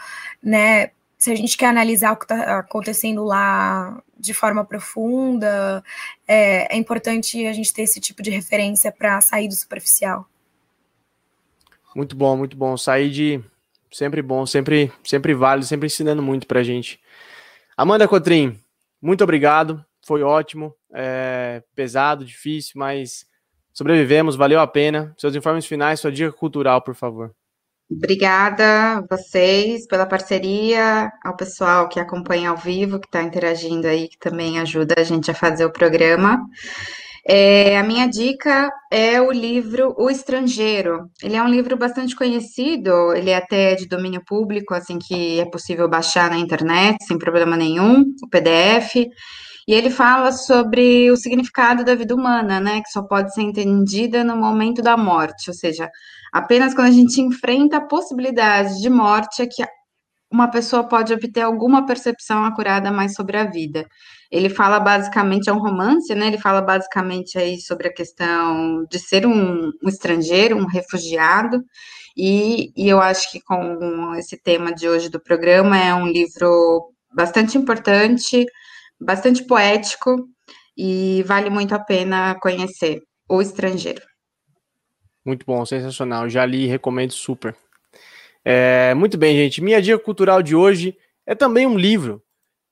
né? 0.43 0.91
Se 1.17 1.31
a 1.31 1.35
gente 1.35 1.57
quer 1.57 1.67
analisar 1.67 2.13
o 2.13 2.17
que 2.17 2.25
está 2.25 2.59
acontecendo 2.59 3.23
lá 3.23 4.01
de 4.17 4.33
forma 4.33 4.65
profunda, 4.65 5.83
é, 6.27 6.75
é 6.75 6.77
importante 6.77 7.45
a 7.45 7.53
gente 7.53 7.73
ter 7.73 7.83
esse 7.83 7.99
tipo 7.99 8.21
de 8.21 8.29
referência 8.29 8.91
para 8.91 9.19
sair 9.21 9.47
do 9.47 9.55
superficial. 9.55 10.25
Muito 11.95 12.15
bom, 12.15 12.37
muito 12.37 12.55
bom. 12.55 12.77
Sair 12.77 13.09
de 13.09 13.43
Sempre 13.91 14.21
bom, 14.21 14.45
sempre, 14.45 14.91
sempre 15.03 15.33
válido, 15.33 15.65
sempre 15.65 15.87
ensinando 15.87 16.21
muito 16.21 16.45
pra 16.45 16.61
gente. 16.61 16.99
Amanda 17.75 18.07
Cotrim, 18.07 18.59
muito 19.01 19.23
obrigado. 19.23 19.83
Foi 20.05 20.21
ótimo, 20.21 20.73
é, 20.93 21.63
pesado, 21.75 22.23
difícil, 22.23 22.73
mas 22.75 23.25
sobrevivemos, 23.73 24.35
valeu 24.35 24.59
a 24.59 24.67
pena. 24.67 25.13
Seus 25.17 25.35
informes 25.35 25.65
finais, 25.65 25.99
sua 25.99 26.11
dica 26.11 26.31
cultural, 26.31 26.81
por 26.81 26.93
favor. 26.93 27.33
Obrigada 27.91 28.97
a 28.97 29.01
vocês 29.09 29.87
pela 29.87 30.05
parceria, 30.05 31.11
ao 31.23 31.35
pessoal 31.35 31.89
que 31.89 31.99
acompanha 31.99 32.51
ao 32.51 32.57
vivo, 32.57 32.99
que 32.99 33.07
está 33.07 33.23
interagindo 33.23 33.87
aí, 33.87 34.07
que 34.07 34.19
também 34.19 34.59
ajuda 34.59 34.93
a 34.99 35.03
gente 35.03 35.31
a 35.31 35.33
fazer 35.33 35.65
o 35.65 35.73
programa. 35.73 36.39
É, 37.27 37.77
a 37.77 37.83
minha 37.83 38.07
dica 38.07 38.71
é 38.91 39.21
o 39.21 39.31
livro 39.31 39.93
O 39.97 40.09
Estrangeiro. 40.09 41.09
Ele 41.21 41.35
é 41.35 41.43
um 41.43 41.47
livro 41.47 41.77
bastante 41.77 42.15
conhecido, 42.15 43.13
ele 43.13 43.29
é 43.29 43.37
até 43.37 43.75
de 43.75 43.87
domínio 43.87 44.23
público, 44.25 44.73
assim 44.73 44.97
que 44.97 45.39
é 45.39 45.45
possível 45.45 45.89
baixar 45.89 46.29
na 46.29 46.37
internet 46.37 47.03
sem 47.05 47.17
problema 47.17 47.55
nenhum, 47.57 48.05
o 48.23 48.29
PDF. 48.29 48.95
E 49.67 49.73
ele 49.73 49.91
fala 49.91 50.31
sobre 50.31 51.11
o 51.11 51.15
significado 51.15 51.83
da 51.83 51.93
vida 51.93 52.15
humana, 52.15 52.59
né, 52.59 52.81
que 52.81 52.89
só 52.89 53.03
pode 53.03 53.31
ser 53.33 53.43
entendida 53.43 54.23
no 54.23 54.35
momento 54.35 54.81
da 54.81 54.97
morte, 54.97 55.49
ou 55.49 55.53
seja, 55.53 55.87
apenas 56.33 56.73
quando 56.73 56.87
a 56.87 56.91
gente 56.91 57.21
enfrenta 57.21 57.77
a 57.77 57.85
possibilidade 57.85 58.81
de 58.81 58.89
morte 58.89 59.43
é 59.43 59.45
que 59.45 59.61
uma 60.31 60.49
pessoa 60.49 60.83
pode 60.83 61.13
obter 61.13 61.41
alguma 61.41 61.85
percepção 61.85 62.45
acurada 62.45 62.91
mais 62.91 63.13
sobre 63.13 63.37
a 63.37 63.45
vida. 63.45 63.87
Ele 64.31 64.49
fala 64.49 64.79
basicamente, 64.79 65.49
é 65.49 65.53
um 65.53 65.59
romance, 65.59 66.13
né? 66.13 66.27
Ele 66.27 66.37
fala 66.37 66.61
basicamente 66.61 67.37
aí 67.37 67.59
sobre 67.59 67.87
a 67.87 67.93
questão 67.93 68.85
de 68.89 68.99
ser 68.99 69.25
um, 69.25 69.71
um 69.83 69.89
estrangeiro, 69.89 70.55
um 70.55 70.67
refugiado, 70.67 71.63
e, 72.15 72.71
e 72.75 72.87
eu 72.89 72.99
acho 72.99 73.31
que 73.31 73.41
com 73.41 74.13
esse 74.15 74.37
tema 74.41 74.73
de 74.73 74.87
hoje 74.87 75.09
do 75.09 75.19
programa 75.19 75.77
é 75.77 75.93
um 75.93 76.07
livro 76.07 76.91
bastante 77.13 77.57
importante, 77.57 78.45
bastante 78.99 79.43
poético, 79.45 80.27
e 80.77 81.23
vale 81.23 81.49
muito 81.49 81.73
a 81.73 81.79
pena 81.79 82.35
conhecer 82.39 83.01
O 83.27 83.41
Estrangeiro. 83.41 84.01
Muito 85.25 85.45
bom, 85.45 85.65
sensacional. 85.65 86.29
Já 86.29 86.45
li 86.45 86.63
e 86.63 86.67
recomendo 86.67 87.11
super. 87.11 87.55
É, 88.43 88.93
muito 88.93 89.17
bem, 89.17 89.35
gente. 89.35 89.61
Minha 89.61 89.81
dica 89.81 89.99
cultural 89.99 90.41
de 90.41 90.55
hoje 90.55 90.97
é 91.25 91.35
também 91.35 91.67
um 91.67 91.77
livro. 91.77 92.23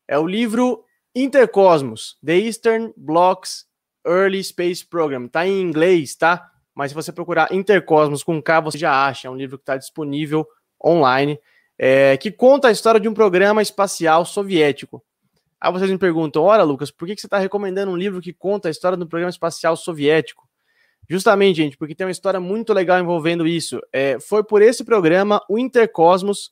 É 0.07 0.17
o 0.17 0.25
livro 0.25 0.83
Intercosmos, 1.13 2.17
The 2.25 2.37
Eastern 2.37 2.93
Bloc's 2.95 3.65
Early 4.05 4.43
Space 4.43 4.85
Program. 4.85 5.27
Tá 5.27 5.45
em 5.45 5.61
inglês, 5.61 6.15
tá? 6.15 6.49
Mas 6.73 6.91
se 6.91 6.95
você 6.95 7.11
procurar 7.11 7.51
Intercosmos 7.51 8.23
com 8.23 8.41
K, 8.41 8.61
você 8.61 8.77
já 8.77 9.07
acha. 9.07 9.27
É 9.27 9.31
um 9.31 9.35
livro 9.35 9.57
que 9.57 9.63
está 9.63 9.75
disponível 9.75 10.47
online, 10.83 11.39
é, 11.77 12.15
que 12.17 12.31
conta 12.31 12.67
a 12.67 12.71
história 12.71 12.99
de 12.99 13.09
um 13.09 13.13
programa 13.13 13.61
espacial 13.61 14.25
soviético. 14.25 15.03
Aí 15.59 15.71
vocês 15.71 15.89
me 15.89 15.97
perguntam, 15.97 16.43
ora, 16.43 16.63
Lucas, 16.63 16.91
por 16.91 17.07
que 17.07 17.17
você 17.17 17.25
está 17.25 17.39
recomendando 17.39 17.91
um 17.91 17.97
livro 17.97 18.21
que 18.21 18.31
conta 18.31 18.67
a 18.67 18.71
história 18.71 18.97
do 18.97 19.07
programa 19.07 19.31
espacial 19.31 19.75
soviético? 19.75 20.46
Justamente, 21.09 21.57
gente, 21.57 21.77
porque 21.77 21.95
tem 21.95 22.05
uma 22.05 22.11
história 22.11 22.39
muito 22.39 22.73
legal 22.73 22.99
envolvendo 22.99 23.47
isso. 23.47 23.79
É, 23.93 24.19
foi 24.19 24.43
por 24.43 24.61
esse 24.61 24.83
programa, 24.83 25.41
o 25.49 25.57
Intercosmos, 25.57 26.51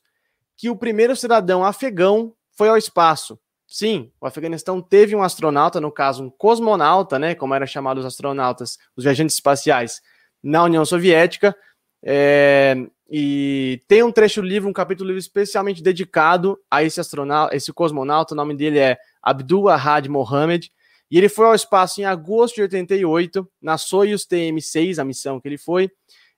que 0.56 0.70
o 0.70 0.76
primeiro 0.76 1.14
cidadão 1.14 1.64
afegão 1.64 2.32
foi 2.52 2.68
ao 2.68 2.76
espaço. 2.76 3.38
Sim, 3.68 4.10
o 4.20 4.26
Afeganistão 4.26 4.80
teve 4.80 5.14
um 5.14 5.22
astronauta, 5.22 5.80
no 5.80 5.92
caso, 5.92 6.24
um 6.24 6.30
cosmonauta, 6.30 7.18
né, 7.18 7.34
como 7.34 7.52
eram 7.52 7.66
chamados 7.66 8.04
os 8.04 8.06
astronautas, 8.06 8.78
os 8.96 9.04
viajantes 9.04 9.36
espaciais, 9.36 10.00
na 10.42 10.62
União 10.64 10.84
Soviética. 10.84 11.54
É, 12.02 12.76
e 13.10 13.82
tem 13.86 14.02
um 14.02 14.12
trecho 14.12 14.40
do 14.40 14.46
livro, 14.46 14.68
um 14.68 14.72
capítulo 14.72 15.08
do 15.08 15.10
livro 15.10 15.20
especialmente 15.20 15.82
dedicado 15.82 16.58
a 16.70 16.82
esse 16.82 17.00
astronauta, 17.00 17.54
esse 17.54 17.72
cosmonauta. 17.72 18.34
O 18.34 18.36
nome 18.36 18.54
dele 18.54 18.78
é 18.78 18.96
Abdul 19.22 19.68
Ahad 19.68 20.08
Mohammed. 20.08 20.72
E 21.10 21.18
ele 21.18 21.28
foi 21.28 21.46
ao 21.46 21.54
espaço 21.54 22.00
em 22.00 22.04
agosto 22.04 22.56
de 22.56 22.62
88, 22.62 23.48
na 23.60 23.78
Soyuz 23.78 24.26
TM6, 24.26 24.98
a 24.98 25.04
missão 25.04 25.40
que 25.40 25.48
ele 25.48 25.58
foi. 25.58 25.90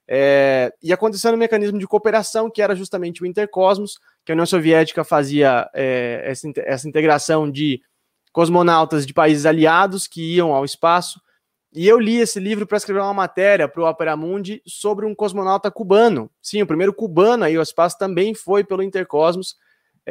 É, 0.07 0.73
e 0.81 0.91
acontecendo 0.91 1.35
um 1.35 1.37
mecanismo 1.37 1.77
de 1.77 1.87
cooperação, 1.87 2.49
que 2.49 2.61
era 2.61 2.75
justamente 2.75 3.21
o 3.21 3.25
Intercosmos, 3.27 3.99
que 4.25 4.31
a 4.31 4.33
União 4.33 4.45
Soviética 4.45 5.03
fazia 5.03 5.69
é, 5.73 6.23
essa, 6.25 6.47
essa 6.57 6.87
integração 6.87 7.49
de 7.49 7.79
cosmonautas 8.31 9.05
de 9.05 9.13
países 9.13 9.45
aliados 9.45 10.07
que 10.07 10.35
iam 10.35 10.53
ao 10.53 10.65
espaço. 10.65 11.19
E 11.71 11.87
eu 11.87 11.99
li 11.99 12.17
esse 12.17 12.39
livro 12.39 12.65
para 12.65 12.77
escrever 12.77 13.01
uma 13.01 13.13
matéria 13.13 13.67
para 13.67 13.81
o 13.81 13.87
Opera 13.87 14.17
Mundi 14.17 14.61
sobre 14.65 15.05
um 15.05 15.13
cosmonauta 15.13 15.69
cubano. 15.69 16.31
Sim, 16.41 16.63
o 16.63 16.67
primeiro 16.67 16.93
cubano 16.93 17.43
aí 17.43 17.55
ao 17.55 17.61
espaço 17.61 17.97
também 17.97 18.33
foi 18.33 18.63
pelo 18.63 18.81
Intercosmos. 18.81 19.55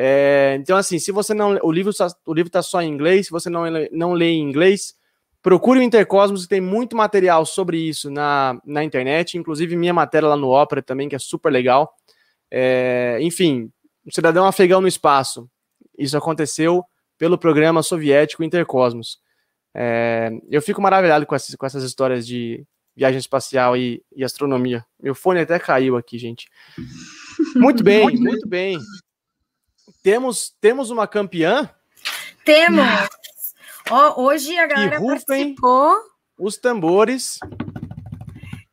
É, 0.00 0.56
então, 0.60 0.76
assim, 0.76 0.96
se 1.00 1.10
você 1.10 1.34
não. 1.34 1.58
O 1.60 1.72
livro 1.72 1.92
o 2.24 2.32
livro 2.32 2.46
está 2.46 2.62
só 2.62 2.80
em 2.80 2.88
inglês, 2.88 3.26
se 3.26 3.32
você 3.32 3.50
não, 3.50 3.64
não 3.90 4.12
lê 4.12 4.26
em 4.26 4.40
inglês, 4.40 4.94
procure 5.42 5.80
o 5.80 5.82
Intercosmos, 5.82 6.46
tem 6.46 6.60
muito 6.60 6.96
material 6.96 7.44
sobre 7.44 7.78
isso 7.78 8.08
na, 8.08 8.60
na 8.64 8.84
internet, 8.84 9.36
inclusive 9.36 9.74
minha 9.74 9.92
matéria 9.92 10.28
lá 10.28 10.36
no 10.36 10.50
Opera 10.50 10.80
também, 10.80 11.08
que 11.08 11.16
é 11.16 11.18
super 11.18 11.50
legal. 11.50 11.92
É, 12.48 13.18
enfim, 13.20 13.72
um 14.06 14.10
cidadão 14.12 14.46
afegão 14.46 14.80
no 14.80 14.86
espaço. 14.86 15.50
Isso 15.98 16.16
aconteceu 16.16 16.84
pelo 17.18 17.36
programa 17.36 17.82
soviético 17.82 18.44
Intercosmos. 18.44 19.18
É, 19.74 20.30
eu 20.48 20.62
fico 20.62 20.80
maravilhado 20.80 21.26
com 21.26 21.34
essas, 21.34 21.56
com 21.56 21.66
essas 21.66 21.82
histórias 21.82 22.24
de 22.24 22.64
viagem 22.96 23.18
espacial 23.18 23.76
e, 23.76 24.00
e 24.14 24.22
astronomia. 24.22 24.86
Meu 25.02 25.16
fone 25.16 25.40
até 25.40 25.58
caiu 25.58 25.96
aqui, 25.96 26.18
gente. 26.18 26.48
Muito 27.56 27.82
bem, 27.82 28.16
muito 28.16 28.48
bem. 28.48 28.78
Temos, 30.02 30.52
temos 30.60 30.90
uma 30.90 31.06
campeã? 31.06 31.70
Temos! 32.44 33.08
Oh, 33.90 34.24
hoje 34.24 34.58
a 34.58 34.66
galera 34.66 35.00
participou. 35.00 35.96
Os 36.38 36.56
tambores. 36.56 37.38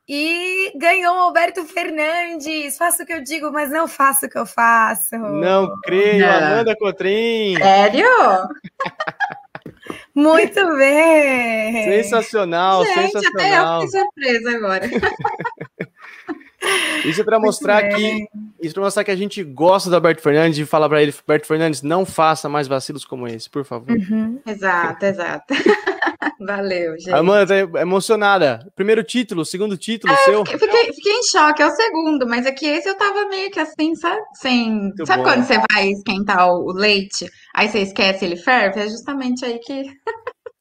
E 0.07 0.71
ganhou 0.77 1.15
o 1.15 1.19
Alberto 1.19 1.65
Fernandes. 1.65 2.77
Faço 2.77 3.03
o 3.03 3.05
que 3.05 3.13
eu 3.13 3.23
digo, 3.23 3.51
mas 3.51 3.71
não 3.71 3.87
faço 3.87 4.27
o 4.27 4.29
que 4.29 4.37
eu 4.37 4.45
faço. 4.45 5.17
Não 5.17 5.79
creio, 5.81 6.25
não. 6.25 6.35
Amanda 6.35 6.75
Cotrim. 6.75 7.57
Sério? 7.57 8.05
Muito 10.13 10.77
bem! 10.77 12.03
Sensacional, 12.03 12.85
Gente, 12.85 13.11
sensacional. 13.11 13.81
Até 13.81 13.81
eu 13.81 13.81
fiquei 13.81 13.99
surpresa 13.99 14.55
agora. 14.55 14.85
Isso 17.05 17.21
é 17.21 17.23
para 17.23 17.39
mostrar 17.39 17.89
que 17.89 18.27
isso 18.61 18.73
para 18.73 18.83
mostrar 18.83 19.03
que 19.03 19.11
a 19.11 19.15
gente 19.15 19.43
gosta 19.43 19.89
do 19.89 19.95
Alberto 19.95 20.21
Fernandes 20.21 20.57
e 20.57 20.65
falar 20.65 20.87
para 20.87 21.01
ele, 21.01 21.13
Alberto 21.27 21.47
Fernandes, 21.47 21.81
não 21.81 22.05
faça 22.05 22.47
mais 22.47 22.67
vacilos 22.67 23.05
como 23.05 23.27
esse, 23.27 23.49
por 23.49 23.65
favor. 23.65 23.91
Uhum. 23.91 24.39
Exato, 24.45 25.05
exato. 25.05 25.53
Valeu, 26.39 26.93
gente. 26.97 27.11
Amanda 27.11 27.67
tá 27.67 27.81
emocionada. 27.81 28.71
Primeiro 28.75 29.03
título, 29.03 29.45
segundo 29.45 29.77
título 29.77 30.13
é, 30.13 30.17
seu. 30.17 30.45
Fiquei, 30.45 30.93
fiquei, 30.93 31.13
em 31.13 31.23
choque, 31.23 31.61
é 31.61 31.67
o 31.67 31.71
segundo, 31.71 32.27
mas 32.27 32.45
é 32.45 32.51
que 32.51 32.65
esse 32.65 32.87
eu 32.87 32.97
tava 32.97 33.27
meio 33.27 33.49
que 33.51 33.59
assim, 33.59 33.95
sabe? 33.95 34.21
Sem... 34.33 34.71
Muito 34.71 35.05
sabe 35.05 35.23
bom. 35.23 35.29
quando 35.29 35.45
você 35.45 35.59
vai 35.71 35.89
esquentar 35.89 36.47
o 36.49 36.71
leite, 36.71 37.29
aí 37.53 37.69
você 37.69 37.79
esquece 37.79 38.25
ele 38.25 38.37
ferve? 38.37 38.79
É 38.79 38.87
justamente 38.87 39.45
aí 39.45 39.59
que. 39.59 39.83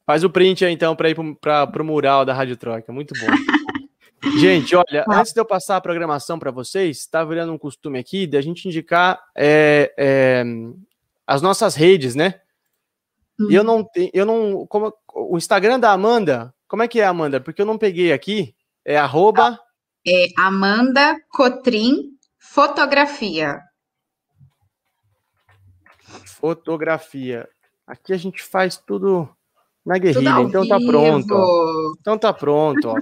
Faz 0.07 0.23
o 0.23 0.31
print 0.31 0.65
aí 0.65 0.73
então 0.73 0.95
para 0.95 1.11
ir 1.11 1.17
para 1.41 1.83
o 1.83 1.85
mural 1.85 2.25
da 2.25 2.35
Rádio 2.35 2.57
Troca. 2.57 2.93
Muito 2.93 3.15
bom. 3.19 3.27
Gente, 4.39 4.75
olha, 4.75 5.05
antes 5.09 5.33
de 5.33 5.41
eu 5.41 5.45
passar 5.45 5.77
a 5.77 5.81
programação 5.81 6.39
para 6.39 6.51
vocês, 6.51 6.99
está 6.99 7.25
virando 7.25 7.53
um 7.53 7.59
costume 7.59 7.99
aqui 7.99 8.27
de 8.27 8.37
a 8.37 8.41
gente 8.41 8.67
indicar 8.67 9.21
é, 9.37 9.93
é, 9.99 10.45
as 11.27 11.43
nossas 11.43 11.75
redes, 11.75 12.15
né? 12.15 12.41
Hum. 13.39 13.49
E 13.51 13.55
eu 13.55 13.65
não 13.65 13.85
tenho, 13.85 14.11
eu 14.13 14.27
não, 14.27 14.67
como 14.67 14.93
o 15.15 15.37
Instagram 15.37 15.79
da 15.79 15.93
Amanda, 15.93 16.55
como 16.67 16.83
é 16.83 16.89
que 16.89 17.01
é, 17.01 17.05
Amanda? 17.05 17.41
Porque 17.41 17.63
eu 17.63 17.67
não 17.67 17.79
peguei 17.79 18.13
aqui. 18.13 18.55
É 18.85 18.97
arroba. 18.97 19.59
É 20.07 20.27
Amanda 20.37 21.17
Cotrim 21.31 22.15
Fotografia. 22.39 23.61
Fotografia. 26.27 27.49
Aqui 27.87 28.13
a 28.13 28.17
gente 28.17 28.43
faz 28.43 28.77
tudo 28.77 29.29
na 29.85 29.99
guerrilha, 29.99 30.41
então 30.41 30.67
tá 30.67 30.79
pronto. 30.79 31.33
Ó. 31.33 31.95
Então 32.01 32.19
tá 32.19 32.33
pronto, 32.33 32.89
ó. 32.89 32.95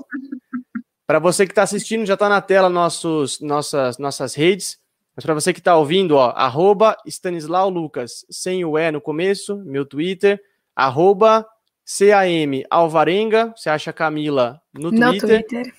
Para 1.06 1.18
você 1.18 1.46
que 1.46 1.52
está 1.52 1.62
assistindo, 1.62 2.06
já 2.06 2.14
está 2.14 2.28
na 2.28 2.40
tela 2.40 2.68
nossos, 2.68 3.40
nossas, 3.40 3.98
nossas 3.98 4.34
redes. 4.34 4.78
Mas 5.14 5.24
para 5.24 5.34
você 5.34 5.52
que 5.52 5.58
está 5.58 5.76
ouvindo, 5.76 6.16
ó, 6.16 6.30
arroba 6.30 6.96
Stanislau 7.06 7.68
Lucas, 7.68 8.24
sem 8.30 8.64
o 8.64 8.78
E 8.78 8.90
no 8.90 9.00
começo, 9.00 9.56
meu 9.58 9.84
Twitter, 9.84 10.40
arroba 10.74 11.46
CAM 11.84 12.62
Alvarenga, 12.70 13.52
você 13.56 13.68
acha 13.68 13.92
Camila 13.92 14.60
no, 14.72 14.90
no 14.90 15.10
Twitter. 15.10 15.46
Twitter. 15.46 15.74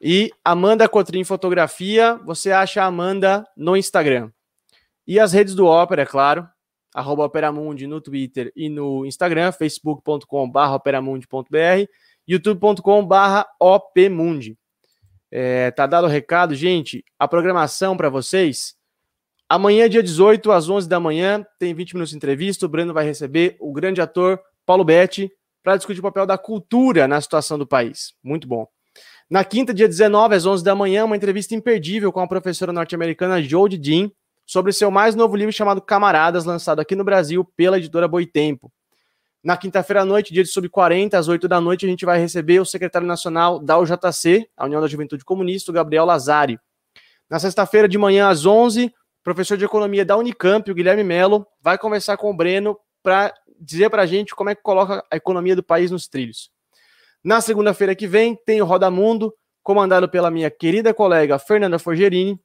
E 0.00 0.30
Amanda 0.44 0.88
Cotrim 0.88 1.24
Fotografia, 1.24 2.16
você 2.24 2.50
acha 2.50 2.82
Amanda 2.82 3.46
no 3.56 3.76
Instagram. 3.76 4.30
E 5.06 5.20
as 5.20 5.32
redes 5.32 5.54
do 5.54 5.66
Ópera, 5.66 6.02
é 6.02 6.06
claro, 6.06 6.48
arroba 6.94 7.24
Operamundi 7.24 7.86
no 7.86 8.00
Twitter 8.00 8.52
e 8.56 8.68
no 8.68 9.06
Instagram, 9.06 9.52
facebook.com.br 9.52 10.58
operamundi.br, 10.74 11.88
youtube.com.br 12.26 13.42
opmundi. 13.60 14.56
É, 15.30 15.70
tá 15.72 15.86
dado 15.86 16.04
o 16.04 16.10
recado, 16.10 16.54
gente. 16.54 17.04
A 17.18 17.26
programação 17.26 17.96
para 17.96 18.08
vocês. 18.08 18.74
Amanhã, 19.48 19.88
dia 19.88 20.02
18, 20.02 20.52
às 20.52 20.68
11 20.68 20.88
da 20.88 20.98
manhã, 20.98 21.44
tem 21.58 21.74
20 21.74 21.94
minutos 21.94 22.10
de 22.10 22.16
entrevista. 22.16 22.66
O 22.66 22.68
Breno 22.68 22.94
vai 22.94 23.04
receber 23.04 23.56
o 23.60 23.72
grande 23.72 24.00
ator 24.00 24.40
Paulo 24.64 24.84
Betti 24.84 25.30
para 25.62 25.76
discutir 25.76 26.00
o 26.00 26.04
papel 26.04 26.26
da 26.26 26.38
cultura 26.38 27.08
na 27.08 27.20
situação 27.20 27.58
do 27.58 27.66
país. 27.66 28.14
Muito 28.22 28.46
bom. 28.46 28.66
Na 29.28 29.42
quinta, 29.42 29.74
dia 29.74 29.88
19, 29.88 30.34
às 30.34 30.46
11 30.46 30.62
da 30.62 30.74
manhã, 30.74 31.04
uma 31.04 31.16
entrevista 31.16 31.54
imperdível 31.54 32.12
com 32.12 32.20
a 32.20 32.28
professora 32.28 32.72
norte-americana 32.72 33.42
Jodie 33.42 33.78
Dean 33.78 34.10
sobre 34.46 34.72
seu 34.72 34.90
mais 34.90 35.14
novo 35.14 35.34
livro 35.34 35.52
chamado 35.52 35.80
Camaradas, 35.80 36.44
lançado 36.44 36.80
aqui 36.80 36.94
no 36.94 37.02
Brasil 37.02 37.44
pela 37.56 37.78
editora 37.78 38.06
Boitempo. 38.06 38.70
Na 39.44 39.58
quinta-feira 39.58 40.00
à 40.00 40.04
noite, 40.06 40.32
dia 40.32 40.42
de 40.42 40.48
sub-40, 40.48 41.12
às 41.12 41.28
8 41.28 41.46
da 41.46 41.60
noite, 41.60 41.84
a 41.84 41.88
gente 41.88 42.06
vai 42.06 42.18
receber 42.18 42.60
o 42.60 42.64
secretário 42.64 43.06
nacional 43.06 43.58
da 43.58 43.78
UJC, 43.78 44.48
a 44.56 44.64
União 44.64 44.80
da 44.80 44.88
Juventude 44.88 45.22
Comunista, 45.22 45.70
o 45.70 45.74
Gabriel 45.74 46.06
Lazari. 46.06 46.58
Na 47.28 47.38
sexta-feira 47.38 47.86
de 47.86 47.98
manhã, 47.98 48.30
às 48.30 48.46
11, 48.46 48.90
professor 49.22 49.58
de 49.58 49.64
economia 49.66 50.02
da 50.02 50.16
Unicamp, 50.16 50.70
o 50.70 50.74
Guilherme 50.74 51.04
Melo, 51.04 51.46
vai 51.60 51.76
conversar 51.76 52.16
com 52.16 52.30
o 52.30 52.34
Breno 52.34 52.74
para 53.02 53.34
dizer 53.60 53.90
para 53.90 54.00
a 54.00 54.06
gente 54.06 54.34
como 54.34 54.48
é 54.48 54.54
que 54.54 54.62
coloca 54.62 55.04
a 55.10 55.16
economia 55.16 55.54
do 55.54 55.62
país 55.62 55.90
nos 55.90 56.08
trilhos. 56.08 56.50
Na 57.22 57.42
segunda-feira 57.42 57.94
que 57.94 58.06
vem, 58.06 58.34
tem 58.46 58.62
o 58.62 58.64
Roda 58.64 58.90
Mundo, 58.90 59.34
comandado 59.62 60.08
pela 60.08 60.30
minha 60.30 60.50
querida 60.50 60.94
colega 60.94 61.38
Fernanda 61.38 61.78
Forgerini. 61.78 62.40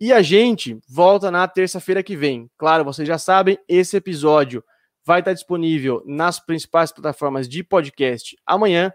E 0.00 0.14
a 0.14 0.22
gente 0.22 0.78
volta 0.88 1.30
na 1.30 1.46
terça-feira 1.46 2.02
que 2.02 2.16
vem. 2.16 2.48
Claro, 2.56 2.84
vocês 2.84 3.06
já 3.06 3.18
sabem, 3.18 3.58
esse 3.68 3.98
episódio 3.98 4.64
vai 5.08 5.20
estar 5.20 5.32
disponível 5.32 6.02
nas 6.04 6.38
principais 6.38 6.92
plataformas 6.92 7.48
de 7.48 7.64
podcast 7.64 8.36
amanhã. 8.46 8.92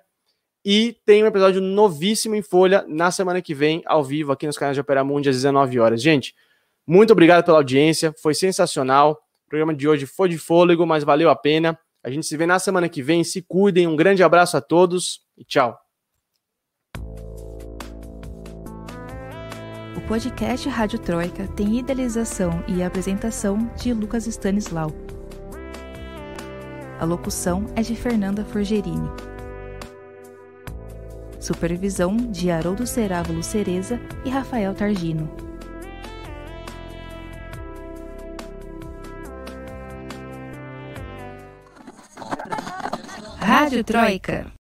E 0.63 0.95
tem 1.07 1.23
um 1.23 1.25
episódio 1.25 1.59
novíssimo 1.59 2.35
em 2.35 2.43
Folha 2.43 2.85
na 2.87 3.09
semana 3.09 3.41
que 3.41 3.55
vem, 3.55 3.81
ao 3.83 4.03
vivo, 4.03 4.31
aqui 4.31 4.45
nos 4.45 4.55
canais 4.55 4.75
de 4.75 4.81
Opera 4.81 5.03
Mundi, 5.03 5.27
às 5.27 5.35
19 5.37 5.79
horas. 5.79 6.03
Gente, 6.03 6.35
muito 6.85 7.13
obrigado 7.13 7.43
pela 7.43 7.57
audiência, 7.57 8.13
foi 8.21 8.35
sensacional. 8.35 9.23
O 9.47 9.49
programa 9.49 9.73
de 9.73 9.87
hoje 9.87 10.05
foi 10.05 10.29
de 10.29 10.37
fôlego, 10.37 10.85
mas 10.85 11.03
valeu 11.03 11.31
a 11.31 11.35
pena. 11.35 11.79
A 12.03 12.11
gente 12.11 12.27
se 12.27 12.37
vê 12.37 12.45
na 12.45 12.59
semana 12.59 12.87
que 12.87 13.01
vem. 13.01 13.23
Se 13.23 13.41
cuidem, 13.41 13.87
um 13.87 13.95
grande 13.95 14.21
abraço 14.21 14.55
a 14.55 14.61
todos 14.61 15.21
e 15.35 15.43
tchau. 15.43 15.75
O 19.97 20.07
podcast 20.07 20.69
Rádio 20.69 20.99
Troika 20.99 21.47
tem 21.47 21.79
idealização 21.79 22.63
e 22.67 22.83
apresentação 22.83 23.67
de 23.81 23.91
Lucas 23.95 24.27
Stanislau. 24.27 25.02
A 26.99 27.05
locução 27.05 27.65
é 27.75 27.81
de 27.81 27.95
Fernanda 27.95 28.45
Forgerini. 28.45 29.09
Supervisão 31.39 32.15
de 32.15 32.49
Haroldo 32.49 32.87
Cerávulo 32.87 33.43
Cereza 33.43 33.99
e 34.23 34.29
Rafael 34.29 34.73
Targino. 34.73 35.29
Rádio 43.39 43.83
Troika. 43.83 44.62